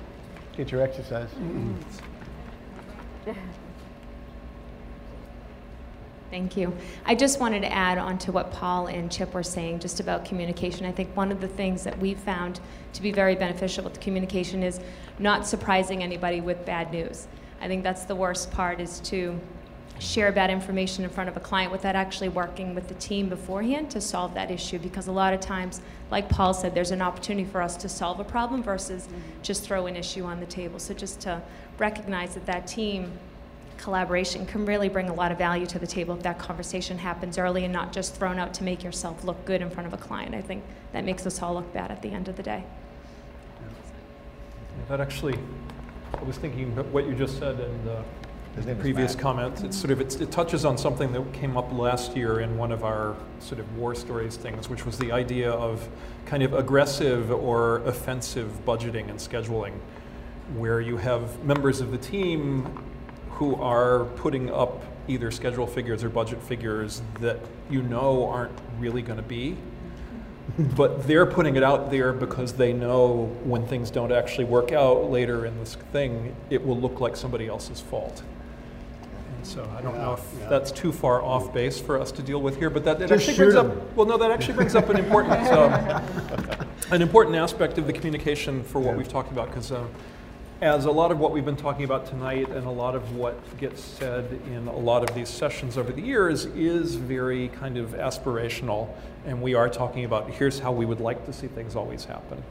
Get 0.56 0.70
your 0.72 0.82
exercise. 0.82 1.30
Thank 6.30 6.56
you. 6.56 6.72
I 7.04 7.16
just 7.16 7.40
wanted 7.40 7.60
to 7.62 7.72
add 7.72 7.98
on 7.98 8.16
to 8.18 8.30
what 8.30 8.52
Paul 8.52 8.86
and 8.86 9.10
Chip 9.10 9.34
were 9.34 9.42
saying 9.42 9.80
just 9.80 9.98
about 9.98 10.24
communication. 10.24 10.86
I 10.86 10.92
think 10.92 11.14
one 11.16 11.32
of 11.32 11.40
the 11.40 11.48
things 11.48 11.82
that 11.82 11.98
we've 11.98 12.20
found 12.20 12.60
to 12.92 13.02
be 13.02 13.10
very 13.10 13.34
beneficial 13.34 13.82
with 13.82 13.98
communication 13.98 14.62
is 14.62 14.78
not 15.18 15.44
surprising 15.44 16.04
anybody 16.04 16.40
with 16.40 16.64
bad 16.64 16.92
news. 16.92 17.26
I 17.60 17.66
think 17.66 17.82
that's 17.82 18.04
the 18.04 18.14
worst 18.14 18.52
part 18.52 18.80
is 18.80 19.00
to 19.00 19.40
share 20.00 20.32
bad 20.32 20.50
information 20.50 21.04
in 21.04 21.10
front 21.10 21.28
of 21.28 21.36
a 21.36 21.40
client 21.40 21.70
without 21.70 21.94
actually 21.94 22.28
working 22.28 22.74
with 22.74 22.88
the 22.88 22.94
team 22.94 23.28
beforehand 23.28 23.90
to 23.90 24.00
solve 24.00 24.34
that 24.34 24.50
issue 24.50 24.78
because 24.78 25.06
a 25.06 25.12
lot 25.12 25.34
of 25.34 25.40
times 25.40 25.82
like 26.10 26.28
paul 26.28 26.54
said 26.54 26.74
there's 26.74 26.90
an 26.90 27.02
opportunity 27.02 27.48
for 27.48 27.60
us 27.60 27.76
to 27.76 27.88
solve 27.88 28.18
a 28.18 28.24
problem 28.24 28.62
versus 28.62 29.08
just 29.42 29.62
throw 29.62 29.86
an 29.86 29.96
issue 29.96 30.24
on 30.24 30.40
the 30.40 30.46
table. 30.46 30.78
So 30.78 30.94
just 30.94 31.20
to 31.22 31.40
recognize 31.78 32.34
that 32.34 32.46
that 32.46 32.66
team 32.66 33.12
collaboration 33.78 34.44
can 34.44 34.66
really 34.66 34.88
bring 34.88 35.08
a 35.08 35.14
lot 35.14 35.32
of 35.32 35.38
value 35.38 35.66
to 35.66 35.78
the 35.78 35.86
table 35.86 36.14
if 36.14 36.22
that 36.22 36.38
conversation 36.38 36.98
happens 36.98 37.38
early 37.38 37.64
and 37.64 37.72
not 37.72 37.92
just 37.92 38.14
thrown 38.14 38.38
out 38.38 38.52
to 38.54 38.64
make 38.64 38.84
yourself 38.84 39.24
look 39.24 39.42
good 39.46 39.62
in 39.62 39.70
front 39.70 39.86
of 39.86 39.94
a 39.94 39.96
client. 39.96 40.34
I 40.34 40.42
think 40.42 40.62
that 40.92 41.04
makes 41.04 41.26
us 41.26 41.40
all 41.40 41.54
look 41.54 41.72
bad 41.72 41.90
at 41.90 42.02
the 42.02 42.10
end 42.10 42.28
of 42.28 42.36
the 42.36 42.42
day. 42.42 42.62
That 44.88 45.00
actually, 45.00 45.38
I 46.14 46.22
was 46.24 46.36
thinking 46.36 46.74
what 46.92 47.06
you 47.06 47.14
just 47.14 47.38
said 47.38 47.60
and 47.60 47.88
uh, 47.88 48.02
previous 48.80 49.14
comment. 49.14 49.62
It's 49.64 49.76
sort 49.76 49.90
of 49.90 50.00
it's, 50.00 50.16
it 50.16 50.30
touches 50.30 50.64
on 50.64 50.76
something 50.76 51.12
that 51.12 51.32
came 51.32 51.56
up 51.56 51.72
last 51.72 52.16
year 52.16 52.40
in 52.40 52.56
one 52.58 52.72
of 52.72 52.84
our 52.84 53.16
sort 53.38 53.60
of 53.60 53.76
war 53.76 53.94
stories 53.94 54.36
things, 54.36 54.68
which 54.68 54.84
was 54.84 54.98
the 54.98 55.12
idea 55.12 55.50
of 55.50 55.88
kind 56.26 56.42
of 56.42 56.52
aggressive 56.52 57.30
or 57.30 57.78
offensive 57.86 58.64
budgeting 58.64 59.08
and 59.08 59.18
scheduling, 59.18 59.72
where 60.56 60.80
you 60.80 60.96
have 60.96 61.42
members 61.44 61.80
of 61.80 61.90
the 61.90 61.98
team 61.98 62.82
who 63.30 63.54
are 63.56 64.04
putting 64.16 64.50
up 64.50 64.82
either 65.08 65.30
schedule 65.30 65.66
figures 65.66 66.04
or 66.04 66.08
budget 66.08 66.42
figures 66.42 67.02
that 67.20 67.38
you 67.70 67.82
know 67.82 68.28
aren't 68.28 68.56
really 68.78 69.02
going 69.02 69.16
to 69.16 69.22
be 69.22 69.56
but 70.58 71.06
they're 71.06 71.26
putting 71.26 71.56
it 71.56 71.62
out 71.62 71.90
there 71.90 72.12
because 72.12 72.52
they 72.52 72.72
know 72.72 73.26
when 73.44 73.66
things 73.66 73.90
don't 73.90 74.12
actually 74.12 74.44
work 74.44 74.72
out 74.72 75.10
later 75.10 75.46
in 75.46 75.58
this 75.58 75.76
thing, 75.92 76.34
it 76.48 76.64
will 76.64 76.78
look 76.78 77.00
like 77.00 77.16
somebody 77.16 77.46
else's 77.46 77.80
fault. 77.80 78.22
So 79.44 79.68
I 79.76 79.82
don't 79.82 79.96
know 79.96 80.14
if 80.14 80.20
Yeah, 80.34 80.42
yeah. 80.42 80.48
that's 80.48 80.72
too 80.72 80.92
far 80.92 81.22
off 81.22 81.52
base 81.52 81.78
for 81.78 82.00
us 82.00 82.12
to 82.12 82.22
deal 82.22 82.40
with 82.40 82.56
here, 82.56 82.70
but 82.70 82.84
that, 82.84 82.98
that 82.98 83.12
actually 83.12 83.36
brings 83.36 83.54
shoot 83.54 83.58
up 83.58 83.96
well, 83.96 84.06
no, 84.06 84.16
that 84.18 84.30
actually 84.30 84.54
brings 84.54 84.74
up 84.74 84.88
an 84.88 84.96
important 84.96 85.46
um, 85.52 85.72
an 86.90 87.02
important 87.02 87.36
aspect 87.36 87.78
of 87.78 87.86
the 87.86 87.92
communication 87.92 88.62
for 88.64 88.80
what 88.80 88.96
we've 88.96 89.08
talked 89.08 89.32
about 89.32 89.48
because. 89.48 89.72
Uh, 89.72 89.86
as 90.62 90.84
a 90.84 90.90
lot 90.90 91.10
of 91.10 91.18
what 91.18 91.32
we've 91.32 91.46
been 91.46 91.56
talking 91.56 91.84
about 91.84 92.04
tonight 92.04 92.46
and 92.50 92.66
a 92.66 92.70
lot 92.70 92.94
of 92.94 93.16
what 93.16 93.34
gets 93.56 93.82
said 93.82 94.26
in 94.48 94.68
a 94.68 94.76
lot 94.76 95.02
of 95.02 95.14
these 95.14 95.28
sessions 95.28 95.78
over 95.78 95.90
the 95.90 96.02
years 96.02 96.44
is 96.44 96.96
very 96.96 97.48
kind 97.48 97.78
of 97.78 97.92
aspirational. 97.92 98.88
And 99.24 99.40
we 99.40 99.54
are 99.54 99.70
talking 99.70 100.04
about 100.04 100.28
here's 100.28 100.58
how 100.58 100.70
we 100.70 100.84
would 100.84 101.00
like 101.00 101.24
to 101.24 101.32
see 101.32 101.46
things 101.46 101.76
always 101.76 102.04
happen. 102.04 102.42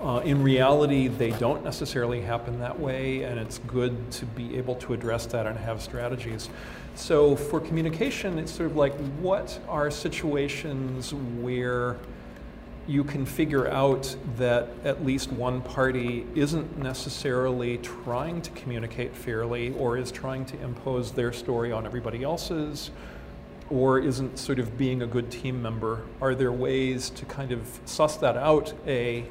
Uh, 0.00 0.20
in 0.24 0.42
reality, 0.42 1.08
they 1.08 1.30
don't 1.30 1.64
necessarily 1.64 2.20
happen 2.20 2.58
that 2.58 2.78
way, 2.78 3.22
and 3.22 3.38
it's 3.38 3.58
good 3.66 4.10
to 4.10 4.26
be 4.26 4.56
able 4.58 4.74
to 4.74 4.92
address 4.92 5.24
that 5.26 5.46
and 5.46 5.58
have 5.58 5.80
strategies. 5.80 6.50
So, 6.94 7.34
for 7.34 7.60
communication, 7.60 8.38
it's 8.38 8.52
sort 8.52 8.70
of 8.70 8.76
like 8.76 8.94
what 9.20 9.58
are 9.68 9.90
situations 9.90 11.14
where 11.14 11.96
you 12.86 13.02
can 13.02 13.26
figure 13.26 13.68
out 13.68 14.14
that 14.36 14.68
at 14.84 15.04
least 15.04 15.32
one 15.32 15.60
party 15.60 16.26
isn't 16.34 16.78
necessarily 16.78 17.78
trying 17.78 18.40
to 18.42 18.50
communicate 18.52 19.16
fairly 19.16 19.74
or 19.74 19.96
is 19.96 20.12
trying 20.12 20.44
to 20.44 20.60
impose 20.62 21.10
their 21.10 21.32
story 21.32 21.72
on 21.72 21.84
everybody 21.84 22.22
else's 22.22 22.90
or 23.70 23.98
isn't 23.98 24.38
sort 24.38 24.60
of 24.60 24.78
being 24.78 25.02
a 25.02 25.06
good 25.06 25.30
team 25.30 25.60
member? 25.60 26.02
Are 26.20 26.34
there 26.34 26.52
ways 26.52 27.10
to 27.10 27.24
kind 27.24 27.50
of 27.50 27.80
suss 27.86 28.16
that 28.18 28.36
out, 28.36 28.72
A, 28.86 29.24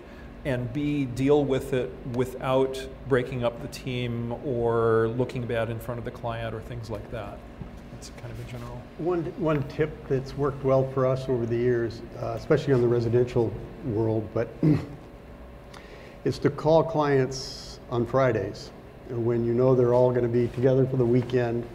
and 0.45 0.71
B, 0.71 1.05
deal 1.05 1.43
with 1.43 1.73
it 1.73 1.91
without 2.13 2.87
breaking 3.09 3.43
up 3.43 3.61
the 3.61 3.67
team 3.67 4.33
or 4.45 5.09
looking 5.17 5.45
bad 5.45 5.69
in 5.69 5.79
front 5.79 5.97
of 5.97 6.05
the 6.05 6.11
client 6.11 6.53
or 6.53 6.61
things 6.61 6.89
like 6.89 7.09
that? 7.11 7.39
That's 7.91 8.11
kind 8.21 8.31
of 8.31 8.39
a 8.39 8.51
general. 8.51 8.81
One, 8.99 9.23
one 9.37 9.63
tip 9.69 10.07
that's 10.07 10.37
worked 10.37 10.63
well 10.63 10.89
for 10.91 11.07
us 11.07 11.27
over 11.27 11.45
the 11.45 11.57
years, 11.57 12.01
uh, 12.21 12.35
especially 12.37 12.73
on 12.73 12.81
the 12.81 12.87
residential 12.87 13.51
world, 13.85 14.29
but 14.33 14.47
is 16.23 16.37
to 16.39 16.49
call 16.49 16.83
clients 16.83 17.79
on 17.89 18.05
Fridays 18.05 18.71
when 19.09 19.45
you 19.45 19.53
know 19.53 19.75
they're 19.75 19.93
all 19.93 20.11
going 20.11 20.23
to 20.23 20.29
be 20.29 20.47
together 20.49 20.85
for 20.85 20.97
the 20.97 21.05
weekend 21.05 21.67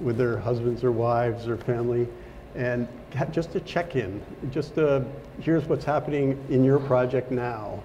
with 0.00 0.16
their 0.16 0.38
husbands 0.38 0.82
or 0.82 0.92
wives 0.92 1.46
or 1.46 1.56
family, 1.56 2.08
and 2.54 2.88
just 3.30 3.54
a 3.54 3.60
check-in, 3.60 4.22
just 4.50 4.78
uh 4.78 5.02
here's 5.40 5.64
what's 5.66 5.84
happening 5.84 6.42
in 6.48 6.64
your 6.64 6.78
project 6.78 7.30
now. 7.30 7.82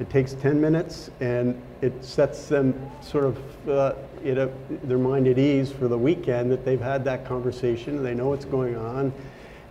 It 0.00 0.08
takes 0.10 0.34
10 0.34 0.60
minutes 0.60 1.10
and 1.20 1.60
it 1.82 2.04
sets 2.04 2.46
them 2.48 2.74
sort 3.00 3.24
of 3.24 3.68
uh, 3.68 3.94
it, 4.24 4.38
uh, 4.38 4.48
their 4.84 4.98
mind 4.98 5.26
at 5.26 5.38
ease 5.38 5.72
for 5.72 5.88
the 5.88 5.98
weekend 5.98 6.52
that 6.52 6.64
they've 6.64 6.80
had 6.80 7.04
that 7.04 7.24
conversation, 7.24 8.02
they 8.02 8.14
know 8.14 8.28
what's 8.28 8.44
going 8.44 8.76
on, 8.76 9.12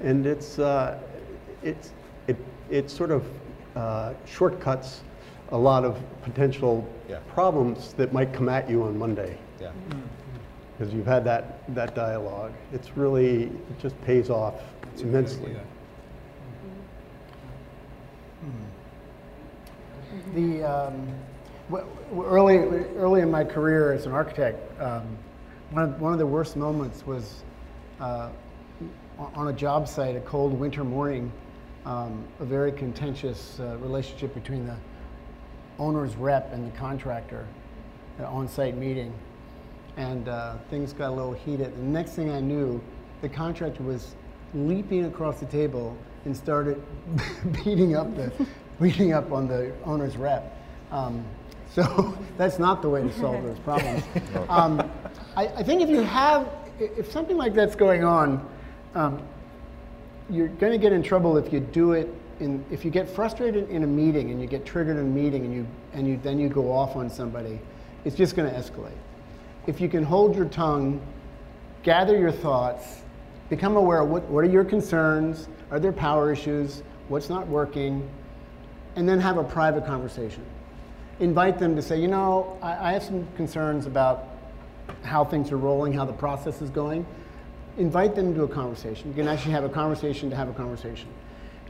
and 0.01 0.25
it's 0.25 0.59
uh, 0.59 0.97
it's 1.63 1.91
it 2.27 2.35
it 2.69 2.89
sort 2.89 3.11
of 3.11 3.25
uh, 3.75 4.13
shortcuts 4.25 5.01
a 5.51 5.57
lot 5.57 5.85
of 5.85 5.97
potential 6.23 6.85
Yeah. 7.09 7.19
problems 7.29 7.93
that 7.93 8.11
might 8.11 8.33
come 8.33 8.49
at 8.49 8.69
you 8.69 8.83
on 8.83 8.97
Monday 8.97 9.37
Yeah. 9.61 9.71
because 10.77 10.93
you've 10.93 11.05
had 11.07 11.23
that 11.23 11.59
that 11.73 11.95
dialogue. 11.95 12.51
It's 12.73 12.97
really 12.97 13.43
it 13.43 13.79
just 13.79 13.99
pays 14.01 14.29
off 14.29 14.55
immensely. 14.99 15.55
The 20.33 20.63
um, 20.63 21.07
early 22.15 22.57
early 22.57 23.21
in 23.21 23.29
my 23.29 23.43
career 23.43 23.91
as 23.91 24.05
an 24.05 24.11
architect, 24.13 24.79
um, 24.81 25.17
one 25.71 25.83
of, 25.83 26.01
one 26.01 26.13
of 26.13 26.19
the 26.19 26.25
worst 26.25 26.55
moments 26.55 27.05
was 27.05 27.43
uh, 27.99 28.29
on 29.17 29.47
a 29.49 29.53
job 29.53 29.87
site, 29.87 30.15
a 30.15 30.21
cold 30.21 30.53
winter 30.53 30.83
morning, 30.83 31.31
um, 31.85 32.23
a 32.39 32.45
very 32.45 32.71
contentious 32.71 33.59
uh, 33.59 33.77
relationship 33.77 34.33
between 34.33 34.65
the 34.65 34.77
owner's 35.79 36.15
rep 36.15 36.53
and 36.53 36.65
the 36.71 36.77
contractor, 36.77 37.45
an 38.17 38.25
on-site 38.25 38.77
meeting, 38.77 39.13
and 39.97 40.27
uh, 40.29 40.55
things 40.69 40.93
got 40.93 41.09
a 41.09 41.13
little 41.13 41.33
heated. 41.33 41.75
The 41.75 41.83
next 41.83 42.11
thing 42.11 42.31
I 42.31 42.39
knew, 42.39 42.81
the 43.21 43.29
contractor 43.29 43.83
was 43.83 44.15
leaping 44.53 45.05
across 45.05 45.39
the 45.39 45.45
table 45.47 45.97
and 46.25 46.35
started 46.35 46.81
beating 47.63 47.95
up 47.95 48.15
the 48.15 48.31
beating 48.81 49.13
up 49.13 49.31
on 49.31 49.47
the 49.47 49.73
owner's 49.85 50.17
rep. 50.17 50.55
Um, 50.91 51.25
so 51.73 52.17
that's 52.37 52.59
not 52.59 52.81
the 52.81 52.89
way 52.89 53.01
to 53.01 53.13
solve 53.19 53.43
those 53.43 53.59
problems. 53.59 54.03
Um, 54.49 54.89
I, 55.35 55.47
I 55.47 55.63
think 55.63 55.81
if 55.81 55.89
you 55.89 56.01
have, 56.01 56.49
if 56.79 57.11
something 57.11 57.37
like 57.37 57.53
that's 57.53 57.75
going 57.75 58.03
on, 58.03 58.47
um, 58.95 59.21
you're 60.29 60.47
going 60.47 60.71
to 60.71 60.77
get 60.77 60.93
in 60.93 61.03
trouble 61.03 61.37
if 61.37 61.51
you 61.51 61.59
do 61.59 61.91
it 61.91 62.09
in, 62.39 62.63
if 62.71 62.85
you 62.85 62.91
get 62.91 63.09
frustrated 63.09 63.69
in 63.69 63.83
a 63.83 63.87
meeting 63.87 64.31
and 64.31 64.41
you 64.41 64.47
get 64.47 64.65
triggered 64.65 64.97
in 64.97 65.03
a 65.03 65.05
meeting 65.05 65.45
and 65.45 65.53
you, 65.53 65.67
and 65.93 66.07
you, 66.07 66.19
then 66.23 66.39
you 66.39 66.49
go 66.49 66.71
off 66.71 66.95
on 66.95 67.09
somebody, 67.09 67.59
it's 68.05 68.15
just 68.15 68.35
going 68.35 68.49
to 68.49 68.57
escalate. 68.57 68.97
If 69.65 69.81
you 69.81 69.89
can 69.89 70.03
hold 70.03 70.35
your 70.35 70.45
tongue, 70.45 71.01
gather 71.83 72.17
your 72.17 72.31
thoughts, 72.31 73.01
become 73.49 73.75
aware 73.75 74.01
of 74.01 74.09
what, 74.09 74.23
what 74.23 74.43
are 74.43 74.49
your 74.49 74.63
concerns, 74.63 75.49
are 75.71 75.79
there 75.79 75.91
power 75.91 76.31
issues, 76.31 76.83
what's 77.07 77.29
not 77.29 77.47
working, 77.47 78.07
and 78.97 79.07
then 79.07 79.19
have 79.19 79.37
a 79.37 79.43
private 79.43 79.85
conversation. 79.85 80.43
Invite 81.19 81.59
them 81.59 81.75
to 81.75 81.81
say, 81.83 82.01
you 82.01 82.07
know, 82.07 82.57
I, 82.63 82.89
I 82.89 82.93
have 82.93 83.03
some 83.03 83.27
concerns 83.37 83.85
about 83.85 84.27
how 85.03 85.23
things 85.23 85.51
are 85.51 85.57
rolling, 85.57 85.93
how 85.93 86.03
the 86.03 86.13
process 86.13 86.61
is 86.63 86.71
going. 86.71 87.05
Invite 87.77 88.15
them 88.15 88.33
to 88.33 88.43
a 88.43 88.47
conversation. 88.47 89.09
You 89.09 89.13
can 89.13 89.27
actually 89.27 89.51
have 89.51 89.63
a 89.63 89.69
conversation 89.69 90.31
to 90.31 90.35
have 90.35 90.49
a 90.49 90.53
conversation, 90.53 91.07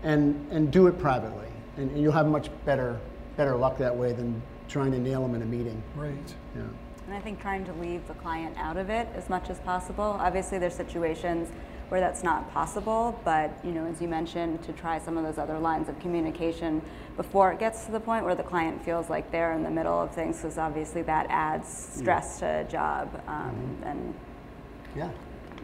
and 0.04 0.48
and 0.52 0.72
do 0.72 0.88
it 0.88 0.98
privately, 1.00 1.50
and, 1.76 1.92
and 1.92 2.02
you'll 2.02 2.14
have 2.14 2.28
much 2.28 2.50
better 2.64 2.98
better 3.36 3.58
luck 3.58 3.78
that 3.78 3.94
way 3.94 4.14
than 4.14 4.42
trying 4.70 4.92
to 4.92 5.00
nail 5.00 5.22
them 5.22 5.36
in 5.36 5.42
a 5.42 5.46
meeting. 5.46 5.84
Right. 5.96 6.34
Yeah. 6.56 6.62
And 7.08 7.16
I 7.16 7.20
think 7.20 7.42
trying 7.42 7.66
to 7.66 7.74
leave 7.74 8.08
the 8.08 8.14
client 8.14 8.56
out 8.58 8.78
of 8.78 8.90
it 8.90 9.08
as 9.16 9.30
much 9.30 9.50
as 9.50 9.60
possible. 9.60 10.16
Obviously, 10.20 10.60
there's 10.60 10.76
situations 10.76 11.50
where 11.90 12.00
that's 12.02 12.24
not 12.24 12.52
possible, 12.52 13.20
but 13.24 13.52
you 13.64 13.72
know, 13.72 13.86
as 13.86 14.02
you 14.02 14.08
mentioned, 14.08 14.62
to 14.64 14.74
try 14.74 15.00
some 15.00 15.18
of 15.18 15.24
those 15.24 15.38
other 15.38 15.58
lines 15.58 15.88
of 15.88 15.98
communication 16.00 16.82
before 17.16 17.52
it 17.52 17.60
gets 17.60 17.86
to 17.86 17.92
the 17.92 18.00
point 18.00 18.26
where 18.26 18.36
the 18.36 18.44
client 18.44 18.84
feels 18.84 19.10
like 19.10 19.32
they're 19.32 19.54
in 19.54 19.64
the 19.64 19.70
middle 19.70 20.02
of 20.02 20.14
things, 20.14 20.38
because 20.38 20.58
obviously 20.58 21.02
that 21.04 21.26
adds 21.30 21.68
stress 21.68 22.40
to 22.40 22.46
a 22.46 22.64
job. 22.66 23.22
Um, 23.28 23.78
And 23.84 24.14
Yeah. 24.96 25.10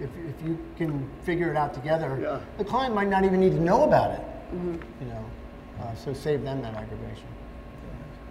If, 0.01 0.09
if 0.27 0.47
you 0.47 0.57
can 0.75 1.07
figure 1.23 1.51
it 1.51 1.57
out 1.57 1.73
together, 1.73 2.17
Yeah. 2.21 2.39
the 2.57 2.63
client 2.65 2.95
might 2.95 3.09
not 3.09 3.25
even 3.25 3.39
need 3.39 3.51
to 3.51 3.61
know 3.61 3.83
about 3.83 4.11
it. 4.11 4.21
mm-hmm. 4.55 4.75
You 5.01 5.07
know, 5.09 5.25
uh, 5.81 5.93
so 5.95 6.13
save 6.13 6.43
them 6.43 6.61
that 6.61 6.73
aggravation. 6.75 7.27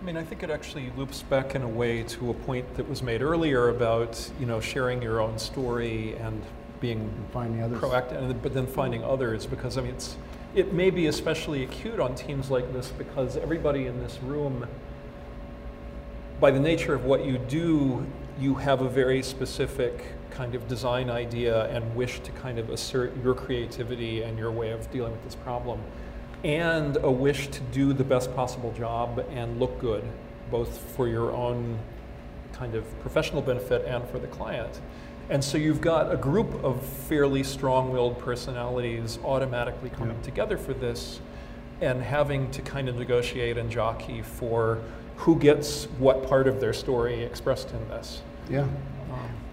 I 0.00 0.04
mean, 0.04 0.16
I 0.16 0.24
think 0.24 0.42
it 0.42 0.50
actually 0.50 0.90
loops 0.96 1.22
back 1.22 1.54
in 1.54 1.62
a 1.62 1.68
way 1.68 2.02
to 2.02 2.30
a 2.30 2.34
point 2.34 2.74
that 2.74 2.88
was 2.88 3.04
made 3.04 3.22
earlier 3.22 3.68
about, 3.68 4.28
you 4.40 4.46
know, 4.46 4.58
sharing 4.58 5.00
your 5.00 5.20
own 5.20 5.38
story 5.38 6.16
and 6.16 6.42
being 6.82 7.10
Finding 7.32 7.62
others. 7.62 7.80
proactive, 7.80 8.42
but 8.42 8.52
then 8.52 8.66
finding 8.66 9.02
others, 9.02 9.46
because, 9.46 9.78
I 9.78 9.80
mean, 9.80 9.94
it's, 9.94 10.16
it 10.54 10.74
may 10.74 10.90
be 10.90 11.06
especially 11.06 11.62
acute 11.62 11.98
on 11.98 12.14
teams 12.14 12.50
like 12.50 12.70
this 12.74 12.90
because 12.90 13.38
everybody 13.38 13.86
in 13.86 14.00
this 14.00 14.18
room, 14.22 14.66
by 16.40 16.50
the 16.50 16.60
nature 16.60 16.92
of 16.92 17.04
what 17.06 17.24
you 17.24 17.38
do, 17.38 18.04
you 18.38 18.56
have 18.56 18.82
a 18.82 18.88
very 18.88 19.22
specific 19.22 20.04
kind 20.30 20.54
of 20.54 20.66
design 20.66 21.08
idea 21.08 21.66
and 21.66 21.94
wish 21.94 22.20
to 22.20 22.32
kind 22.32 22.58
of 22.58 22.68
assert 22.68 23.12
your 23.22 23.34
creativity 23.34 24.22
and 24.22 24.38
your 24.38 24.50
way 24.50 24.72
of 24.72 24.90
dealing 24.90 25.12
with 25.12 25.22
this 25.24 25.36
problem, 25.36 25.80
and 26.42 26.96
a 26.96 27.10
wish 27.10 27.46
to 27.48 27.60
do 27.72 27.92
the 27.92 28.04
best 28.04 28.34
possible 28.34 28.72
job 28.72 29.24
and 29.30 29.60
look 29.60 29.78
good, 29.78 30.02
both 30.50 30.78
for 30.96 31.06
your 31.06 31.32
own 31.32 31.78
kind 32.52 32.74
of 32.74 32.84
professional 33.00 33.40
benefit 33.40 33.84
and 33.86 34.06
for 34.08 34.18
the 34.18 34.26
client. 34.26 34.80
And 35.30 35.42
so 35.42 35.56
you've 35.56 35.80
got 35.80 36.12
a 36.12 36.16
group 36.16 36.62
of 36.64 36.84
fairly 36.84 37.42
strong-willed 37.42 38.18
personalities 38.18 39.18
automatically 39.24 39.90
coming 39.90 40.20
together 40.22 40.58
for 40.58 40.74
this 40.74 41.20
and 41.80 42.02
having 42.02 42.50
to 42.50 42.62
kind 42.62 42.88
of 42.88 42.96
negotiate 42.96 43.58
and 43.58 43.70
jockey 43.70 44.22
for 44.22 44.80
who 45.16 45.38
gets 45.38 45.84
what 45.98 46.26
part 46.26 46.46
of 46.46 46.60
their 46.60 46.72
story 46.72 47.22
expressed 47.22 47.70
in 47.70 47.88
this. 47.88 48.22
Yeah. 48.50 48.66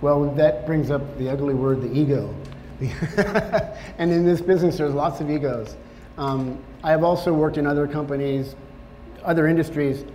Well, 0.02 0.32
that 0.36 0.66
brings 0.66 0.92
up 0.92 1.18
the 1.18 1.30
ugly 1.30 1.54
word, 1.54 1.82
the 1.82 1.92
ego. 1.92 2.34
and 3.98 4.12
in 4.12 4.26
this 4.26 4.40
business, 4.40 4.78
there's 4.78 4.94
lots 4.94 5.20
of 5.20 5.30
egos. 5.30 5.76
Um, 6.18 6.58
I 6.84 6.92
have 6.92 7.04
also 7.04 7.34
worked 7.34 7.58
in 7.58 7.68
other 7.68 7.88
companies, 7.88 8.56
other 9.24 9.48
industries. 9.48 10.06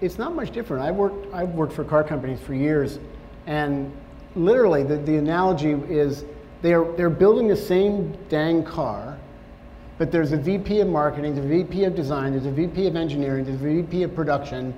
It's 0.00 0.18
not 0.18 0.34
much 0.34 0.50
different. 0.50 0.82
I've 0.82 0.96
worked, 0.96 1.32
I've 1.32 1.50
worked 1.50 1.72
for 1.72 1.84
car 1.84 2.04
companies 2.04 2.40
for 2.40 2.54
years, 2.54 2.98
and 3.46 3.90
literally, 4.36 4.82
the, 4.82 4.96
the 4.96 5.16
analogy 5.16 5.72
is 5.72 6.24
they're, 6.62 6.84
they're 6.92 7.10
building 7.10 7.48
the 7.48 7.56
same 7.56 8.16
dang 8.28 8.64
car, 8.64 9.18
but 9.98 10.10
there's 10.10 10.32
a 10.32 10.36
VP 10.36 10.80
of 10.80 10.88
marketing, 10.88 11.34
there's 11.34 11.46
a 11.46 11.48
VP 11.48 11.84
of 11.84 11.94
design, 11.94 12.32
there's 12.32 12.46
a 12.46 12.50
VP 12.50 12.86
of 12.86 12.96
engineering, 12.96 13.44
there's 13.44 13.60
a 13.60 13.64
VP 13.82 14.02
of 14.02 14.14
production, 14.14 14.74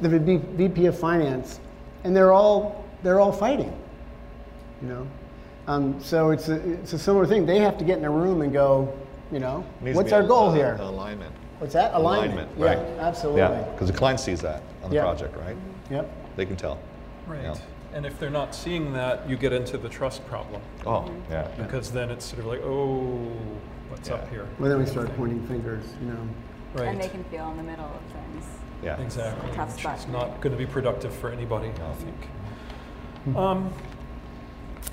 there's 0.00 0.14
a 0.14 0.18
V- 0.18 0.36
VP 0.36 0.86
of 0.86 0.98
finance, 0.98 1.60
and 2.04 2.14
they're 2.14 2.32
all 2.32 2.84
they're 3.02 3.20
all 3.20 3.32
fighting. 3.32 3.72
You 4.82 4.88
know, 4.88 5.06
um, 5.68 6.00
so 6.02 6.30
it's 6.30 6.48
a, 6.48 6.56
it's 6.72 6.92
a 6.92 6.98
similar 6.98 7.26
thing. 7.26 7.46
They 7.46 7.58
have 7.60 7.78
to 7.78 7.84
get 7.84 7.98
in 7.98 8.04
a 8.04 8.10
room 8.10 8.42
and 8.42 8.52
go, 8.52 8.92
you 9.30 9.38
know, 9.38 9.64
what's 9.80 10.12
our 10.12 10.22
goal 10.22 10.50
a- 10.50 10.54
here? 10.56 10.76
Alignment. 10.80 11.32
What's 11.58 11.72
that? 11.72 11.94
Alignment. 11.94 12.50
Yeah, 12.58 12.64
right? 12.66 12.78
absolutely. 12.98 13.40
Yeah, 13.42 13.62
because 13.72 13.90
the 13.90 13.96
client 13.96 14.20
sees 14.20 14.40
that 14.42 14.62
on 14.82 14.90
the 14.90 14.96
Yeah. 14.96 15.02
project, 15.02 15.34
right? 15.38 15.56
Yep. 15.90 16.10
They 16.36 16.44
can 16.44 16.56
tell. 16.56 16.78
Right. 17.26 17.42
Yeah. 17.42 17.54
And 17.96 18.04
if 18.04 18.20
they're 18.20 18.28
not 18.28 18.54
seeing 18.54 18.92
that, 18.92 19.26
you 19.26 19.38
get 19.38 19.54
into 19.54 19.78
the 19.78 19.88
trust 19.88 20.26
problem. 20.26 20.60
Oh, 20.84 21.10
yeah. 21.30 21.48
Because 21.56 21.90
then 21.90 22.10
it's 22.10 22.26
sort 22.26 22.40
of 22.40 22.46
like, 22.46 22.60
oh, 22.62 23.32
what's 23.88 24.10
up 24.10 24.28
here? 24.28 24.46
Well, 24.58 24.68
then 24.68 24.78
we 24.78 24.84
start 24.84 25.16
pointing 25.16 25.46
fingers. 25.46 25.82
You 26.02 26.08
know. 26.08 26.28
Right. 26.74 26.88
and 26.88 27.00
they 27.00 27.08
can 27.08 27.24
feel 27.24 27.50
in 27.52 27.56
the 27.56 27.62
middle 27.62 27.86
of 27.86 28.02
things. 28.12 28.44
Yeah. 28.84 29.00
Exactly. 29.00 29.50
Tough 29.52 29.78
spot 29.78 29.98
is 29.98 30.04
to 30.04 30.10
not 30.10 30.42
going 30.42 30.52
to 30.52 30.58
be 30.58 30.66
productive 30.66 31.14
for 31.14 31.30
anybody, 31.30 31.68
I 31.70 31.94
think. 31.94 33.34
Um, 33.34 33.72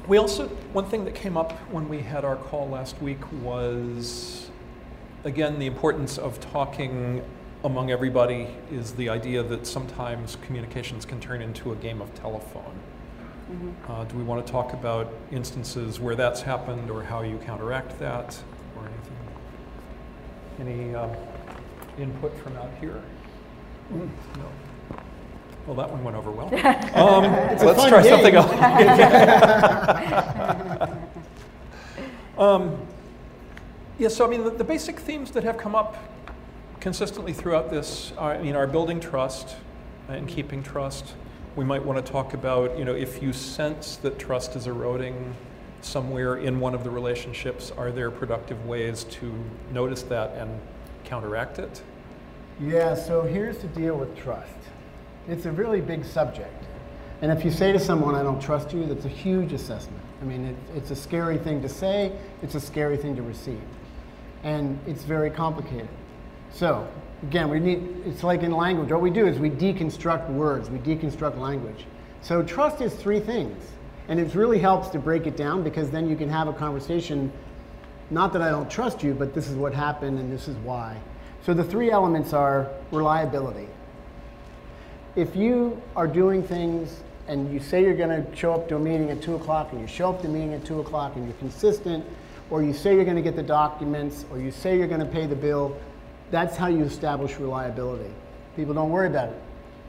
we 0.08 0.18
also, 0.18 0.47
one 0.72 0.86
thing 0.86 1.04
that 1.04 1.14
came 1.14 1.36
up 1.36 1.51
when 1.74 1.89
we 1.89 1.99
had 1.99 2.24
our 2.24 2.38
call 2.38 2.70
last 2.70 3.01
week 3.01 3.20
was, 3.41 4.49
again, 5.26 5.60
the 5.60 5.68
importance 5.68 6.18
of 6.18 6.39
talking 6.39 7.22
among 7.64 7.91
everybody 7.91 8.47
is 8.72 8.93
the 8.93 9.09
idea 9.09 9.41
that 9.41 9.66
sometimes 9.66 10.38
communications 10.45 11.05
can 11.05 11.20
turn 11.20 11.41
into 11.41 11.72
a 11.72 11.76
game 11.78 12.01
of 12.01 12.14
telephone. 12.14 12.80
Uh, 13.88 14.03
do 14.05 14.18
we 14.18 14.24
want 14.24 14.43
to 14.45 14.51
talk 14.51 14.74
about 14.74 15.14
instances 15.32 15.99
where 15.99 16.16
that's 16.16 16.41
happened 16.41 16.89
or 16.89 17.03
how 17.03 17.22
you 17.22 17.38
counteract 17.39 17.99
that 17.99 18.41
or 18.76 18.88
anything? 18.88 19.16
Any 20.59 20.95
um, 20.95 21.11
input 21.97 22.36
from 22.39 22.57
out 22.57 22.72
here? 22.80 23.01
No. 23.91 24.09
Well, 25.68 25.76
that 25.76 25.89
one 25.89 26.03
went 26.03 26.18
over 26.18 26.32
well. 26.32 26.47
Um, 26.95 27.24
let's 27.64 27.64
fun 27.64 27.89
try 27.89 28.01
something 28.01 28.36
else. 28.36 28.51
um, 32.38 32.78
yeah, 33.99 34.09
so 34.09 34.26
I 34.26 34.30
mean, 34.30 34.43
the, 34.43 34.49
the 34.49 34.64
basic 34.64 34.99
themes 34.99 35.30
that 35.32 35.43
have 35.43 35.57
come 35.57 35.76
up 35.76 35.97
consistently 36.84 37.32
throughout 37.32 37.70
this, 37.70 38.12
I 38.20 38.40
mean, 38.40 38.58
our 38.58 38.68
building 38.68 39.00
trust 39.00 39.56
and 40.10 40.28
keeping 40.28 40.62
trust, 40.62 41.14
we 41.56 41.64
might 41.64 41.82
want 41.82 42.06
to 42.06 42.12
talk 42.12 42.34
about, 42.34 42.78
you 42.78 42.84
know, 42.84 42.94
if 42.94 43.24
you 43.24 43.32
sense 43.32 43.96
that 43.98 44.20
trust 44.20 44.58
is 44.58 44.68
eroding 44.68 45.34
somewhere 45.80 46.36
in 46.36 46.60
one 46.60 46.76
of 46.76 46.84
the 46.84 46.90
relationships, 46.90 47.72
are 47.78 47.90
there 47.90 48.12
productive 48.12 48.66
ways 48.66 49.06
to 49.06 49.34
notice 49.72 50.02
that 50.04 50.32
and 50.32 50.60
counteract 51.06 51.58
it? 51.58 51.82
Yeah, 52.60 52.96
so 52.96 53.22
here's 53.22 53.60
the 53.60 53.70
deal 53.70 53.96
with 53.96 54.14
trust. 54.18 54.52
It's 55.30 55.46
a 55.46 55.52
really 55.54 55.80
big 55.80 56.04
subject. 56.04 56.66
And 57.22 57.32
if 57.32 57.46
you 57.46 57.52
say 57.52 57.72
to 57.72 57.80
someone, 57.80 58.14
I 58.14 58.24
don't 58.24 58.42
trust 58.42 58.74
you, 58.74 58.86
that's 58.88 59.06
a 59.06 59.16
huge 59.24 59.54
assessment. 59.54 60.04
I 60.22 60.26
mean, 60.26 60.48
it, 60.48 60.56
it's 60.76 60.92
a 60.92 60.98
scary 60.98 61.38
thing 61.38 61.62
to 61.62 61.70
say, 61.70 62.12
it's 62.42 62.56
a 62.56 62.60
scary 62.60 62.98
thing 62.98 63.16
to 63.16 63.22
receive. 63.22 63.62
And 64.44 64.78
it's 64.86 65.04
very 65.04 65.30
complicated. 65.32 65.88
So, 66.54 66.88
again, 67.24 67.49
we 67.49 67.60
need, 67.60 68.04
it's 68.06 68.24
like 68.24 68.43
in 68.43 68.51
language. 68.51 68.91
What 68.91 69.01
we 69.01 69.10
do 69.10 69.26
is 69.26 69.39
we 69.39 69.49
deconstruct 69.49 70.30
words, 70.30 70.70
we 70.70 70.78
deconstruct 70.78 71.38
language. 71.39 71.86
So, 72.22 72.43
trust 72.43 72.80
is 72.80 72.93
three 72.93 73.20
things. 73.20 73.72
And 74.08 74.20
it 74.20 74.36
really 74.36 74.60
helps 74.60 74.89
to 74.89 74.99
break 74.99 75.26
it 75.26 75.36
down 75.36 75.64
because 75.64 75.89
then 75.89 76.08
you 76.08 76.16
can 76.16 76.30
have 76.30 76.47
a 76.47 76.54
conversation, 76.54 77.32
not 78.12 78.34
that 78.34 78.41
I 78.41 78.49
don't 78.49 78.70
trust 78.70 79.01
you, 79.01 79.14
but 79.14 79.34
this 79.34 79.47
is 79.47 79.56
what 79.56 79.74
happened 79.74 80.20
and 80.20 80.32
this 80.32 80.47
is 80.47 80.56
why. 80.58 80.97
So, 81.43 81.54
the 81.54 81.64
three 81.64 81.89
elements 81.89 82.34
are 82.34 82.70
reliability. 82.91 83.68
If 85.16 85.36
you 85.36 85.82
are 85.95 86.08
doing 86.08 86.43
things 86.43 87.01
and 87.28 87.51
you 87.51 87.60
say 87.60 87.82
you're 87.82 87.95
going 87.95 88.26
to 88.26 88.36
show 88.36 88.54
up 88.54 88.68
to 88.70 88.76
a 88.76 88.80
meeting 88.80 89.10
at 89.10 89.22
2 89.22 89.36
o'clock 89.36 89.72
and 89.72 89.82
you 89.82 89.88
show 89.88 90.10
up 90.10 90.22
to 90.22 90.28
a 90.28 90.30
meeting 90.30 90.54
at 90.54 90.66
2 90.66 90.82
o'clock 90.82 91.16
and 91.16 91.26
you're 91.26 91.38
consistent, 91.38 92.06
or 92.49 92.62
you 92.62 92.74
say 92.74 92.93
you're 92.93 93.06
going 93.06 93.16
to 93.16 93.24
get 93.24 93.36
the 93.36 93.43
documents, 93.43 94.26
or 94.32 94.39
you 94.39 94.51
say 94.51 94.78
you're 94.78 94.88
going 94.88 94.99
to 94.99 95.06
pay 95.06 95.26
the 95.26 95.36
bill, 95.36 95.78
that's 96.34 96.58
how 96.58 96.66
you 96.66 96.84
establish 96.84 97.38
reliability. 97.38 98.10
People 98.56 98.74
don't 98.74 98.90
worry 98.90 99.06
about 99.06 99.30
it. 99.30 99.40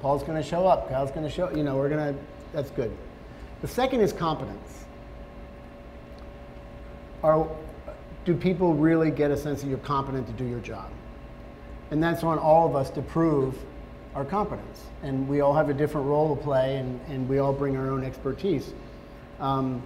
Paul's 0.03 0.23
going 0.23 0.37
to 0.37 0.47
show 0.47 0.67
up. 0.67 0.91
Kyle's 0.91 1.11
going 1.11 1.25
to 1.25 1.31
show, 1.31 1.49
you 1.57 1.63
know, 1.63 1.77
we're 1.77 1.89
going 1.89 2.13
to, 2.13 2.21
that's 2.53 2.71
good. 2.71 2.95
The 3.63 3.69
second 3.69 4.03
is 4.03 4.13
competence. 4.13 4.85
Are, 7.23 7.49
do 8.27 8.35
people 8.35 8.75
really 8.75 9.11
get 9.11 9.31
a 9.31 9.39
sense 9.39 9.63
that 9.63 9.69
you're 9.69 9.79
competent 9.79 10.27
to 10.27 10.35
do 10.35 10.45
your 10.45 10.61
job? 10.61 10.91
And 11.91 12.03
that's 12.03 12.23
on 12.23 12.39
all 12.39 12.69
of 12.69 12.77
us 12.77 12.91
to 12.91 13.01
prove 13.01 13.57
our 14.15 14.27
competence. 14.27 14.83
And 15.03 15.27
we 15.27 15.41
all 15.41 15.55
have 15.55 15.71
a 15.71 15.75
different 15.75 16.07
role 16.09 16.37
to 16.37 16.43
play, 16.43 16.77
and, 16.77 17.01
and 17.09 17.27
we 17.27 17.39
all 17.39 17.55
bring 17.55 17.75
our 17.79 17.91
own 17.91 18.05
expertise. 18.05 18.75
Um, 19.41 19.83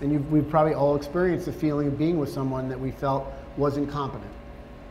and 0.00 0.30
we've 0.30 0.48
probably 0.48 0.72
all 0.72 0.96
experienced 0.96 1.44
the 1.44 1.52
feeling 1.52 1.88
of 1.88 1.98
being 1.98 2.16
with 2.16 2.32
someone 2.32 2.70
that 2.70 2.80
we 2.80 2.90
felt 2.90 3.30
wasn't 3.58 3.90
competent. 3.90 4.32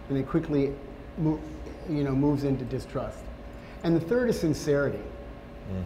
And 0.09 0.17
it 0.17 0.27
quickly 0.27 0.73
you 1.19 2.03
know, 2.03 2.11
moves 2.11 2.43
into 2.43 2.65
distrust. 2.65 3.19
And 3.83 3.95
the 3.95 3.99
third 3.99 4.29
is 4.29 4.39
sincerity. 4.39 5.03
Mm. 5.71 5.83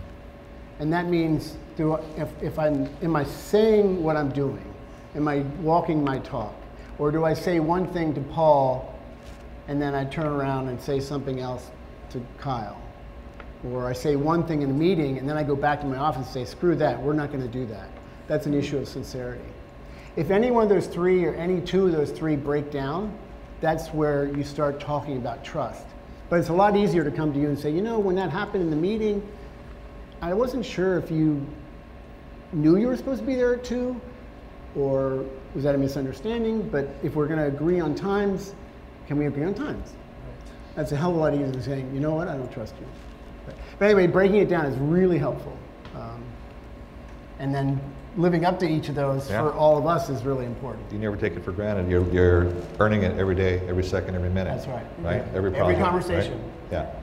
And 0.80 0.94
that 0.94 1.08
means 1.08 1.58
do 1.78 1.94
I, 1.94 2.02
if, 2.18 2.30
if 2.42 2.60
I'm, 2.60 2.90
am 3.02 3.16
I 3.16 3.24
saying 3.24 4.04
what 4.04 4.18
I'm 4.18 4.32
doing? 4.32 4.66
Am 5.16 5.28
I 5.28 5.40
walking 5.62 6.04
my 6.04 6.20
talk? 6.20 6.54
Or 7.00 7.12
do 7.12 7.26
I 7.26 7.34
say 7.34 7.60
one 7.60 7.88
thing 7.88 8.14
to 8.14 8.22
Paul 8.22 8.94
and 9.68 9.82
then 9.82 9.96
I 9.96 10.06
turn 10.06 10.28
around 10.28 10.68
and 10.68 10.82
say 10.82 11.00
something 11.00 11.40
else 11.40 11.72
to 12.12 12.22
Kyle? 12.38 12.82
Or 13.72 13.88
I 13.88 13.94
say 13.94 14.16
one 14.16 14.46
thing 14.46 14.62
in 14.62 14.70
a 14.70 14.74
meeting 14.74 15.18
and 15.18 15.28
then 15.30 15.38
I 15.38 15.44
go 15.44 15.56
back 15.56 15.82
to 15.82 15.88
my 15.88 15.98
office 15.98 16.26
and 16.26 16.34
say, 16.34 16.46
screw 16.46 16.76
that, 16.76 17.02
we're 17.02 17.14
not 17.14 17.32
going 17.32 17.44
to 17.44 17.48
do 17.48 17.66
that. 17.68 17.90
That's 18.28 18.46
an 18.46 18.54
issue 18.54 18.78
of 18.78 18.88
sincerity. 18.88 19.44
If 20.16 20.30
any 20.30 20.52
one 20.52 20.64
of 20.64 20.70
those 20.70 20.88
three 20.88 21.26
or 21.26 21.34
any 21.36 21.62
two 21.62 21.86
of 21.86 21.92
those 21.92 22.12
three 22.12 22.36
break 22.36 22.72
down, 22.72 23.18
that's 23.62 23.90
where 23.90 24.26
you 24.26 24.44
start 24.44 24.80
talking 24.80 25.18
about 25.18 25.44
trust. 25.44 25.86
But 26.30 26.40
it's 26.40 26.50
a 26.50 26.54
lot 26.54 26.76
easier 26.76 27.04
to 27.04 27.12
come 27.12 27.32
to 27.34 27.40
you 27.40 27.48
and 27.48 27.58
say, 27.58 27.72
you 27.72 27.82
know, 27.82 28.00
when 28.00 28.16
that 28.16 28.32
happened 28.32 28.64
in 28.64 28.70
the 28.70 28.76
meeting, 28.76 29.26
I 30.22 30.34
wasn't 30.34 30.66
sure 30.66 30.98
if 30.98 31.12
you 31.12 31.46
knew 32.54 32.78
you 32.78 32.88
were 32.88 32.98
supposed 32.98 33.22
to 33.22 33.26
be 33.26 33.36
there 33.36 33.56
at 33.56 33.64
two, 33.64 34.00
or 34.76 35.26
was 35.54 35.64
that 35.64 35.76
a 35.76 35.78
misunderstanding? 35.78 36.68
But 36.70 36.88
if 37.04 37.16
we're 37.16 37.28
going 37.28 37.40
to 37.40 37.48
agree 37.48 37.80
on 37.80 37.96
times, 37.96 38.56
can 39.08 39.18
we 39.18 39.28
agree 39.28 39.44
on 39.44 39.54
times? 39.54 39.94
That's 40.76 40.92
a 40.92 40.96
hell 40.96 41.12
of 41.12 41.18
a 41.18 41.20
lot 41.20 41.34
easier 41.34 41.52
than 41.52 41.62
saying, 41.62 41.94
you 41.94 42.00
know 42.00 42.16
what, 42.16 42.28
I 42.28 42.38
don't 42.38 42.52
trust 42.52 42.76
you. 42.80 42.88
But 43.78 43.86
anyway, 43.86 44.08
breaking 44.08 44.38
it 44.38 44.50
down 44.50 44.66
is 44.66 44.78
really 44.78 45.18
helpful. 45.18 45.58
Um, 45.96 46.24
and 47.40 47.54
then 47.54 47.82
living 48.18 48.46
up 48.46 48.60
to 48.60 48.68
each 48.68 48.90
of 48.90 48.96
those 48.96 49.30
yeah. 49.30 49.42
for 49.42 49.54
all 49.54 49.78
of 49.78 49.86
us 49.86 50.10
is 50.10 50.24
really 50.24 50.46
important. 50.46 50.92
You 50.92 51.00
never 51.00 51.16
take 51.16 51.34
it 51.34 51.44
for 51.44 51.52
granted. 51.52 51.90
You're, 51.90 52.08
you're 52.12 52.54
earning 52.80 53.04
it 53.04 53.18
every 53.18 53.36
day, 53.36 53.60
every 53.68 53.84
second, 53.84 54.16
every 54.16 54.30
minute. 54.30 54.56
That's 54.56 54.68
right. 54.68 54.86
Right? 55.00 55.24
Every, 55.34 55.52
project, 55.52 55.80
every 55.80 55.84
conversation. 55.84 56.42
Right? 56.72 56.72
Yeah. 56.72 56.96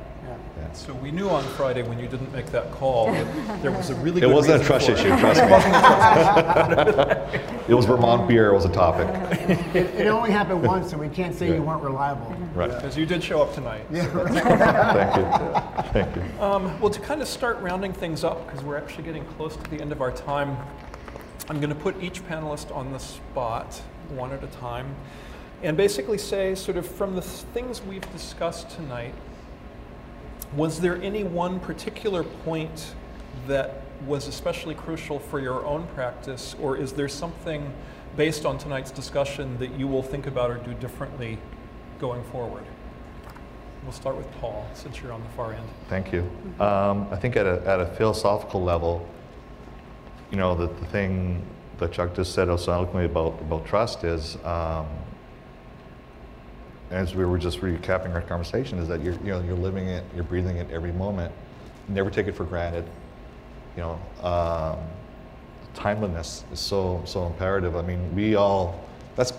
So 0.72 0.94
we 0.94 1.10
knew 1.10 1.28
on 1.28 1.42
Friday 1.54 1.82
when 1.82 1.98
you 1.98 2.06
didn't 2.06 2.32
make 2.32 2.46
that 2.46 2.70
call 2.70 3.12
that 3.12 3.62
there 3.62 3.72
was 3.72 3.90
a 3.90 3.94
really. 3.96 4.22
It 4.22 4.28
wasn't 4.28 4.62
a 4.62 4.64
trust 4.64 4.88
issue. 4.88 5.08
Trust 5.18 5.40
me. 5.40 5.46
it 7.68 7.74
was 7.74 7.86
Vermont 7.86 8.28
beer 8.28 8.50
it 8.50 8.54
was 8.54 8.64
a 8.64 8.72
topic. 8.72 9.08
It, 9.74 9.86
it, 9.94 10.06
only 10.06 10.30
happened 10.30 10.64
once, 10.64 10.92
and 10.92 11.00
we 11.00 11.08
can't 11.08 11.34
say 11.34 11.48
yeah. 11.48 11.56
you 11.56 11.62
weren't 11.62 11.82
reliable. 11.82 12.30
Right. 12.54 12.70
Because 12.70 12.96
you 12.96 13.06
did 13.06 13.22
show 13.22 13.42
up 13.42 13.54
tonight. 13.54 13.84
Yeah. 13.90 14.12
So 14.12 14.26
Thank 14.32 15.16
you. 15.16 15.24
Thank 15.92 16.16
you. 16.16 16.42
Um, 16.42 16.78
well, 16.80 16.90
to 16.90 17.00
kind 17.00 17.22
of 17.22 17.28
start 17.28 17.58
rounding 17.60 17.92
things 17.92 18.22
up, 18.22 18.46
because 18.46 18.62
we're 18.62 18.78
actually 18.78 19.04
getting 19.04 19.24
close 19.24 19.56
to 19.56 19.70
the 19.70 19.80
end 19.80 19.92
of 19.92 20.00
our 20.00 20.12
time, 20.12 20.56
I'm 21.50 21.60
going 21.60 21.70
to 21.70 21.74
put 21.74 22.02
each 22.02 22.22
panelist 22.28 22.74
on 22.76 22.92
the 22.92 22.98
spot, 22.98 23.80
one 24.10 24.32
at 24.32 24.44
a 24.44 24.48
time, 24.48 24.94
and 25.62 25.76
basically 25.76 26.18
say, 26.18 26.54
sort 26.54 26.76
of, 26.76 26.86
from 26.86 27.16
the 27.16 27.22
things 27.22 27.80
we've 27.82 28.12
discussed 28.12 28.68
tonight 28.70 29.14
was 30.54 30.80
there 30.80 31.00
any 31.02 31.24
one 31.24 31.58
particular 31.60 32.22
point 32.22 32.94
that 33.46 33.82
was 34.06 34.28
especially 34.28 34.74
crucial 34.74 35.18
for 35.18 35.40
your 35.40 35.64
own 35.64 35.86
practice, 35.88 36.54
or 36.60 36.76
is 36.76 36.92
there 36.92 37.08
something 37.08 37.72
based 38.16 38.44
on 38.44 38.58
tonight's 38.58 38.90
discussion 38.90 39.58
that 39.58 39.72
you 39.78 39.86
will 39.86 40.02
think 40.02 40.26
about 40.26 40.50
or 40.50 40.56
do 40.58 40.74
differently 40.74 41.38
going 41.98 42.22
forward? 42.24 42.64
We'll 43.84 43.92
start 43.92 44.16
with 44.16 44.30
Paul, 44.32 44.68
since 44.74 45.00
you're 45.00 45.12
on 45.12 45.22
the 45.22 45.28
far 45.30 45.54
end. 45.54 45.66
Thank 45.88 46.12
you. 46.12 46.30
Um, 46.60 47.08
I 47.10 47.16
think 47.16 47.36
at 47.36 47.46
a, 47.46 47.66
at 47.66 47.80
a 47.80 47.86
philosophical 47.86 48.62
level, 48.62 49.08
you 50.30 50.36
know, 50.36 50.54
the, 50.54 50.66
the 50.66 50.86
thing 50.86 51.42
that 51.78 51.92
Chuck 51.92 52.14
just 52.14 52.34
said 52.34 52.46
so 52.58 52.72
eloquently 52.72 53.04
about, 53.04 53.40
about 53.40 53.66
trust 53.66 54.04
is 54.04 54.36
um, 54.44 54.86
as 56.90 57.14
we 57.14 57.24
were 57.24 57.38
just 57.38 57.60
recapping 57.60 58.14
our 58.14 58.22
conversation, 58.22 58.78
is 58.78 58.88
that 58.88 59.02
you're, 59.02 59.14
you 59.14 59.30
know, 59.30 59.40
you're 59.40 59.54
living 59.54 59.88
it, 59.88 60.04
you're 60.14 60.24
breathing 60.24 60.56
it 60.56 60.70
every 60.70 60.92
moment. 60.92 61.32
Never 61.88 62.10
take 62.10 62.26
it 62.26 62.36
for 62.36 62.44
granted. 62.44 62.84
You 63.76 63.82
know, 63.82 64.26
um, 64.26 64.78
timeliness 65.74 66.44
is 66.52 66.60
so, 66.60 67.02
so 67.04 67.26
imperative. 67.26 67.76
I 67.76 67.82
mean, 67.82 68.14
we 68.14 68.34
all, 68.34 68.84
that's 69.16 69.32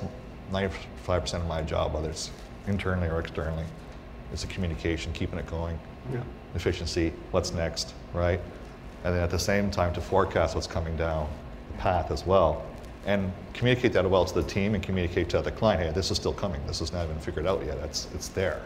95% 0.52 1.34
of 1.36 1.48
my 1.48 1.62
job, 1.62 1.94
whether 1.94 2.10
it's 2.10 2.32
internally 2.68 3.10
or 3.10 3.20
externally, 3.20 3.66
It's 4.32 4.44
the 4.44 4.48
communication, 4.48 5.12
keeping 5.14 5.40
it 5.40 5.48
going. 5.48 5.80
Yeah. 6.14 6.22
Efficiency, 6.56 7.14
what's 7.32 7.52
next, 7.52 7.94
right? 8.14 8.40
And 9.04 9.16
then 9.16 9.24
at 9.24 9.32
the 9.32 9.40
same 9.40 9.72
time 9.72 9.94
to 9.94 10.02
forecast 10.02 10.56
what's 10.56 10.68
coming 10.68 10.96
down 10.98 11.30
the 11.72 11.78
path 11.78 12.12
as 12.12 12.26
well 12.26 12.66
and 13.06 13.32
communicate 13.54 13.94
that 13.94 14.10
well 14.10 14.26
to 14.26 14.34
the 14.34 14.44
team 14.44 14.76
and 14.76 14.84
communicate 14.84 15.30
to 15.30 15.42
the 15.42 15.52
client, 15.52 15.82
hey, 15.82 15.92
this 15.92 16.12
is 16.12 16.18
still 16.18 16.34
coming. 16.34 16.62
This 16.68 16.82
is 16.82 16.92
not 16.92 17.06
even 17.06 17.20
figured 17.20 17.48
out 17.48 17.66
yet. 17.66 17.78
It's, 17.80 18.08
it's 18.14 18.28
there. 18.28 18.62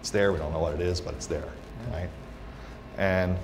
It's 0.00 0.10
there. 0.10 0.32
We 0.32 0.38
don't 0.38 0.52
know 0.52 0.58
what 0.58 0.74
it 0.74 0.80
is, 0.80 1.00
but 1.00 1.14
it's 1.14 1.26
there, 1.26 1.48
yeah. 1.90 1.96
right? 2.00 2.10
And, 2.96 3.36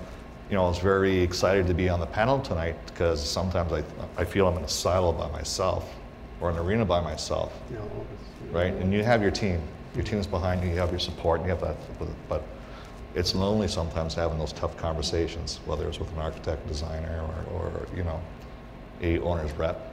you 0.48 0.56
know, 0.56 0.64
I 0.64 0.68
was 0.68 0.78
very 0.78 1.20
excited 1.20 1.66
to 1.66 1.74
be 1.74 1.88
on 1.88 2.00
the 2.00 2.06
panel 2.06 2.40
tonight 2.40 2.76
because 2.86 3.22
sometimes 3.22 3.72
I, 3.72 3.84
I 4.16 4.24
feel 4.24 4.48
I'm 4.48 4.56
in 4.56 4.64
a 4.64 4.68
silo 4.68 5.12
by 5.12 5.30
myself 5.30 5.94
or 6.40 6.50
an 6.50 6.56
arena 6.56 6.84
by 6.84 7.00
myself, 7.00 7.52
right? 8.50 8.72
And 8.72 8.92
you 8.92 9.04
have 9.04 9.22
your 9.22 9.30
team. 9.30 9.60
Your 9.94 10.04
team 10.04 10.18
is 10.18 10.26
behind 10.26 10.62
you. 10.62 10.70
You 10.70 10.76
have 10.76 10.90
your 10.90 11.00
support. 11.00 11.40
And 11.40 11.48
you 11.48 11.54
have 11.54 11.60
that, 11.60 11.76
but 12.28 12.42
it's 13.14 13.34
lonely 13.34 13.68
sometimes 13.68 14.14
having 14.14 14.38
those 14.38 14.52
tough 14.52 14.76
conversations, 14.76 15.60
whether 15.66 15.88
it's 15.88 15.98
with 15.98 16.12
an 16.12 16.18
architect, 16.18 16.66
designer, 16.68 17.24
or, 17.52 17.60
or 17.60 17.86
you 17.96 18.04
know, 18.04 18.20
a 19.02 19.18
owner's 19.20 19.52
rep 19.52 19.90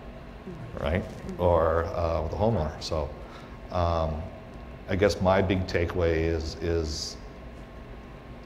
right? 0.79 1.03
Or 1.37 1.85
uh, 1.85 2.23
with 2.23 2.33
a 2.33 2.35
homeowner. 2.35 2.81
So 2.81 3.09
um, 3.71 4.21
I 4.89 4.95
guess 4.95 5.21
my 5.21 5.41
big 5.41 5.67
takeaway 5.67 6.17
is 6.17 6.55
is 6.55 7.17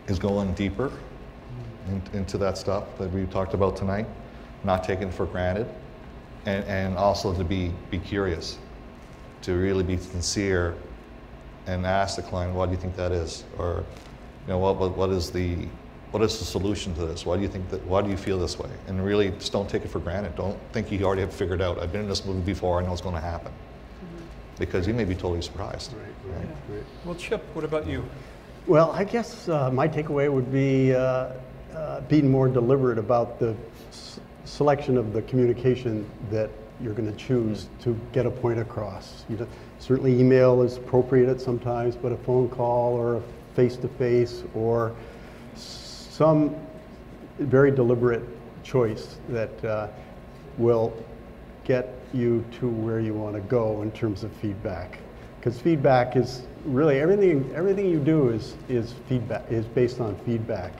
is 0.07 0.19
going 0.19 0.53
deeper 0.53 0.91
in, 1.87 2.01
into 2.13 2.37
that 2.39 2.57
stuff 2.57 2.97
that 2.97 3.11
we 3.11 3.25
talked 3.25 3.53
about 3.53 3.75
tonight, 3.75 4.07
not 4.63 4.83
taking 4.83 5.11
for 5.11 5.25
granted, 5.25 5.67
and, 6.45 6.63
and 6.65 6.97
also 6.97 7.33
to 7.33 7.43
be 7.43 7.71
be 7.89 7.99
curious, 7.99 8.57
to 9.43 9.53
really 9.53 9.83
be 9.83 9.97
sincere, 9.97 10.75
and 11.67 11.85
ask 11.85 12.15
the 12.15 12.21
client, 12.21 12.55
"What 12.55 12.67
do 12.67 12.71
you 12.73 12.81
think 12.81 12.95
that 12.95 13.11
is?" 13.11 13.43
Or, 13.57 13.83
know, 14.47 14.57
what 14.57 14.77
what, 14.77 14.97
what 14.97 15.09
is 15.09 15.31
the 15.31 15.67
what 16.11 16.21
is 16.23 16.39
the 16.39 16.45
solution 16.45 16.93
to 16.95 17.05
this? 17.05 17.25
Why 17.25 17.37
do 17.37 17.41
you 17.41 17.47
think 17.47 17.69
that? 17.69 17.85
Why 17.85 18.01
do 18.01 18.09
you 18.09 18.17
feel 18.17 18.37
this 18.37 18.59
way? 18.59 18.69
And 18.87 19.03
really, 19.03 19.31
just 19.31 19.53
don't 19.53 19.69
take 19.69 19.85
it 19.85 19.89
for 19.89 19.99
granted. 19.99 20.35
Don't 20.35 20.59
think 20.73 20.91
you 20.91 21.03
already 21.03 21.21
have 21.21 21.33
figured 21.33 21.61
out. 21.61 21.79
I've 21.79 21.91
been 21.91 22.01
in 22.01 22.09
this 22.09 22.25
movie 22.25 22.41
before. 22.41 22.81
I 22.81 22.85
know 22.85 22.91
it's 22.91 23.01
going 23.01 23.15
to 23.15 23.21
happen. 23.21 23.51
Mm-hmm. 23.51 24.25
Because 24.59 24.87
you 24.87 24.93
may 24.93 25.05
be 25.05 25.15
totally 25.15 25.41
surprised. 25.41 25.93
Right, 25.93 26.35
right, 26.35 26.47
right. 26.69 26.83
Well, 27.05 27.15
Chip, 27.15 27.43
what 27.53 27.63
about 27.63 27.87
you? 27.87 28.03
Well, 28.67 28.91
I 28.91 29.05
guess 29.05 29.47
uh, 29.47 29.71
my 29.71 29.87
takeaway 29.87 30.31
would 30.31 30.51
be 30.51 30.93
uh, 30.93 31.29
uh, 31.73 32.01
being 32.01 32.29
more 32.29 32.47
deliberate 32.47 32.97
about 32.97 33.39
the 33.39 33.55
s- 33.89 34.19
selection 34.43 34.97
of 34.97 35.13
the 35.13 35.21
communication 35.23 36.07
that 36.29 36.49
you're 36.81 36.93
going 36.93 37.11
to 37.11 37.17
choose 37.17 37.69
to 37.81 37.97
get 38.11 38.25
a 38.25 38.31
point 38.31 38.59
across. 38.59 39.23
You 39.29 39.37
know, 39.37 39.47
certainly, 39.79 40.19
email 40.19 40.61
is 40.61 40.77
appropriate 40.77 41.29
at 41.29 41.39
sometimes, 41.39 41.95
but 41.95 42.11
a 42.11 42.17
phone 42.17 42.49
call 42.49 42.93
or 42.93 43.15
a 43.15 43.21
face-to-face 43.55 44.43
or 44.55 44.95
some 45.55 46.55
very 47.39 47.71
deliberate 47.71 48.23
choice 48.63 49.17
that 49.29 49.65
uh, 49.65 49.87
will 50.57 50.93
get 51.63 51.93
you 52.13 52.43
to 52.59 52.67
where 52.67 52.99
you 52.99 53.13
want 53.13 53.35
to 53.35 53.41
go 53.41 53.81
in 53.81 53.91
terms 53.91 54.23
of 54.23 54.31
feedback. 54.33 54.99
Because 55.39 55.59
feedback 55.59 56.15
is 56.15 56.43
really 56.65 56.99
everything. 56.99 57.51
Everything 57.55 57.89
you 57.89 57.99
do 57.99 58.29
is 58.29 58.55
is 58.69 58.93
feedback 59.09 59.49
is 59.51 59.65
based 59.65 59.99
on 59.99 60.15
feedback. 60.17 60.73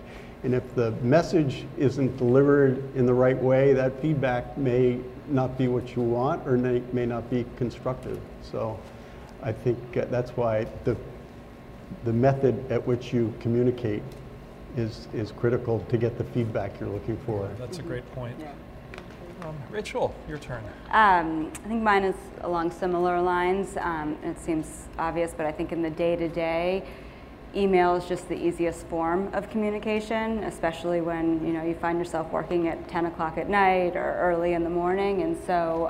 And 0.43 0.53
if 0.55 0.75
the 0.75 0.91
message 1.01 1.65
isn't 1.77 2.17
delivered 2.17 2.83
in 2.95 3.05
the 3.05 3.13
right 3.13 3.37
way, 3.37 3.73
that 3.73 4.01
feedback 4.01 4.57
may 4.57 4.99
not 5.27 5.57
be 5.57 5.67
what 5.67 5.95
you 5.95 6.01
want 6.01 6.47
or 6.47 6.57
may, 6.57 6.81
may 6.93 7.05
not 7.05 7.29
be 7.29 7.45
constructive. 7.57 8.19
So 8.41 8.79
I 9.43 9.51
think 9.51 9.97
uh, 9.97 10.05
that's 10.05 10.31
why 10.31 10.65
the, 10.83 10.97
the 12.03 12.13
method 12.13 12.71
at 12.71 12.85
which 12.85 13.13
you 13.13 13.33
communicate 13.39 14.03
is, 14.77 15.07
is 15.13 15.31
critical 15.31 15.79
to 15.89 15.97
get 15.97 16.17
the 16.17 16.23
feedback 16.23 16.79
you're 16.79 16.89
looking 16.89 17.17
for. 17.25 17.49
That's 17.59 17.79
a 17.79 17.83
great 17.83 18.09
point. 18.13 18.35
Um, 19.43 19.55
Rachel, 19.71 20.13
your 20.27 20.37
turn. 20.37 20.63
Um, 20.91 21.51
I 21.65 21.67
think 21.67 21.81
mine 21.81 22.03
is 22.03 22.15
along 22.41 22.71
similar 22.71 23.19
lines. 23.19 23.75
Um, 23.77 24.15
it 24.23 24.39
seems 24.39 24.87
obvious, 24.99 25.33
but 25.35 25.45
I 25.45 25.51
think 25.51 25.71
in 25.71 25.81
the 25.81 25.89
day 25.89 26.15
to 26.15 26.27
day, 26.27 26.83
email 27.55 27.95
is 27.95 28.05
just 28.05 28.29
the 28.29 28.35
easiest 28.35 28.85
form 28.85 29.33
of 29.33 29.49
communication, 29.49 30.43
especially 30.43 31.01
when 31.01 31.45
you 31.45 31.53
know 31.53 31.63
you 31.63 31.73
find 31.73 31.97
yourself 31.97 32.31
working 32.31 32.67
at 32.67 32.87
10 32.87 33.07
o'clock 33.07 33.37
at 33.37 33.49
night 33.49 33.95
or 33.95 34.15
early 34.19 34.53
in 34.53 34.63
the 34.63 34.69
morning, 34.69 35.23
and 35.23 35.37
so. 35.45 35.89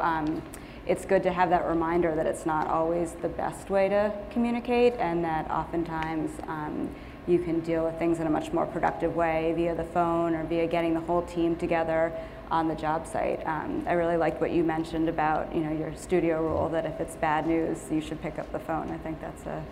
It's 0.87 1.05
good 1.05 1.23
to 1.23 1.31
have 1.31 1.49
that 1.51 1.65
reminder 1.65 2.15
that 2.15 2.25
it's 2.25 2.45
not 2.45 2.67
always 2.67 3.13
the 3.21 3.29
best 3.29 3.69
way 3.69 3.87
to 3.89 4.11
communicate, 4.31 4.93
and 4.93 5.23
that 5.23 5.49
oftentimes 5.49 6.31
um, 6.47 6.89
you 7.27 7.39
can 7.39 7.59
deal 7.59 7.85
with 7.85 7.97
things 7.99 8.19
in 8.19 8.27
a 8.27 8.29
much 8.29 8.51
more 8.51 8.65
productive 8.65 9.15
way 9.15 9.53
via 9.55 9.75
the 9.75 9.83
phone 9.83 10.33
or 10.33 10.43
via 10.45 10.65
getting 10.65 10.93
the 10.93 10.99
whole 11.01 11.21
team 11.21 11.55
together 11.55 12.11
on 12.49 12.67
the 12.67 12.75
job 12.75 13.05
site. 13.07 13.45
Um, 13.45 13.83
I 13.87 13.93
really 13.93 14.17
liked 14.17 14.41
what 14.41 14.51
you 14.51 14.63
mentioned 14.63 15.07
about 15.07 15.53
you 15.55 15.61
know 15.61 15.71
your 15.71 15.95
studio 15.95 16.41
rule 16.41 16.67
that 16.69 16.85
if 16.85 16.99
it's 16.99 17.15
bad 17.15 17.47
news, 17.47 17.79
you 17.91 18.01
should 18.01 18.21
pick 18.21 18.39
up 18.39 18.51
the 18.51 18.59
phone. 18.59 18.89
I 18.91 18.97
think 18.97 19.21
that's 19.21 19.45
a 19.45 19.63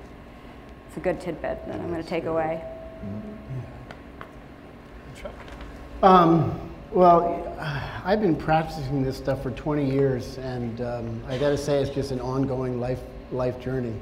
it's 0.87 0.97
a 0.97 0.99
good 0.99 1.19
tidbit 1.19 1.67
that 1.67 1.75
I'm 1.75 1.89
going 1.89 2.01
to 2.01 2.09
take 2.09 2.25
away. 2.25 2.63
Um, 6.01 6.68
well, 6.91 7.55
I've 8.03 8.21
been 8.21 8.35
practicing 8.35 9.03
this 9.03 9.17
stuff 9.17 9.43
for 9.43 9.51
20 9.51 9.89
years, 9.89 10.37
and 10.37 10.81
um, 10.81 11.23
I 11.27 11.37
got 11.37 11.49
to 11.49 11.57
say, 11.57 11.81
it's 11.81 11.93
just 11.93 12.11
an 12.11 12.19
ongoing 12.19 12.79
life 12.79 12.99
life 13.31 13.59
journey. 13.59 13.93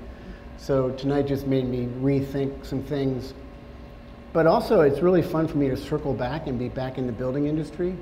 So 0.57 0.91
tonight 0.91 1.27
just 1.27 1.47
made 1.47 1.65
me 1.65 1.87
rethink 1.99 2.65
some 2.65 2.81
things. 2.81 3.33
But 4.31 4.47
also, 4.47 4.81
it's 4.81 5.01
really 5.01 5.21
fun 5.21 5.47
for 5.47 5.57
me 5.57 5.67
to 5.69 5.75
circle 5.75 6.13
back 6.13 6.47
and 6.47 6.57
be 6.57 6.69
back 6.69 6.97
in 6.97 7.07
the 7.07 7.13
building 7.13 7.45
industry. 7.47 7.95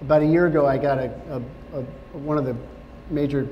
About 0.00 0.22
a 0.22 0.26
year 0.26 0.46
ago, 0.46 0.66
I 0.66 0.78
got 0.78 0.98
a, 0.98 1.12
a, 1.30 1.78
a 1.78 1.82
one 2.18 2.38
of 2.38 2.46
the 2.46 2.56
major 3.10 3.46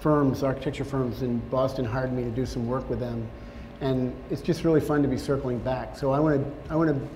firms, 0.00 0.42
architecture 0.42 0.84
firms 0.84 1.22
in 1.22 1.38
Boston, 1.50 1.84
hired 1.84 2.12
me 2.12 2.24
to 2.24 2.30
do 2.30 2.46
some 2.46 2.66
work 2.66 2.88
with 2.88 3.00
them, 3.00 3.28
and 3.82 4.14
it's 4.30 4.40
just 4.40 4.64
really 4.64 4.80
fun 4.80 5.02
to 5.02 5.08
be 5.08 5.18
circling 5.18 5.58
back. 5.58 5.96
So 5.98 6.12
I 6.12 6.20
want 6.20 6.42
to 6.42 6.72
I 6.72 6.76
want 6.76 6.88
to 6.88 7.08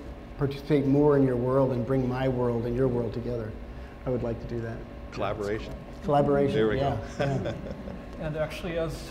participate 0.45 0.85
more 0.85 1.15
in 1.15 1.25
your 1.25 1.37
world 1.37 1.71
and 1.71 1.85
bring 1.87 2.07
my 2.07 2.27
world 2.27 2.65
and 2.65 2.75
your 2.75 2.89
world 2.89 3.13
together. 3.13 3.49
I 4.05 4.09
would 4.09 4.23
like 4.23 4.41
to 4.41 4.47
do 4.47 4.59
that. 4.59 4.75
Collaboration. 5.13 5.73
Collaboration. 6.03 6.53
There 6.53 6.67
we 6.67 6.77
yeah, 6.77 6.97
go. 7.17 7.25
yeah. 7.25 7.53
And 8.19 8.37
actually, 8.37 8.77
as 8.77 9.09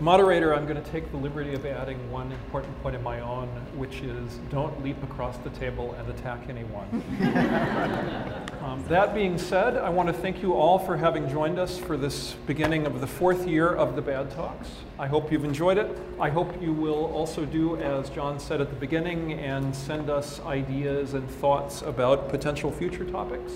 moderator, 0.00 0.54
I'm 0.54 0.66
going 0.66 0.82
to 0.82 0.90
take 0.90 1.10
the 1.10 1.16
liberty 1.16 1.54
of 1.54 1.66
adding 1.66 2.10
one 2.10 2.30
important 2.30 2.80
point 2.82 2.94
of 2.94 3.02
my 3.02 3.20
own, 3.20 3.48
which 3.76 4.00
is 4.00 4.38
don't 4.50 4.82
leap 4.84 5.02
across 5.02 5.36
the 5.38 5.50
table 5.50 5.94
and 5.94 6.08
attack 6.08 6.48
anyone. 6.48 6.88
um, 8.62 8.84
that 8.88 9.14
being 9.14 9.38
said, 9.38 9.76
I 9.76 9.88
want 9.88 10.08
to 10.08 10.12
thank 10.12 10.42
you 10.42 10.54
all 10.54 10.78
for 10.78 10.96
having 10.96 11.28
joined 11.28 11.58
us 11.58 11.78
for 11.78 11.96
this 11.96 12.34
beginning 12.46 12.86
of 12.86 13.00
the 13.00 13.06
fourth 13.06 13.46
year 13.46 13.74
of 13.74 13.96
the 13.96 14.02
Bad 14.02 14.30
Talks. 14.30 14.68
I 14.98 15.06
hope 15.06 15.32
you've 15.32 15.44
enjoyed 15.44 15.78
it. 15.78 15.98
I 16.20 16.30
hope 16.30 16.60
you 16.62 16.72
will 16.72 17.06
also 17.06 17.44
do 17.44 17.76
as 17.76 18.08
John 18.10 18.38
said 18.38 18.60
at 18.60 18.70
the 18.70 18.76
beginning 18.76 19.32
and 19.34 19.74
send 19.74 20.10
us 20.10 20.40
ideas 20.40 21.14
and 21.14 21.28
thoughts 21.28 21.82
about 21.82 22.28
potential 22.28 22.70
future 22.70 23.04
topics. 23.04 23.52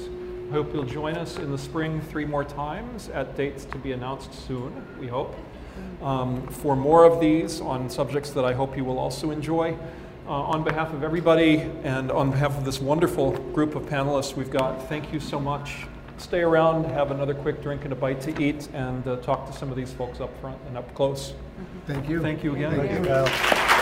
I 0.51 0.55
hope 0.55 0.74
you'll 0.74 0.82
join 0.82 1.16
us 1.16 1.36
in 1.36 1.51
the 1.51 1.59
spring 1.59 2.01
three 2.01 2.24
more 2.24 2.45
times 2.45 3.09
at 3.09 3.36
dates 3.36 3.64
to 3.66 3.78
be 3.78 3.93
announced 3.93 4.34
soon, 4.47 4.84
we 4.99 5.07
hope 5.07 5.34
um, 6.03 6.46
for 6.48 6.76
more 6.76 7.05
of 7.05 7.20
these 7.20 7.61
on 7.61 7.88
subjects 7.88 8.30
that 8.30 8.44
I 8.44 8.53
hope 8.53 8.76
you 8.76 8.84
will 8.84 8.98
also 8.98 9.30
enjoy. 9.30 9.76
Uh, 10.26 10.30
on 10.30 10.62
behalf 10.62 10.92
of 10.92 11.03
everybody 11.03 11.68
and 11.82 12.12
on 12.12 12.30
behalf 12.30 12.57
of 12.57 12.64
this 12.64 12.80
wonderful 12.80 13.32
group 13.53 13.74
of 13.74 13.82
panelists 13.86 14.36
we've 14.36 14.50
got, 14.50 14.88
thank 14.88 15.12
you 15.12 15.18
so 15.18 15.40
much. 15.40 15.86
Stay 16.16 16.40
around, 16.40 16.84
have 16.84 17.11
another 17.11 17.34
quick 17.34 17.61
drink 17.61 17.84
and 17.84 17.92
a 17.92 17.96
bite 17.96 18.20
to 18.20 18.42
eat, 18.42 18.68
and 18.72 19.07
uh, 19.09 19.16
talk 19.16 19.50
to 19.50 19.53
some 19.53 19.70
of 19.70 19.76
these 19.76 19.92
folks 19.92 20.20
up 20.20 20.30
front 20.40 20.59
and 20.68 20.76
up 20.76 20.94
close. 20.94 21.34
Thank 21.86 22.09
you. 22.09 22.22
Thank 22.22 22.44
you 22.44 22.55
again. 22.55 22.76
Thank 22.76 22.92
you, 22.92 23.05
Kyle. 23.05 23.78